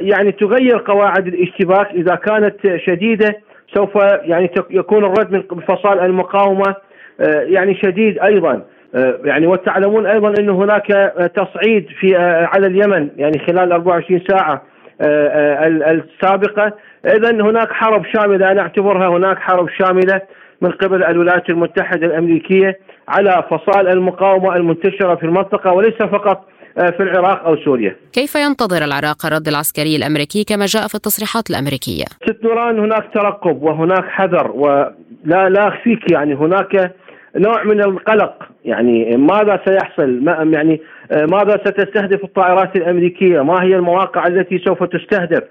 يعني 0.00 0.32
تغير 0.32 0.78
قواعد 0.86 1.26
الاشتباك. 1.26 1.90
إذا 1.90 2.14
كانت 2.14 2.56
شديدة 2.76 3.36
سوف 3.74 3.94
يعني 4.22 4.50
يكون 4.70 5.04
الرد 5.04 5.32
من 5.32 5.60
فصائل 5.60 5.98
المقاومة 5.98 6.74
آه، 7.20 7.40
يعني 7.40 7.74
شديد 7.74 8.18
أيضا. 8.18 8.62
آه، 8.94 9.18
يعني 9.24 9.46
وتعلمون 9.46 10.06
أيضا 10.06 10.34
انه 10.38 10.64
هناك 10.64 10.86
تصعيد 11.34 11.86
في 12.00 12.16
آه، 12.16 12.48
على 12.54 12.66
اليمن 12.66 13.08
يعني 13.16 13.38
خلال 13.38 13.72
24 13.72 14.20
ساعة. 14.28 14.62
السابقة 15.02 16.72
اذا 17.06 17.30
هناك 17.30 17.72
حرب 17.72 18.04
شاملة 18.14 18.52
أنا 18.52 18.60
أعتبرها 18.60 19.08
هناك 19.08 19.38
حرب 19.38 19.68
شاملة 19.68 20.20
من 20.60 20.70
قبل 20.70 21.04
الولايات 21.04 21.50
المتحدة 21.50 22.06
الأمريكية 22.06 22.78
على 23.08 23.44
فصائل 23.50 23.88
المقاومة 23.88 24.56
المنتشرة 24.56 25.14
في 25.14 25.26
المنطقة 25.26 25.72
وليس 25.72 25.94
فقط 25.94 26.48
آه، 26.78 26.90
في 26.90 27.02
العراق 27.02 27.44
أو 27.44 27.56
سوريا. 27.56 27.96
كيف 28.12 28.34
ينتظر 28.34 28.84
العراق 28.84 29.26
الرد 29.26 29.48
العسكري 29.48 29.96
الأمريكي 29.96 30.44
كما 30.44 30.66
جاء 30.66 30.86
في 30.86 30.94
التصريحات 30.94 31.50
الأمريكية؟ 31.50 32.04
ست 32.04 32.44
نوران 32.44 32.78
هناك 32.78 33.04
ترقب 33.14 33.62
وهناك 33.62 34.04
حذر 34.04 34.50
ولا 34.50 35.48
لا 35.48 35.68
أخفيك 35.68 36.12
يعني 36.12 36.34
هناك 36.34 36.92
نوع 37.36 37.64
من 37.64 37.80
القلق 37.80 38.34
يعني 38.64 39.16
ماذا 39.16 39.60
سيحصل 39.66 40.24
ما 40.24 40.50
يعني 40.52 40.74
آه، 40.74 41.01
ماذا 41.12 41.60
ستستهدف 41.64 42.24
الطائرات 42.24 42.76
الأمريكية؟ 42.76 43.40
ما 43.40 43.62
هي 43.62 43.76
المواقع 43.76 44.26
التي 44.26 44.58
سوف 44.58 44.84
تستهدف؟ 44.84 45.42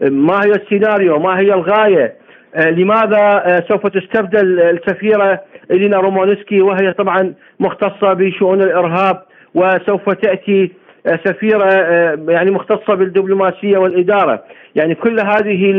ما 0.00 0.40
هي 0.44 0.50
السيناريو؟ 0.50 1.18
ما 1.18 1.38
هي 1.38 1.54
الغاية؟ 1.54 2.14
آه، 2.54 2.70
لماذا 2.70 3.64
سوف 3.68 3.86
تستبدل 3.86 4.60
السفيرة 4.60 5.40
إلينا 5.70 5.96
رومانسكي 5.96 6.60
وهي 6.60 6.92
طبعا 6.92 7.34
مختصة 7.60 8.12
بشؤون 8.12 8.62
الإرهاب 8.62 9.22
وسوف 9.54 10.10
تأتي 10.10 10.72
آه، 11.06 11.20
سفيرة 11.26 11.64
آه، 11.64 12.18
يعني 12.28 12.50
مختصة 12.50 12.94
بالدبلوماسية 12.94 13.78
والإدارة 13.78 14.44
يعني 14.74 14.94
كل 14.94 15.20
هذه 15.20 15.70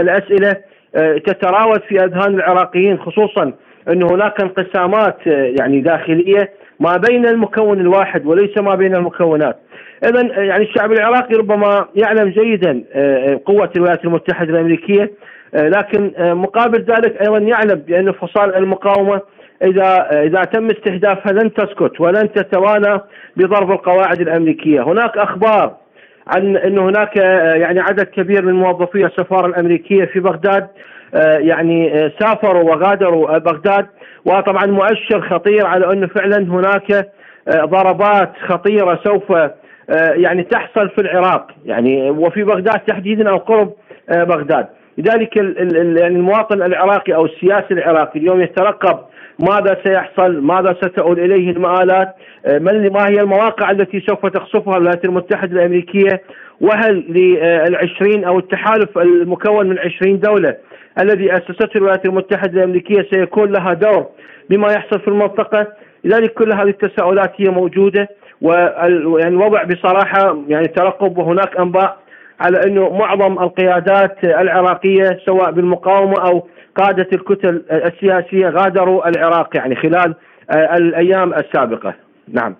الأسئلة 0.00 0.56
آه، 0.94 1.18
تتراود 1.18 1.80
في 1.88 2.04
أذهان 2.04 2.34
العراقيين 2.34 2.98
خصوصا 2.98 3.52
أن 3.88 4.02
هناك 4.02 4.40
انقسامات 4.40 5.18
يعني 5.26 5.80
داخلية 5.80 6.50
ما 6.80 6.96
بين 7.08 7.26
المكون 7.26 7.80
الواحد 7.80 8.26
وليس 8.26 8.58
ما 8.58 8.74
بين 8.74 8.94
المكونات. 8.96 9.56
اذا 10.04 10.42
يعني 10.42 10.64
الشعب 10.64 10.92
العراقي 10.92 11.34
ربما 11.34 11.86
يعلم 11.94 12.28
جيدا 12.28 12.84
قوة 13.44 13.70
الولايات 13.76 14.04
المتحدة 14.04 14.50
الأمريكية 14.50 15.10
لكن 15.54 16.12
مقابل 16.18 16.78
ذلك 16.78 17.20
أيضا 17.20 17.38
يعلم 17.38 17.74
بأن 17.74 18.12
فصائل 18.12 18.54
المقاومة 18.54 19.20
إذا 19.62 20.08
إذا 20.12 20.44
تم 20.44 20.66
استهدافها 20.70 21.32
لن 21.32 21.54
تسكت 21.54 22.00
ولن 22.00 22.32
تتوانى 22.32 23.00
بضرب 23.36 23.70
القواعد 23.70 24.20
الأمريكية، 24.20 24.82
هناك 24.82 25.18
أخبار 25.18 25.76
عن 26.26 26.56
انه 26.56 26.88
هناك 26.88 27.16
يعني 27.56 27.80
عدد 27.80 28.06
كبير 28.06 28.44
من 28.44 28.52
موظفي 28.52 29.06
السفارة 29.06 29.46
الأمريكية 29.46 30.04
في 30.04 30.20
بغداد 30.20 30.66
يعني 31.38 32.10
سافروا 32.20 32.62
وغادروا 32.62 33.38
بغداد 33.38 33.86
وطبعا 34.26 34.66
مؤشر 34.66 35.28
خطير 35.30 35.66
على 35.66 35.92
انه 35.92 36.06
فعلا 36.06 36.38
هناك 36.38 37.10
ضربات 37.50 38.32
خطيرة 38.48 39.00
سوف 39.04 39.32
يعني 40.14 40.42
تحصل 40.42 40.88
في 40.88 41.00
العراق 41.00 41.50
يعني 41.64 42.10
وفي 42.10 42.44
بغداد 42.44 42.80
تحديدا 42.80 43.30
أو 43.30 43.36
قرب 43.36 43.72
بغداد 44.08 44.66
لذلك 44.98 45.36
يعني 45.36 46.06
المواطن 46.06 46.62
العراقي 46.62 47.14
أو 47.14 47.26
السياسي 47.26 47.74
العراقي 47.74 48.20
اليوم 48.20 48.40
يترقب 48.40 48.98
ماذا 49.38 49.78
سيحصل؟ 49.84 50.40
ماذا 50.40 50.76
ستؤول 50.82 51.20
إليه 51.20 51.50
المآلات؟ 51.50 52.14
آه، 52.46 52.58
ما 52.58 53.08
هي 53.08 53.20
المواقع 53.20 53.70
التي 53.70 54.00
سوف 54.00 54.26
تخصفها 54.26 54.76
الولايات 54.76 55.04
المتحدة 55.04 55.52
الأمريكية؟ 55.52 56.22
وهل 56.60 57.04
للعشرين 57.08 58.24
أو 58.24 58.38
التحالف 58.38 58.98
المكون 58.98 59.68
من 59.68 59.78
عشرين 59.78 60.20
دولة 60.20 60.56
الذي 61.00 61.32
اسسته 61.36 61.76
الولايات 61.76 62.06
المتحدة 62.06 62.58
الأمريكية 62.58 63.06
سيكون 63.10 63.52
لها 63.52 63.72
دور 63.72 64.06
بما 64.50 64.72
يحصل 64.72 65.00
في 65.00 65.08
المنطقة؟ 65.08 65.66
لذلك 66.04 66.32
كل 66.32 66.52
هذه 66.52 66.68
التساؤلات 66.68 67.32
هي 67.36 67.50
موجودة 67.50 68.08
والوضع 68.42 69.58
يعني 69.58 69.74
بصراحة 69.74 70.38
يعني 70.48 70.68
ترقب 70.68 71.18
وهناك 71.18 71.56
أنباء 71.56 71.96
على 72.40 72.58
أنه 72.66 72.90
معظم 72.90 73.38
القيادات 73.38 74.24
العراقية 74.24 75.18
سواء 75.26 75.50
بالمقاومة 75.50 76.14
أو 76.28 76.48
قادة 76.76 77.08
الكتل 77.12 77.62
السياسية 77.70 78.48
غادروا 78.48 79.08
العراق 79.08 79.56
يعني 79.56 79.76
خلال 79.76 80.14
الأيام 80.52 81.34
السابقة 81.34 81.94
نعم 82.28 82.56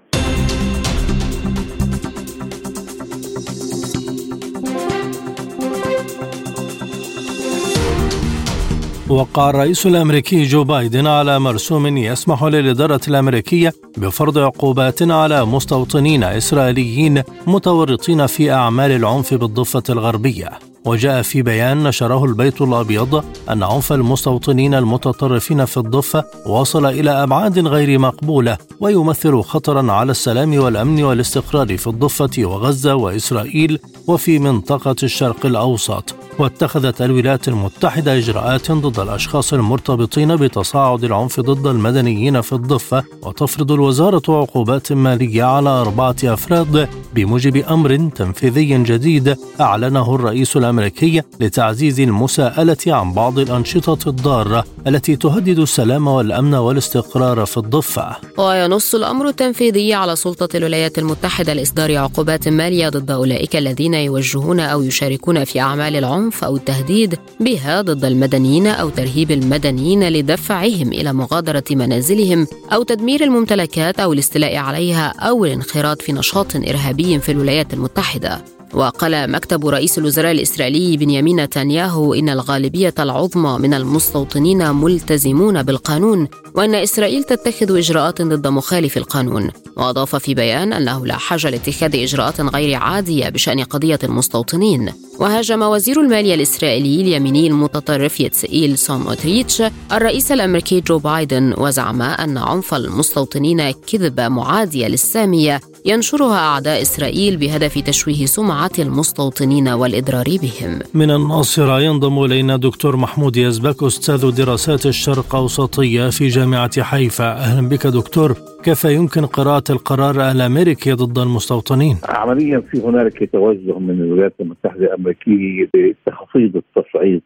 وقع 9.08 9.50
الرئيس 9.50 9.86
الأمريكي 9.86 10.42
جو 10.42 10.64
بايدن 10.64 11.06
على 11.06 11.38
مرسوم 11.38 11.96
يسمح 11.96 12.44
للإدارة 12.44 13.00
الأمريكية 13.08 13.72
بفرض 13.96 14.38
عقوبات 14.38 15.02
على 15.02 15.44
مستوطنين 15.44 16.24
إسرائيليين 16.24 17.22
متورطين 17.46 18.26
في 18.26 18.52
أعمال 18.52 18.90
العنف 18.90 19.34
بالضفة 19.34 19.82
الغربية. 19.90 20.50
وجاء 20.84 21.22
في 21.22 21.42
بيان 21.42 21.82
نشره 21.82 22.24
البيت 22.24 22.62
الأبيض 22.62 23.24
أن 23.50 23.62
عنف 23.62 23.92
المستوطنين 23.92 24.74
المتطرفين 24.74 25.64
في 25.64 25.76
الضفة 25.76 26.24
وصل 26.46 26.86
إلى 26.86 27.10
أبعاد 27.10 27.58
غير 27.58 27.98
مقبولة 27.98 28.58
ويمثل 28.80 29.42
خطرا 29.42 29.92
على 29.92 30.10
السلام 30.10 30.58
والأمن 30.58 31.02
والاستقرار 31.02 31.76
في 31.76 31.86
الضفة 31.86 32.30
وغزة 32.38 32.94
وإسرائيل 32.94 33.78
وفي 34.06 34.38
منطقة 34.38 34.96
الشرق 35.02 35.46
الأوسط. 35.46 36.25
واتخذت 36.38 37.02
الولايات 37.02 37.48
المتحدة 37.48 38.18
إجراءات 38.18 38.72
ضد 38.72 39.00
الأشخاص 39.00 39.52
المرتبطين 39.52 40.36
بتصاعد 40.36 41.04
العنف 41.04 41.40
ضد 41.40 41.66
المدنيين 41.66 42.40
في 42.40 42.52
الضفة 42.52 43.04
وتفرض 43.22 43.72
الوزارة 43.72 44.22
عقوبات 44.28 44.92
مالية 44.92 45.44
على 45.44 45.68
أربعة 45.68 46.16
أفراد 46.24 46.88
بموجب 47.14 47.56
أمر 47.56 47.96
تنفيذي 48.14 48.82
جديد 48.82 49.36
أعلنه 49.60 50.14
الرئيس 50.14 50.56
الأمريكي 50.56 51.22
لتعزيز 51.40 52.00
المساءلة 52.00 52.76
عن 52.86 53.12
بعض 53.12 53.38
الأنشطة 53.38 54.08
الضارة 54.08 54.64
التي 54.86 55.16
تهدد 55.16 55.58
السلام 55.58 56.06
والأمن 56.06 56.54
والاستقرار 56.54 57.46
في 57.46 57.56
الضفة. 57.56 58.16
وينص 58.38 58.94
الأمر 58.94 59.28
التنفيذي 59.28 59.94
على 59.94 60.16
سلطة 60.16 60.56
الولايات 60.56 60.98
المتحدة 60.98 61.52
لإصدار 61.52 61.96
عقوبات 61.96 62.48
مالية 62.48 62.88
ضد 62.88 63.10
أولئك 63.10 63.56
الذين 63.56 63.94
يوجهون 63.94 64.60
أو 64.60 64.82
يشاركون 64.82 65.44
في 65.44 65.60
أعمال 65.60 65.96
العنف 65.96 66.25
العنف 66.26 66.44
أو 66.44 66.56
التهديد 66.56 67.18
بها 67.40 67.82
ضد 67.82 68.04
المدنيين 68.04 68.66
أو 68.66 68.88
ترهيب 68.88 69.30
المدنيين 69.30 70.08
لدفعهم 70.08 70.92
إلى 70.92 71.12
مغادرة 71.12 71.64
منازلهم 71.70 72.46
أو 72.72 72.82
تدمير 72.82 73.24
الممتلكات 73.24 74.00
أو 74.00 74.12
الاستيلاء 74.12 74.56
عليها 74.56 75.06
أو 75.08 75.44
الانخراط 75.44 76.02
في 76.02 76.12
نشاط 76.12 76.56
إرهابي 76.56 77.18
في 77.18 77.32
الولايات 77.32 77.74
المتحدة. 77.74 78.55
وقال 78.76 79.30
مكتب 79.30 79.66
رئيس 79.66 79.98
الوزراء 79.98 80.32
الإسرائيلي 80.32 80.96
بنيامين 80.96 81.40
نتنياهو 81.40 82.14
إن 82.14 82.28
الغالبية 82.28 82.94
العظمى 82.98 83.58
من 83.58 83.74
المستوطنين 83.74 84.70
ملتزمون 84.70 85.62
بالقانون 85.62 86.28
وإن 86.54 86.74
إسرائيل 86.74 87.24
تتخذ 87.24 87.76
إجراءات 87.76 88.22
ضد 88.22 88.46
مخالفي 88.46 88.96
القانون. 88.96 89.50
وأضاف 89.76 90.16
في 90.16 90.34
بيان 90.34 90.72
أنه 90.72 91.06
لا 91.06 91.16
حاجة 91.16 91.50
لاتخاذ 91.50 91.96
إجراءات 91.96 92.40
غير 92.40 92.76
عادية 92.76 93.28
بشأن 93.28 93.64
قضية 93.64 93.98
المستوطنين. 94.04 94.92
وهاجم 95.20 95.62
وزير 95.62 96.00
المالية 96.00 96.34
الإسرائيلي 96.34 97.00
اليميني 97.00 97.46
المتطرف 97.46 98.20
بتسلئيل 98.20 98.78
سموتريتش 98.78 99.62
الرئيس 99.92 100.32
الأمريكي 100.32 100.80
جو 100.80 100.98
بايدن 100.98 101.54
وزعم 101.58 102.02
أن 102.02 102.38
عنف 102.38 102.74
المستوطنين 102.74 103.70
كذبه 103.70 104.28
معادية 104.28 104.86
للسامية 104.86 105.60
ينشرها 105.86 106.38
أعداء 106.38 106.82
إسرائيل 106.82 107.36
بهدف 107.36 107.74
تشويه 107.88 108.26
سمعة 108.36 108.76
المستوطنين 108.78 109.68
والاضرار 109.68 110.28
بهم. 110.42 110.72
من 110.94 111.10
الناصرة 111.10 111.80
ينضم 111.80 112.24
إلينا 112.24 112.56
دكتور 112.56 112.96
محمود 112.96 113.36
يزبك 113.36 113.82
أستاذ 113.82 114.22
دراسات 114.44 114.86
الشرق 114.86 115.34
أوسطية 115.34 116.10
في 116.10 116.26
جامعة 116.26 116.82
حيفا، 116.82 117.32
أهلا 117.32 117.68
بك 117.68 117.86
دكتور. 117.86 118.30
كيف 118.64 118.84
يمكن 118.84 119.26
قراءة 119.26 119.64
القرار 119.70 120.30
الأمريكي 120.30 120.92
ضد 120.92 121.18
المستوطنين؟ 121.18 121.96
عمليا 122.08 122.60
في 122.70 122.80
هنالك 122.80 123.30
توجه 123.32 123.78
من 123.78 124.00
الولايات 124.00 124.34
المتحدة 124.40 124.84
الأمريكية 124.86 125.68
بتخفيض 125.74 126.56
التصعيد 126.56 127.22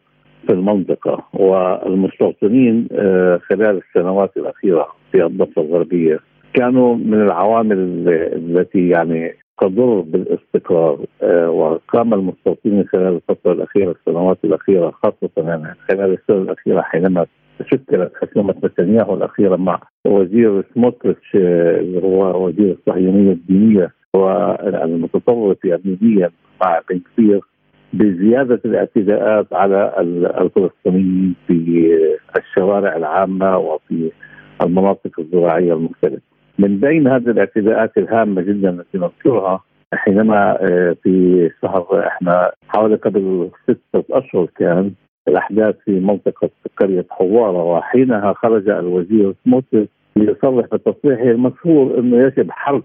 في 0.47 0.53
المنطقة 0.53 1.23
والمستوطنين 1.33 2.87
آه، 2.91 3.39
خلال 3.49 3.81
السنوات 3.87 4.31
الأخيرة 4.37 4.87
في 5.11 5.25
الضفة 5.25 5.61
الغربية 5.61 6.19
كانوا 6.53 6.95
من 6.95 7.21
العوامل 7.21 7.77
التي 8.09 8.89
يعني 8.89 9.33
تضر 9.61 9.99
بالاستقرار 9.99 11.05
آه، 11.21 11.49
وقام 11.49 12.13
المستوطنين 12.13 12.87
خلال 12.87 13.15
الفترة 13.15 13.51
الأخيرة 13.51 13.91
السنوات 13.91 14.37
الأخيرة 14.43 14.91
خاصة 14.91 15.29
يعني 15.37 15.75
خلال 15.89 16.13
السنة 16.13 16.37
الأخيرة 16.37 16.81
حينما 16.81 17.25
شكلت 17.71 18.11
حكومه 18.21 18.55
نتنياهو 18.63 19.13
الأخيرة 19.13 19.55
مع 19.55 19.79
وزير 20.07 20.63
سموتريتش 20.73 21.35
آه، 21.35 21.79
اللي 21.79 22.03
هو 22.03 22.45
وزير 22.47 22.77
الصهيونية 22.79 23.31
الدينية 23.31 23.91
والمتطرف 24.13 25.57
يمينيا 25.65 26.31
مع 26.61 26.81
بن 26.89 27.01
كبير 27.15 27.41
بزيادة 27.93 28.61
الاعتداءات 28.65 29.53
على 29.53 29.93
الفلسطينيين 30.41 31.35
في 31.47 31.89
الشوارع 32.37 32.95
العامة 32.95 33.57
وفي 33.57 34.11
المناطق 34.61 35.19
الزراعية 35.19 35.73
المختلفة. 35.73 36.30
من 36.59 36.77
بين 36.79 37.07
هذه 37.07 37.29
الاعتداءات 37.29 37.97
الهامة 37.97 38.41
جدا 38.41 38.69
التي 38.69 38.97
نذكرها 38.97 39.63
حينما 39.93 40.57
آه، 40.61 40.95
في 41.03 41.49
شهر 41.61 42.07
إحنا 42.07 42.51
حوالي 42.67 42.95
قبل 42.95 43.49
ستة 43.63 44.03
أشهر 44.11 44.45
كان 44.57 44.91
الأحداث 45.27 45.75
في 45.85 45.99
منطقة 45.99 46.49
قرية 46.77 47.05
حوارة 47.09 47.63
وحينها 47.63 48.33
خرج 48.33 48.69
الوزير 48.69 49.33
سموتريتش 49.45 49.89
ليصرح 50.15 50.65
بتصريحه 50.71 51.23
المشهور 51.23 51.99
إنه 51.99 52.17
يجب 52.17 52.51
حرق 52.51 52.83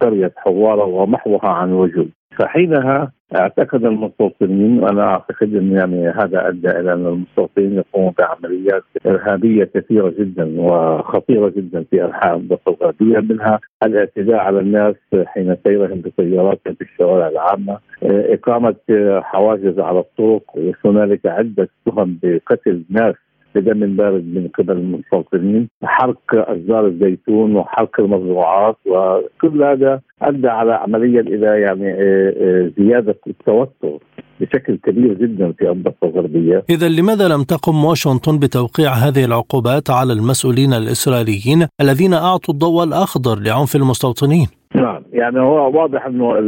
قرية 0.00 0.32
حوارة 0.36 0.84
ومحوها 0.84 1.48
عن 1.48 1.68
الوجود 1.68 2.10
فحينها 2.38 3.12
اعتقد 3.34 3.84
المستوطنين 3.84 4.82
وأنا 4.82 5.04
اعتقد 5.04 5.54
إن 5.54 5.72
يعني 5.72 6.08
هذا 6.08 6.48
أدى 6.48 6.70
إلى 6.70 6.92
أن 6.92 7.06
المستوطنين 7.06 7.72
يقوموا 7.72 8.12
بعمليات 8.18 8.82
إرهابية 9.06 9.64
كثيرة 9.74 10.14
جدا 10.18 10.60
وخطيرة 10.60 11.48
جدا 11.48 11.84
في 11.90 12.04
انحاء 12.04 12.36
الضفة 12.36 12.72
الغربية 12.72 13.20
منها 13.34 13.60
الاعتداء 13.82 14.36
على 14.36 14.60
الناس 14.60 14.94
حين 15.26 15.56
سيرهم 15.64 16.00
بسياراتهم 16.00 16.74
في 16.74 16.80
الشوارع 16.84 17.28
العامة، 17.28 17.78
إقامة 18.02 18.76
حواجز 19.20 19.78
على 19.78 19.98
الطرق 19.98 20.42
وهنالك 20.84 21.26
عدة 21.26 21.68
تهم 21.86 22.18
بقتل 22.22 22.82
ناس 22.90 23.14
بدم 23.60 23.96
بارد 23.96 24.24
من 24.24 24.48
قبل 24.58 24.76
المستوطنين 24.76 25.68
حرق 25.84 26.18
اشجار 26.32 26.86
الزيتون 26.86 27.56
وحرق 27.56 28.00
المزروعات 28.00 28.76
وكل 28.86 29.62
هذا 29.62 30.00
أدى 30.22 30.48
على 30.48 30.72
عمليا 30.74 31.20
إلى 31.20 31.60
يعني 31.60 31.92
آه، 31.92 32.34
آه، 32.40 32.70
زيادة 32.78 33.18
التوتر 33.26 33.98
بشكل 34.40 34.76
كبير 34.76 35.14
جدا 35.14 35.52
في 35.52 35.70
الضفه 35.70 36.06
الغربية. 36.08 36.64
اذا 36.70 36.88
لماذا 36.88 37.28
لم 37.28 37.42
تقم 37.42 37.84
واشنطن 37.84 38.38
بتوقيع 38.38 38.90
هذه 38.90 39.24
العقوبات 39.24 39.90
على 39.90 40.12
المسؤولين 40.12 40.72
الإسرائيليين 40.72 41.66
الذين 41.80 42.14
أعطوا 42.14 42.54
الضوء 42.54 42.84
الأخضر 42.84 43.38
لعنف 43.38 43.76
المستوطنين؟ 43.76 44.46
نعم 44.74 45.02
يعني 45.12 45.40
هو 45.40 45.80
واضح 45.80 46.06
إنه 46.06 46.38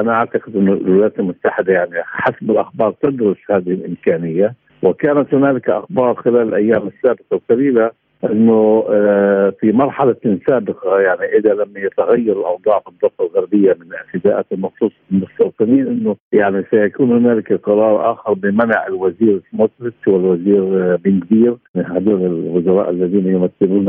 أنا 0.00 0.12
أعتقد 0.12 0.56
إنه 0.56 0.72
الولايات 0.72 1.18
المتحدة 1.18 1.72
يعني 1.72 1.94
حسب 2.04 2.50
الأخبار 2.50 2.94
تدرس 3.02 3.36
هذه 3.50 3.70
الإمكانية 3.70 4.54
وكانت 4.82 5.34
هنالك 5.34 5.70
أخبار 5.70 6.14
خلال 6.14 6.48
الأيام 6.48 6.88
السابقة 6.88 7.24
القليلة 7.32 7.90
أنه 8.24 8.84
آه، 8.90 9.52
في 9.60 9.72
مرحلة 9.72 10.38
سابقة 10.48 11.00
يعني 11.00 11.24
إذا 11.38 11.54
لم 11.54 11.72
يتغير 11.76 12.40
الأوضاع 12.40 12.80
في 12.80 12.88
الضفة 12.88 13.24
الغربية 13.24 13.76
من 13.80 13.94
اعتداءات 13.94 14.46
المخصوص 14.52 14.92
المستوطنين 15.12 15.86
أنه 15.86 16.16
يعني 16.32 16.64
سيكون 16.70 17.12
هنالك 17.12 17.52
قرار 17.52 18.12
آخر 18.12 18.32
بمنع 18.32 18.86
الوزير 18.86 19.40
سموتريتش 19.50 20.08
والوزير 20.08 20.92
آه، 20.92 20.96
بن 20.96 21.20
كبير 21.20 21.56
هذول 21.76 22.26
الوزراء 22.26 22.90
الذين 22.90 23.26
يمثلون 23.26 23.88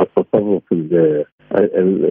التطرف 0.00 0.62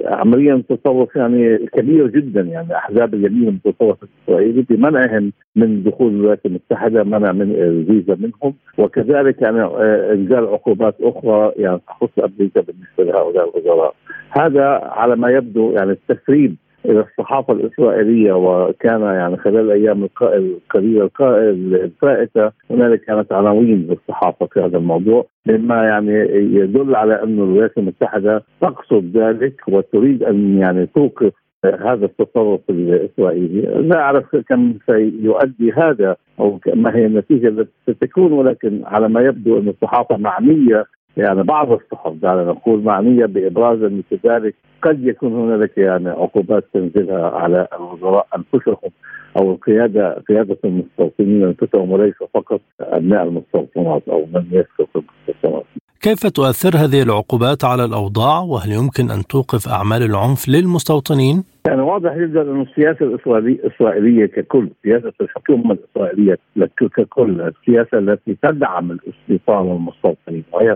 عمليا 0.05 0.63
تصرف 0.69 1.15
يعني 1.15 1.57
كبير 1.57 2.07
جدا 2.07 2.41
يعني 2.41 2.75
أحزاب 2.75 3.13
اليمين 3.13 3.47
المتصوف 3.47 3.97
الإسرائيلي 4.03 4.61
بمنعهم 4.61 5.31
من 5.55 5.83
دخول 5.83 6.13
الولايات 6.13 6.45
المتحدة 6.45 7.03
منع 7.03 7.31
من 7.31 7.51
الفيزا 7.51 8.15
منهم. 8.15 8.53
وكذلك 8.77 9.41
يعني 9.41 9.61
آه، 9.61 10.13
إنزال 10.13 10.47
عقوبات 10.47 10.95
أخرى 11.01 11.53
يعني 11.57 11.79
تخص 11.87 12.19
أمريكا 12.19 12.61
بالنسبة 12.61 13.03
لهؤلاء 13.03 13.49
الوزراء. 13.49 13.95
هذا 14.29 14.65
على 14.83 15.15
ما 15.15 15.29
يبدو 15.29 15.71
يعني 15.71 15.91
التسريب 15.91 16.55
إلى 16.85 16.99
الصحافة 16.99 17.53
الإسرائيلية 17.53 18.33
وكان 18.33 19.01
يعني 19.01 19.37
خلال 19.37 19.59
الأيام 19.59 20.09
القليلة 20.21 21.09
الفائتة 21.19 22.51
هنالك 22.69 23.01
كانت 23.01 23.33
عناوين 23.33 23.81
بالصحافه 23.81 24.45
في 24.45 24.59
هذا 24.59 24.77
الموضوع 24.77 25.25
مما 25.45 25.83
يعني 25.83 26.13
يدل 26.55 26.95
على 26.95 27.23
أن 27.23 27.33
الولايات 27.33 27.77
المتحدة 27.77 28.43
تقصد 28.61 29.17
ذلك 29.17 29.61
وتريد 29.67 30.23
أن 30.23 30.57
يعني 30.57 30.85
توقف 30.85 31.33
هذا 31.65 32.05
التصرف 32.05 32.59
الإسرائيلي، 32.69 33.61
لا 33.61 33.99
أعرف 33.99 34.35
كم 34.35 34.73
سيؤدي 34.85 35.71
هذا 35.71 36.15
أو 36.39 36.59
ما 36.75 36.95
هي 36.95 37.05
النتيجة 37.05 37.47
التي 37.47 37.71
ستكون 37.89 38.31
ولكن 38.31 38.81
على 38.85 39.09
ما 39.09 39.21
يبدو 39.21 39.57
أن 39.59 39.67
الصحافة 39.67 40.17
معنية 40.17 40.85
يعني 41.17 41.43
بعض 41.43 41.71
الصحف 41.71 42.13
دعنا 42.13 42.43
نقول 42.43 42.83
معنيه 42.83 43.25
بإبراز 43.25 43.79
مثل 43.79 44.19
ذلك 44.25 44.55
قد 44.81 45.03
يكون 45.03 45.33
هنالك 45.33 45.77
يعني 45.77 46.09
عقوبات 46.09 46.63
تنزلها 46.73 47.29
على 47.29 47.67
الوزراء 47.73 48.27
أنفسهم 48.35 48.91
أو 49.37 49.51
القيادة 49.51 50.13
قيادة 50.29 50.57
المستوطنين 50.65 51.43
أنفسهم 51.43 51.91
وليس 51.91 52.15
فقط 52.33 52.61
أبناء 52.79 53.23
المستوطنات 53.23 54.09
أو 54.09 54.25
من 54.33 54.45
يسكن 54.51 54.85
المستوطنات. 54.95 55.65
كيف 56.03 56.27
تؤثر 56.27 56.77
هذه 56.77 57.01
العقوبات 57.01 57.63
على 57.63 57.85
الأوضاع؟ 57.85 58.39
وهل 58.39 58.71
يمكن 58.71 59.11
أن 59.11 59.23
توقف 59.29 59.67
أعمال 59.67 60.03
العنف 60.03 60.49
للمستوطنين؟ 60.49 61.43
يعني 61.67 61.81
واضح 61.81 62.17
جدا 62.17 62.41
انه 62.41 62.61
السياسة 62.61 63.05
الإسرائيلية 63.05 64.25
ككل، 64.25 64.69
سياسة 64.83 65.13
الحكومة 65.21 65.77
الإسرائيلية 65.77 66.37
ككل، 66.77 67.41
السياسة 67.41 67.97
التي 67.97 68.37
تدعم 68.43 68.91
الاستيطان 68.91 69.65
والمستوطنين. 69.65 70.43
وهي 70.51 70.75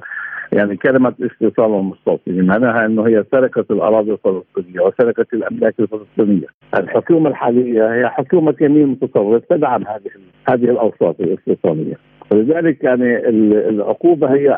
يعني 0.53 0.77
كلمة 0.77 1.13
استيصال 1.21 1.73
المستوطنين 1.79 2.45
معناها 2.45 2.85
أنه 2.85 3.07
هي 3.07 3.25
سرقة 3.31 3.65
الأراضي 3.71 4.11
الفلسطينية 4.11 4.81
وسرقة 4.81 5.25
الأملاك 5.33 5.75
الفلسطينية. 5.79 6.47
الحكومة 6.77 7.29
الحالية 7.29 7.93
هي 7.93 8.09
حكومة 8.09 8.55
يمين 8.61 8.87
متطرف 8.87 9.43
تدعم 9.49 9.83
هذه 9.87 10.11
هذه 10.49 10.63
الأوساط 10.63 11.15
الاستيطانية. 11.19 11.97
ولذلك 12.31 12.83
يعني 12.83 13.27
العقوبة 13.69 14.33
هي 14.33 14.49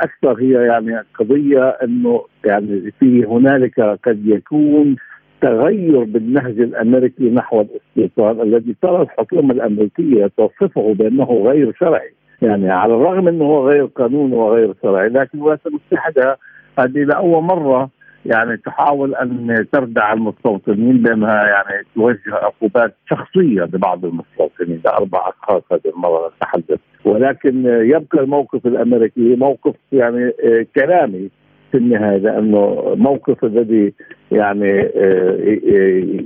أكثر 0.00 0.32
هي 0.40 0.52
يعني 0.52 1.04
قضية 1.18 1.68
أنه 1.68 2.24
يعني 2.44 2.92
في 3.00 3.24
هنالك 3.24 3.80
قد 3.80 4.26
يكون 4.26 4.96
تغير 5.40 6.04
بالنهج 6.04 6.60
الأمريكي 6.60 7.30
نحو 7.30 7.60
الاستيطان 7.60 8.40
الذي 8.40 8.76
ترى 8.82 9.02
الحكومة 9.02 9.54
الأمريكية 9.54 10.30
تصفه 10.36 10.94
بأنه 10.94 11.24
غير 11.24 11.72
شرعي. 11.80 12.14
يعني 12.42 12.70
على 12.70 12.94
الرغم 12.94 13.28
إنه 13.28 13.44
هو 13.44 13.68
غير 13.68 13.84
قانوني 13.84 14.36
وغير 14.36 14.74
شرعي 14.82 15.08
لكن 15.08 15.38
الولايات 15.38 15.60
المتحدة 15.66 16.38
هذه 16.78 16.98
لأول 16.98 17.42
مرة 17.42 17.90
يعني 18.26 18.56
تحاول 18.56 19.14
أن 19.14 19.66
تردع 19.72 20.12
المستوطنين 20.12 21.02
بأنها 21.02 21.46
يعني 21.46 21.86
توجه 21.94 22.34
عقوبات 22.34 22.94
شخصية 23.10 23.62
لبعض 23.62 24.04
المستوطنين 24.04 24.80
لاربع 24.84 25.28
أشخاص 25.28 25.62
هذه 25.72 25.92
المرة 25.96 26.32
نتحدث 26.36 26.78
ولكن 27.04 27.66
يبقى 27.66 28.20
الموقف 28.20 28.66
الأمريكي 28.66 29.36
موقف 29.36 29.74
يعني 29.92 30.32
كلامي 30.76 31.30
في 31.72 31.78
النهاية 31.78 32.16
لأنه 32.18 32.94
موقف 32.96 33.44
الذي 33.44 33.92
يعني 34.32 34.80
آه، 34.80 35.36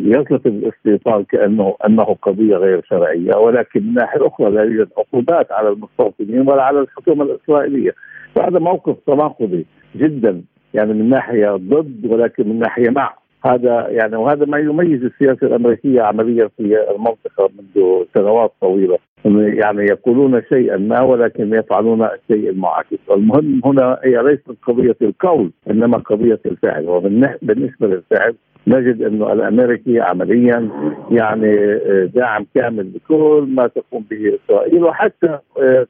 يصف 0.00 0.46
الاستيطان 0.46 1.24
كأنه 1.24 1.76
أنه 1.86 2.04
قضية 2.04 2.56
غير 2.56 2.82
شرعية 2.88 3.36
ولكن 3.36 3.82
من 3.82 3.88
الناحيه 3.88 4.20
الاخرى 4.20 4.50
لا 4.50 4.62
يوجد 4.62 4.88
عقوبات 4.98 5.52
على 5.52 5.68
المستوطنين 5.68 6.48
ولا 6.48 6.62
على 6.62 6.80
الحكومة 6.80 7.24
الإسرائيلية. 7.24 7.90
فهذا 8.34 8.58
موقف 8.58 8.96
تناقضي 9.06 9.66
جدا. 9.96 10.42
يعني 10.76 10.92
من 10.92 11.08
ناحية 11.08 11.50
ضد 11.56 12.06
ولكن 12.06 12.48
من 12.48 12.58
ناحية 12.58 12.90
مع. 12.90 13.14
هذا 13.44 13.86
يعني 13.88 14.16
وهذا 14.16 14.44
ما 14.44 14.58
يميز 14.58 15.04
السياسة 15.04 15.46
الأمريكية 15.46 16.02
عمليا 16.02 16.48
في 16.56 16.76
المنطقة 16.90 17.50
منذ 17.58 18.04
سنوات 18.14 18.52
طويلة. 18.60 18.98
يعني 19.24 19.84
يقولون 19.84 20.42
شيئا 20.48 20.76
ما 20.76 21.00
ولكن 21.00 21.54
يفعلون 21.54 22.02
الشيء 22.02 22.50
المعاكس 22.50 22.98
المهم 23.10 23.60
هنا 23.64 23.98
هي 24.04 24.22
ليست 24.22 24.56
قضية 24.66 24.96
القول 25.02 25.50
إنما 25.70 25.98
قضية 25.98 26.40
الفعل. 26.46 26.88
وبالنسبه 26.88 27.86
للفعل 27.86 28.34
نجد 28.66 29.02
إنه 29.02 29.32
الأمريكي 29.32 30.00
عمليا 30.00 30.68
يعني 31.10 31.78
داعم 32.06 32.46
كامل 32.54 32.92
لكل 32.94 33.46
ما 33.48 33.66
تقوم 33.66 34.04
به 34.10 34.38
إسرائيل. 34.44 34.84
وحتى 34.84 35.38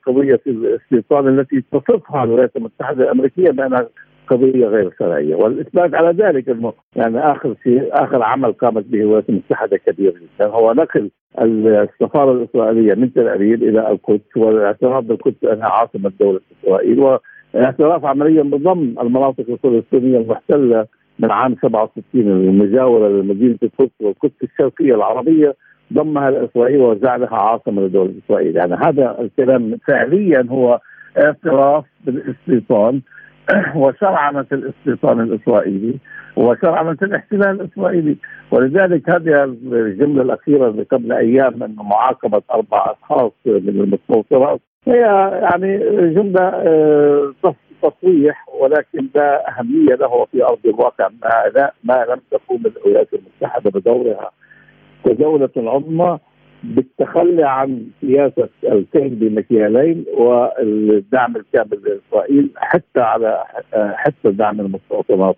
قضية 0.07 0.41
الاستيطان 0.47 1.39
التي 1.39 1.65
تصفها 1.73 2.25
الولايات 2.25 2.57
المتحدة 2.57 3.05
الأمريكية 3.05 3.51
بأنها 3.51 3.89
قضية 4.29 4.67
غير 4.67 4.91
شرعية. 4.99 5.35
والإثبات 5.35 5.95
على 5.95 6.11
ذلك 6.25 6.49
إنه 6.49 6.73
يعني 6.97 7.19
آخر 7.19 7.55
شيء 7.63 7.89
آخر 7.93 8.23
عمل 8.23 8.53
قامت 8.53 8.85
به 8.85 8.99
الولايات 8.99 9.29
المتحده 9.29 9.77
كبير 9.77 10.11
جدا. 10.11 10.47
هو 10.51 10.73
نقل 10.73 11.11
السفارة 11.41 12.33
الإسرائيلية 12.33 12.95
من 12.95 13.13
تل 13.13 13.29
أبيب 13.29 13.63
إلى 13.63 13.91
القدس 13.91 14.37
والاعتراف 14.37 15.05
بالقدس 15.05 15.45
أنها 15.45 15.69
عاصمة 15.69 16.13
دولة 16.21 16.41
إسرائيل 16.65 17.01
واعتراف 17.55 18.05
عمليا 18.05 18.43
بضم 18.43 18.95
المناطق 19.01 19.45
الفلسطينية 19.49 20.19
المحتلة 20.19 20.87
من 21.19 21.31
عام 21.31 21.57
67 21.63 22.01
المجاورة 22.15 23.09
لمدينة 23.09 23.59
القدس 23.63 23.93
والقدس 24.01 24.43
الشرقية 24.43 24.95
العربية 24.95 25.55
ضمها 25.93 26.31
لإسرائيل 26.31 26.81
وجعلها 26.81 27.35
عاصمة 27.37 27.83
لدولة 27.83 28.15
إسرائيل، 28.27 28.57
يعني 28.57 28.75
هذا 28.75 29.17
الكلام 29.21 29.79
فعليا 29.89 30.47
هو 30.51 30.81
اعتراف 31.19 31.85
بالإستيطان. 32.05 33.01
وشرعنة 33.83 34.47
الاستيطان 34.53 35.21
الإسرائيلي 35.21 35.99
وشرعنة 36.37 36.97
الاحتلال 37.03 37.61
الإسرائيلي. 37.61 38.17
ولذلك 38.51 39.11
هذه 39.11 39.45
الجملة 39.73 40.23
الأخيرة 40.23 40.69
اللي 40.69 40.83
قبل 40.83 41.13
أيام 41.13 41.63
أنه 41.63 41.83
معاقبة 41.83 42.43
أربع 42.53 42.93
أشخاص 42.93 43.33
من 43.47 43.81
المستوطنات 43.81 44.61
هي 44.87 45.01
يعني 45.43 45.79
جملة 46.15 46.43
آه، 46.43 47.35
تصريح 47.83 48.49
ولكن 48.61 49.07
لا 49.15 49.51
أهمية 49.51 49.95
له 49.95 50.25
في 50.33 50.45
أرض 50.45 50.59
الواقع 50.65 51.09
ما, 51.23 51.71
ما 51.85 52.07
لم 52.09 52.21
تقوم 52.31 52.63
الولايات 52.67 53.09
المتحدة 53.15 53.71
بدورها. 53.71 54.31
كدولة 55.05 55.51
عظمى 55.57 56.19
بالتخلي 56.75 57.43
عن 57.45 57.87
سياسة 58.01 58.49
الكيل 58.65 59.09
بمكيالين 59.09 60.05
والدعم 60.19 61.37
الكامل 61.37 61.81
لإسرائيل 61.85 62.51
حتى 62.57 63.01
على 63.01 63.45
حتى 63.75 64.31
دعم 64.31 64.61
المستوطنات. 64.61 65.37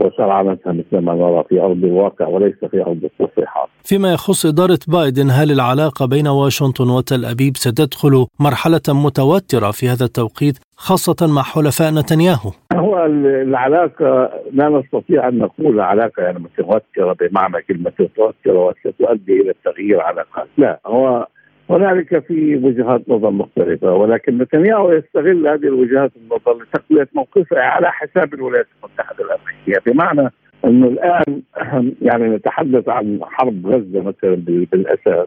وشرعنتها 0.00 0.72
مثل 0.72 0.98
ما 0.98 1.14
نرى 1.14 1.44
في 1.48 1.60
أرض 1.60 1.84
الواقع 1.84 2.26
وليس 2.26 2.54
في 2.70 2.82
أرض 2.82 3.04
التصريحات. 3.04 3.68
فيما 3.84 4.12
يخص 4.12 4.46
إدارة 4.46 4.78
بايدن 4.88 5.30
هل 5.30 5.50
العلاقة 5.50 6.06
بين 6.06 6.28
واشنطن 6.28 6.90
وتل 6.90 7.24
أبيب 7.24 7.56
ستدخل 7.56 8.26
مرحلة 8.40 8.80
متوترة 8.88 9.70
في 9.70 9.88
هذا 9.88 10.04
التوقيت 10.04 10.58
خاصة 10.76 11.26
مع 11.26 11.42
حلفاء 11.42 11.90
نتنياهو؟ 11.94 12.50
هو 12.72 13.06
العلاقة 13.06 14.30
لا 14.52 14.68
نستطيع 14.68 15.28
أن 15.28 15.38
نقول 15.38 15.80
علاقة 15.80 16.22
يعني 16.22 16.38
متوترة 16.38 17.16
بمعنى 17.20 17.62
كلمة 17.62 17.92
متوترة 18.00 18.64
وستؤدي 18.66 19.40
إلى 19.40 19.54
تغيير 19.64 20.00
علاقات، 20.00 20.48
لا 20.58 20.80
هو 20.86 21.26
هنالك 21.70 22.24
في 22.26 22.56
وجهات 22.56 23.08
نظر 23.08 23.30
مختلفة 23.30 23.94
ولكن 23.94 24.38
نتنياهو 24.38 24.92
يستغل 24.92 25.48
هذه 25.48 25.64
الوجهات 25.64 26.12
النظر 26.16 26.62
لتقوية 26.62 27.08
موقفه 27.14 27.60
على 27.60 27.92
حساب 27.92 28.34
الولايات 28.34 28.66
المتحدة 28.78 29.24
الأمريكية 29.24 29.92
بمعنى 29.92 30.30
أنه 30.64 30.86
الآن 30.86 31.42
يعني 32.08 32.28
نتحدث 32.28 32.88
عن 32.88 33.20
حرب 33.22 33.66
غزة 33.66 34.02
مثلا 34.02 34.34
بالأساس 34.72 35.26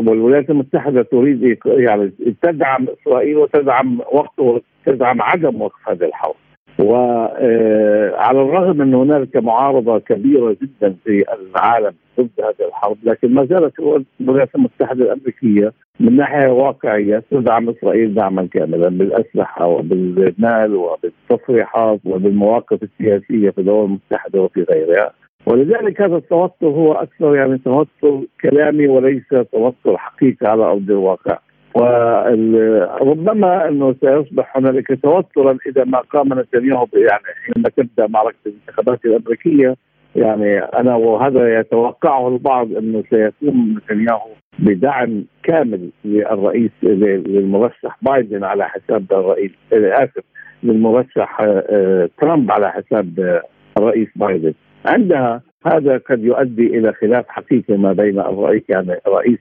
والولايات 0.00 0.50
المتحدة 0.50 1.02
تريد 1.02 1.58
يعني 1.66 2.12
تدعم 2.42 2.86
إسرائيل 3.00 3.36
وتدعم 3.36 4.00
وقت 4.12 4.64
تدعم 4.86 5.22
عدم 5.22 5.62
وقف 5.62 5.88
هذه 5.88 6.04
الحرب. 6.04 6.34
وعلى 6.78 8.42
الرغم 8.42 8.82
ان 8.82 8.94
هنالك 8.94 9.36
معارضة 9.36 9.98
كبيرة 9.98 10.56
جدا 10.62 10.94
في 11.04 11.24
العالم 11.34 11.92
ضد 12.20 12.30
هذه 12.40 12.68
الحرب 12.68 12.96
لكن 13.04 13.34
ما 13.34 13.44
زالت 13.44 13.74
الولايات 14.20 14.54
المتحدة 14.54 15.04
الأمريكية 15.04 15.72
من 16.00 16.16
ناحية 16.16 16.48
واقعية 16.52 17.22
تدعم 17.30 17.68
إسرائيل 17.68 18.14
دعما 18.14 18.48
كاملا 18.52 18.88
بالأسلحة 18.88 19.66
وبالمال 19.66 20.74
وبالتصريحات 20.74 22.00
وبالمواقف 22.04 22.82
السياسية 22.82 23.50
في 23.50 23.58
الدول 23.58 23.84
المتحدة 23.84 24.42
وفي 24.42 24.62
غيرها. 24.62 25.10
ولذلك 25.46 26.00
هذا 26.02 26.16
التوتر 26.16 26.66
هو 26.66 26.92
أكثر 26.92 27.36
يعني 27.36 27.58
توتر 27.58 28.20
كلامي 28.40 28.86
وليس 28.88 29.28
توتر 29.52 29.96
حقيقي 29.96 30.46
على 30.46 30.62
أرض 30.64 30.90
الواقع. 30.90 31.38
وربما 31.74 33.68
إنه 33.68 33.94
سيصبح 34.00 34.56
هنالك 34.56 34.98
توترا 35.02 35.58
إذا 35.66 35.84
ما 35.84 35.98
قام 35.98 36.40
نتنياهو 36.40 36.86
يعني 36.94 37.24
حينما 37.44 37.68
تبدأ 37.68 38.06
معركة 38.06 38.36
الانتخابات 38.46 39.04
الأمريكية. 39.04 39.76
يعني 40.16 40.58
أنا 40.58 40.94
وهذا 40.94 41.60
يتوقعه 41.60 42.28
البعض 42.28 42.72
إنه 42.72 43.02
سيكون 43.10 43.74
نتنياهو 43.76 44.30
بدعم 44.58 45.24
كامل 45.42 45.90
للرئيس 46.04 46.70
للمرشح 46.82 47.98
بايدن 48.02 48.44
على 48.44 48.64
حساب 48.64 49.12
الرئيس 49.12 49.50
آسف 49.72 50.24
للمرشح 50.62 51.40
آه، 51.40 52.08
ترامب 52.20 52.50
على 52.50 52.70
حساب 52.70 53.40
الرئيس 53.78 54.08
بايدن. 54.16 54.54
عندها 54.86 55.42
هذا 55.66 55.98
قد 55.98 56.24
يؤدي 56.24 56.78
إلى 56.78 56.92
خلاف 56.92 57.24
حقيقي 57.28 57.76
ما 57.76 57.92
بين 57.92 58.18
الرئيس 58.20 58.62
يعني 58.68 58.96
رئيس 59.08 59.38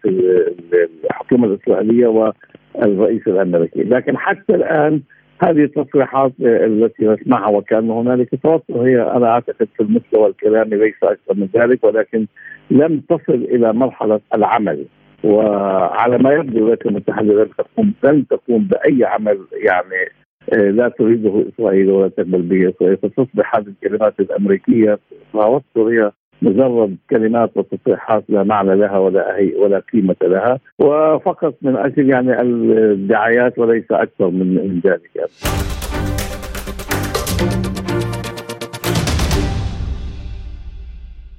الحكومة 1.34 1.54
الإسرائيلية 1.54 2.08
والرئيس 2.08 3.28
الأمريكي، 3.28 3.84
لكن 3.84 4.18
حتى 4.18 4.56
الآن 4.56 5.02
هذه 5.44 5.64
التصريحات 5.64 6.32
التي 6.42 7.08
نسمعها 7.08 7.48
وكأن 7.48 7.90
هنالك 7.90 8.30
توتر 8.44 8.82
هي 8.82 9.02
أنا 9.02 9.28
أعتقد 9.28 9.68
في 9.78 9.84
المستوى 9.84 10.28
الكلامي 10.28 10.76
ليس 10.76 10.96
أكثر 11.04 11.34
من 11.36 11.50
ذلك 11.56 11.84
ولكن 11.84 12.28
لم 12.72 13.02
تصل 13.10 13.34
إلى 13.34 13.74
مرحلة 13.74 14.20
العمل. 14.34 14.86
وعلى 15.24 16.18
ما 16.18 16.34
يبدو 16.34 16.58
الولايات 16.58 16.86
المتحده 16.86 17.34
لن 17.34 17.50
تقوم 17.58 17.94
لن 18.04 18.28
تقوم 18.28 18.68
بأي 18.68 19.06
عمل 19.06 19.40
يعني 19.54 20.12
آه، 20.54 20.70
لا 20.72 20.90
تريده 20.90 21.46
إسرائيل 21.54 21.90
ولا 21.90 22.08
تقبل 22.08 22.42
به. 22.42 22.70
اسرائيل 22.70 22.98
فتصبح 22.98 23.56
هذه 23.56 23.66
الكلمات 23.68 24.20
الأمريكية 24.20 25.00
توتر 25.34 25.90
هي 25.90 26.12
مجرد 26.42 26.98
كلمات 27.10 27.52
وتصريحات 27.56 28.24
لا 28.30 28.44
معنى 28.44 28.76
لها 28.76 28.98
ولا 28.98 29.36
أي 29.36 29.56
ولا 29.56 29.82
قيمة 29.94 30.16
لها 30.22 30.60
وفقط 30.80 31.56
من 31.62 31.76
أجل 31.76 32.10
يعني 32.10 32.42
الدعايات 32.42 33.60
وليس 33.60 33.86
أكثر 33.92 34.30
من 34.30 34.56
من 34.56 34.82
ذلك 34.86 35.10
يعني. 35.16 35.30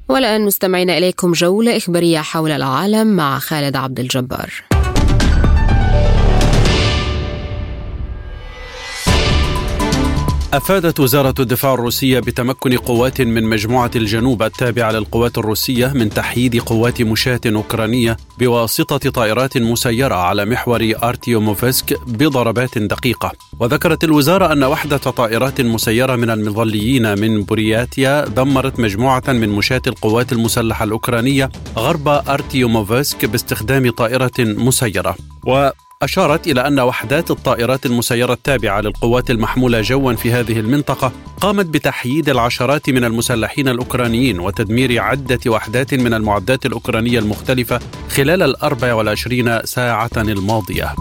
والآن 0.08 0.44
مستمعين 0.44 0.90
إليكم 0.90 1.32
جولة 1.32 1.76
إخبارية 1.76 2.18
حول 2.18 2.50
العالم 2.50 3.16
مع 3.16 3.38
خالد 3.38 3.76
عبد 3.76 4.00
الجبار 4.00 4.73
أفادت 10.56 11.00
وزارة 11.00 11.34
الدفاع 11.40 11.74
الروسية 11.74 12.20
بتمكن 12.20 12.76
قوات 12.76 13.20
من 13.20 13.44
مجموعة 13.44 13.90
الجنوب 13.96 14.42
التابعة 14.42 14.92
للقوات 14.92 15.38
الروسية 15.38 15.86
من 15.86 16.10
تحييد 16.10 16.60
قوات 16.60 17.02
مشاة 17.02 17.40
أوكرانية 17.46 18.16
بواسطة 18.38 19.10
طائرات 19.10 19.58
مسيرة 19.58 20.14
على 20.14 20.44
محور 20.44 20.92
أرتيوموفسك 21.02 22.00
بضربات 22.06 22.78
دقيقة. 22.78 23.32
وذكرت 23.60 24.04
الوزارة 24.04 24.52
أن 24.52 24.64
وحدة 24.64 24.96
طائرات 24.96 25.60
مسيرة 25.60 26.16
من 26.16 26.30
المظليين 26.30 27.18
من 27.18 27.42
بورياتيا 27.42 28.24
دمرت 28.24 28.80
مجموعة 28.80 29.24
من 29.28 29.48
مشاة 29.48 29.82
القوات 29.86 30.32
المسلحة 30.32 30.84
الأوكرانية 30.84 31.50
غرب 31.76 32.08
أرتيوموفسك 32.08 33.24
باستخدام 33.24 33.90
طائرة 33.90 34.32
مسيرة. 34.38 35.16
و 35.46 35.70
أشارت 36.04 36.46
إلى 36.46 36.66
أن 36.66 36.80
وحدات 36.80 37.30
الطائرات 37.30 37.86
المسيرة 37.86 38.32
التابعة 38.32 38.80
للقوات 38.80 39.30
المحمولة 39.30 39.80
جوا 39.80 40.12
في 40.12 40.32
هذه 40.32 40.60
المنطقة 40.60 41.12
قامت 41.40 41.66
بتحييد 41.66 42.28
العشرات 42.28 42.90
من 42.90 43.04
المسلحين 43.04 43.68
الأوكرانيين 43.68 44.40
وتدمير 44.40 45.02
عدة 45.02 45.40
وحدات 45.46 45.94
من 45.94 46.14
المعدات 46.14 46.66
الأوكرانية 46.66 47.18
المختلفة 47.18 47.80
خلال 48.08 48.42
الأربع 48.42 48.94
والعشرين 48.94 49.64
ساعة 49.64 50.10
الماضية. 50.16 50.94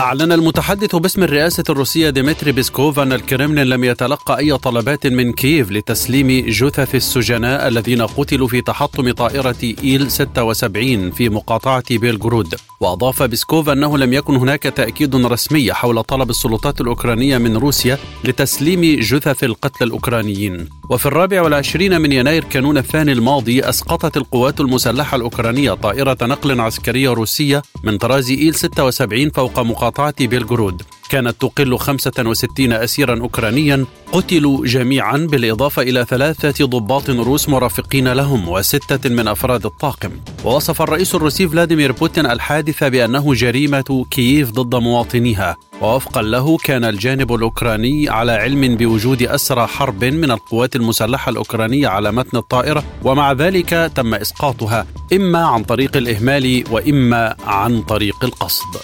أعلن 0.00 0.32
المتحدث 0.32 0.96
باسم 0.96 1.22
الرئاسة 1.22 1.64
الروسية 1.70 2.10
ديمتري 2.10 2.52
بيسكوف 2.52 2.98
أن 2.98 3.12
الكرملين 3.12 3.66
لم 3.66 3.84
يتلقى 3.84 4.38
أي 4.38 4.58
طلبات 4.58 5.06
من 5.06 5.32
كييف 5.32 5.70
لتسليم 5.70 6.46
جثث 6.48 6.94
السجناء 6.94 7.68
الذين 7.68 8.02
قتلوا 8.02 8.48
في 8.48 8.60
تحطم 8.60 9.12
طائرة 9.12 9.56
إيل 9.84 10.10
76 10.10 11.10
في 11.10 11.28
مقاطعة 11.28 11.98
بيلغرود. 11.98 12.54
وأضاف 12.80 13.22
بيسكوف 13.22 13.68
أنه 13.68 13.98
لم 13.98 14.12
يكن 14.12 14.36
هناك 14.36 14.62
تأكيد 14.62 15.16
رسمي 15.16 15.72
حول 15.72 16.02
طلب 16.02 16.30
السلطات 16.30 16.80
الأوكرانية 16.80 17.38
من 17.38 17.56
روسيا 17.56 17.98
لتسليم 18.24 19.00
جثث 19.00 19.44
القتلى 19.44 19.86
الأوكرانيين. 19.86 20.77
وفي 20.90 21.06
الرابع 21.06 21.42
والعشرين 21.42 22.00
من 22.00 22.12
يناير 22.12 22.44
كانون 22.44 22.78
الثاني 22.78 23.12
الماضي 23.12 23.60
أسقطت 23.60 24.16
القوات 24.16 24.60
المسلحة 24.60 25.16
الأوكرانية 25.16 25.72
طائرة 25.72 26.16
نقل 26.22 26.60
عسكرية 26.60 27.10
روسية 27.10 27.62
من 27.84 27.98
طراز 27.98 28.30
إيل 28.30 28.54
76 28.54 29.30
فوق 29.30 29.60
مقاطعة 29.60 30.26
بيلغرود. 30.26 30.82
كانت 31.08 31.40
تقل 31.40 31.78
65 31.78 32.72
أسيرا 32.72 33.20
أوكرانيا 33.20 33.84
قتلوا 34.12 34.66
جميعا 34.66 35.16
بالإضافة 35.16 35.82
إلى 35.82 36.04
ثلاثة 36.04 36.66
ضباط 36.66 37.10
روس 37.10 37.48
مرافقين 37.48 38.08
لهم 38.08 38.48
وستة 38.48 39.10
من 39.10 39.28
أفراد 39.28 39.66
الطاقم. 39.66 40.10
ووصف 40.44 40.82
الرئيس 40.82 41.14
الروسي 41.14 41.48
فلاديمير 41.48 41.92
بوتين 41.92 42.26
الحادث 42.26 42.84
بأنه 42.84 43.34
جريمة 43.34 44.06
كييف 44.10 44.50
ضد 44.50 44.74
مواطنيها. 44.74 45.56
ووفقا 45.80 46.22
له 46.22 46.56
كان 46.56 46.84
الجانب 46.84 47.34
الأوكراني 47.34 48.08
على 48.08 48.32
علم 48.32 48.76
بوجود 48.76 49.22
أسرى 49.22 49.66
حرب 49.66 50.04
من 50.04 50.30
القوات 50.30 50.76
المسلحة 50.76 51.30
الأوكرانية 51.30 51.88
على 51.88 52.12
متن 52.12 52.38
الطائرة 52.38 52.84
ومع 53.04 53.32
ذلك 53.32 53.92
تم 53.94 54.14
إسقاطها 54.14 54.86
إما 55.12 55.46
عن 55.46 55.64
طريق 55.64 55.96
الإهمال 55.96 56.64
وإما 56.70 57.36
عن 57.46 57.82
طريق 57.82 58.24
القصد. 58.24 58.76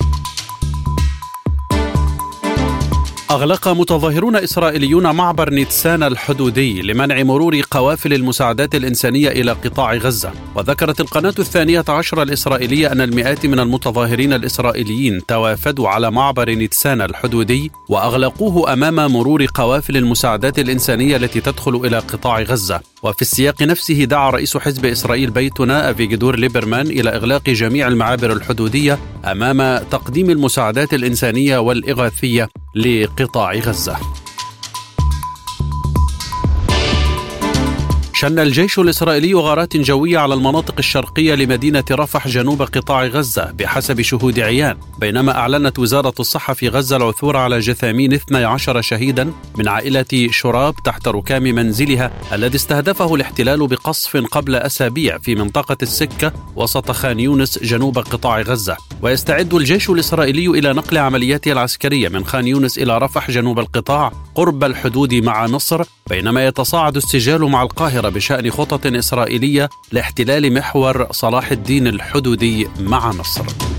أغلق 3.30 3.68
متظاهرون 3.68 4.36
إسرائيليون 4.36 5.10
معبر 5.10 5.50
نيتسان 5.50 6.02
الحدودي 6.02 6.82
لمنع 6.82 7.22
مرور 7.22 7.60
قوافل 7.70 8.12
المساعدات 8.12 8.74
الإنسانية 8.74 9.28
إلى 9.28 9.52
قطاع 9.52 9.94
غزة. 9.94 10.32
وذكرت 10.54 11.00
القناة 11.00 11.34
الثانية 11.38 11.84
عشر 11.88 12.22
الإسرائيلية 12.22 12.92
أن 12.92 13.00
المئات 13.00 13.46
من 13.46 13.60
المتظاهرين 13.60 14.32
الإسرائيليين 14.32 15.26
توافدوا 15.26 15.88
على 15.88 16.10
معبر 16.10 16.50
نيتسان 16.50 17.02
الحدودي 17.02 17.70
وأغلقوه 17.88 18.72
أمام 18.72 19.12
مرور 19.12 19.46
قوافل 19.54 19.96
المساعدات 19.96 20.58
الإنسانية 20.58 21.16
التي 21.16 21.40
تدخل 21.40 21.76
إلى 21.76 21.98
قطاع 21.98 22.42
غزة. 22.42 22.80
وفي 23.04 23.22
السياق 23.22 23.62
نفسه 23.62 24.04
دعا 24.04 24.30
رئيس 24.30 24.56
حزب 24.56 24.86
إسرائيل 24.86 25.30
بيتنا 25.30 25.90
أفيجدور 25.90 26.38
ليبرمان 26.38 26.86
إلى 26.86 27.10
إغلاق 27.10 27.50
جميع 27.50 27.88
المعابر 27.88 28.32
الحدودية 28.32 28.98
أمام 29.24 29.84
تقديم 29.90 30.30
المساعدات 30.30 30.94
الإنسانية 30.94 31.58
والإغاثية 31.58 32.48
لقطاع 32.74 33.52
غزة. 33.52 33.96
شن 38.24 38.38
الجيش 38.38 38.78
الإسرائيلي 38.78 39.34
غارات 39.34 39.76
جوية 39.76 40.18
على 40.18 40.34
المناطق 40.34 40.74
الشرقية 40.78 41.34
لمدينة 41.34 41.84
رفح 41.90 42.28
جنوب 42.28 42.62
قطاع 42.62 43.06
غزة 43.06 43.50
بحسب 43.50 44.00
شهود 44.00 44.40
عيان. 44.40 44.76
بينما 44.98 45.36
أعلنت 45.38 45.78
وزارة 45.78 46.14
الصحة 46.20 46.54
في 46.54 46.68
غزة 46.68 46.96
العثور 46.96 47.36
على 47.36 47.58
جثامين 47.58 48.12
12 48.12 48.80
شهيدا 48.80 49.32
من 49.58 49.68
عائلة 49.68 50.28
شراب 50.30 50.74
تحت 50.84 51.08
ركام 51.08 51.42
منزلها 51.42 52.10
الذي 52.32 52.56
استهدفه 52.56 53.14
الاحتلال 53.14 53.66
بقصف 53.66 54.16
قبل 54.16 54.54
أسابيع 54.54 55.18
في 55.18 55.34
منطقة 55.34 55.76
السكة 55.82 56.32
وسط 56.56 56.90
خان 56.90 57.20
يونس 57.20 57.58
جنوب 57.58 57.98
قطاع 57.98 58.40
غزة. 58.40 58.76
ويستعد 59.02 59.54
الجيش 59.54 59.90
الإسرائيلي 59.90 60.46
إلى 60.46 60.72
نقل 60.72 60.98
عملياته 60.98 61.52
العسكرية 61.52 62.08
من 62.08 62.24
خان 62.24 62.46
يونس 62.46 62.78
إلى 62.78 62.98
رفح 62.98 63.30
جنوب 63.30 63.58
القطاع 63.58 64.12
قرب 64.34 64.64
الحدود 64.64 65.14
مع 65.14 65.46
مصر 65.46 65.82
بينما 66.10 66.46
يتصاعد 66.46 66.96
السجال 66.96 67.42
مع 67.42 67.62
القاهرة 67.62 68.13
بشأن 68.14 68.50
خطط 68.50 68.86
إسرائيلية 68.86 69.68
لاحتلال 69.92 70.54
محور 70.54 71.12
صلاح 71.12 71.50
الدين 71.50 71.86
الحدودي 71.86 72.68
مع 72.80 73.12
مصر. 73.12 73.73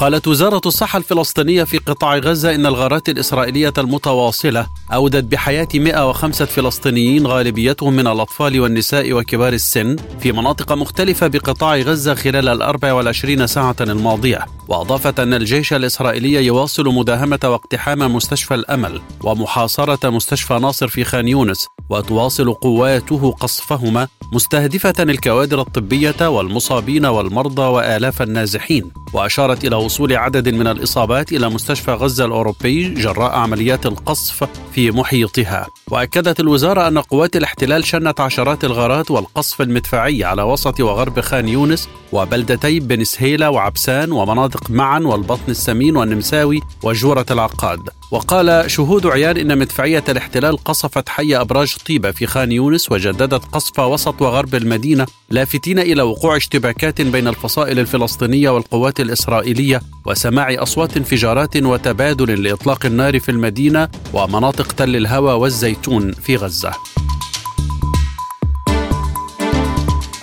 قالت 0.00 0.28
وزارة 0.28 0.60
الصحة 0.66 0.96
الفلسطينية 0.96 1.64
في 1.64 1.78
قطاع 1.78 2.16
غزة 2.16 2.54
إن 2.54 2.66
الغارات 2.66 3.08
الإسرائيلية 3.08 3.72
المتواصلة 3.78 4.66
أودت 4.92 5.24
بحياة 5.24 5.68
105 5.74 6.44
فلسطينيين 6.44 7.26
غالبيتهم 7.26 7.92
من 7.92 8.06
الأطفال 8.06 8.60
والنساء 8.60 9.12
وكبار 9.12 9.52
السن 9.52 9.96
في 10.20 10.32
مناطق 10.32 10.72
مختلفة 10.72 11.26
بقطاع 11.26 11.76
غزة 11.76 12.14
خلال 12.14 12.48
الأربع 12.48 12.92
والعشرين 12.92 13.46
ساعة 13.46 13.76
الماضية. 13.80 14.46
وأضافت 14.68 15.20
أن 15.20 15.34
الجيش 15.34 15.72
الإسرائيلي 15.72 16.46
يواصل 16.46 16.94
مداهمة 16.94 17.40
واقتحام 17.44 18.14
مستشفى 18.14 18.54
الأمل 18.54 19.00
ومحاصرة 19.24 20.10
مستشفى 20.10 20.54
ناصر 20.54 20.88
في 20.88 21.04
خان 21.04 21.28
يونس 21.28 21.66
وتواصل 21.90 22.54
قواته 22.54 23.32
قصفهما 23.40 24.08
مستهدفة 24.32 24.94
الكوادر 24.98 25.60
الطبية 25.60 26.28
والمصابين 26.28 27.06
والمرضى 27.06 27.62
وآلاف 27.62 28.22
النازحين. 28.22 28.90
وأشارت 29.12 29.64
إلى 29.64 29.85
وصول 29.86 30.16
عدد 30.16 30.48
من 30.48 30.66
الإصابات 30.66 31.32
إلى 31.32 31.48
مستشفى 31.48 31.90
غزة 31.90 32.24
الأوروبي 32.24 32.88
جراء 32.88 33.30
عمليات 33.30 33.86
القصف 33.86 34.48
في 34.72 34.90
محيطها. 34.90 35.66
وأكدت 35.90 36.40
الوزارة 36.40 36.88
أن 36.88 36.98
قوات 36.98 37.36
الاحتلال 37.36 37.84
شنت 37.84 38.20
عشرات 38.20 38.64
الغارات 38.64 39.10
والقصف 39.10 39.62
المدفعي 39.62 40.24
على 40.24 40.42
وسط 40.42 40.80
وغرب 40.80 41.20
خان 41.20 41.48
يونس 41.48 41.88
وبلدتي 42.12 42.80
بن 42.80 43.04
سهيلة 43.04 43.50
وعبسان 43.50 44.12
ومناطق 44.12 44.70
معا 44.70 45.00
والبطن 45.00 45.50
السمين 45.50 45.96
والنمساوي 45.96 46.60
وجورة 46.82 47.26
العقاد. 47.30 47.80
وقال 48.10 48.70
شهود 48.70 49.06
عيان 49.06 49.36
إن 49.36 49.58
مدفعية 49.58 50.04
الاحتلال 50.08 50.64
قصفت 50.64 51.08
حي 51.08 51.36
أبراج 51.36 51.76
طيبة 51.88 52.10
في 52.10 52.26
خان 52.26 52.52
يونس 52.52 52.92
وجددت 52.92 53.44
قصف 53.52 53.78
وسط 53.78 54.22
وغرب 54.22 54.54
المدينة 54.54 55.06
لافتين 55.30 55.78
إلى 55.78 56.02
وقوع 56.02 56.36
اشتباكات 56.36 57.00
بين 57.00 57.28
الفصائل 57.28 57.78
الفلسطينية 57.78 58.50
والقوات 58.50 59.00
الإسرائيلية 59.00 59.80
وسماع 60.06 60.62
أصوات 60.62 60.96
انفجارات 60.96 61.56
وتبادل 61.56 62.42
لإطلاق 62.42 62.86
النار 62.86 63.20
في 63.20 63.28
المدينة 63.28 63.88
ومناطق 64.12 64.72
تل 64.72 64.96
الهوى 64.96 65.32
والزيتون 65.32 66.12
في 66.12 66.36
غزة. 66.36 66.72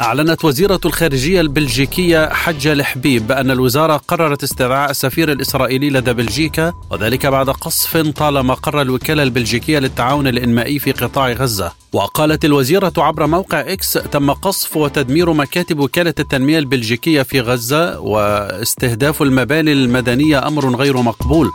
أعلنت 0.01 0.45
وزيرة 0.45 0.79
الخارجية 0.85 1.41
البلجيكية 1.41 2.29
حجة 2.33 2.73
لحبيب 2.73 3.31
أن 3.31 3.51
الوزارة 3.51 3.97
قررت 3.97 4.43
استدعاء 4.43 4.91
السفير 4.91 5.31
الإسرائيلي 5.31 5.89
لدى 5.89 6.13
بلجيكا 6.13 6.73
وذلك 6.91 7.25
بعد 7.25 7.49
قصف 7.49 7.97
طال 7.97 8.45
مقر 8.45 8.81
الوكالة 8.81 9.23
البلجيكية 9.23 9.79
للتعاون 9.79 10.27
الإنمائي 10.27 10.79
في 10.79 10.91
قطاع 10.91 11.31
غزة. 11.31 11.71
وقالت 11.93 12.45
الوزيرة 12.45 12.93
عبر 12.97 13.27
موقع 13.27 13.59
إكس 13.59 13.93
تم 13.93 14.31
قصف 14.31 14.77
وتدمير 14.77 15.33
مكاتب 15.33 15.79
وكالة 15.79 16.13
التنمية 16.19 16.59
البلجيكية 16.59 17.21
في 17.21 17.41
غزة 17.41 17.99
واستهداف 17.99 19.21
المباني 19.21 19.71
المدنية 19.73 20.47
أمر 20.47 20.75
غير 20.75 20.97
مقبول. 20.97 21.49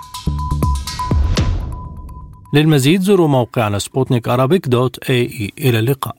للمزيد 2.54 3.00
زوروا 3.00 3.28
موقعنا 3.28 3.78
سبوتنيك 3.78 4.28
دوت 4.68 4.98
اي 5.10 5.50
إلى 5.58 5.78
اللقاء. 5.78 6.17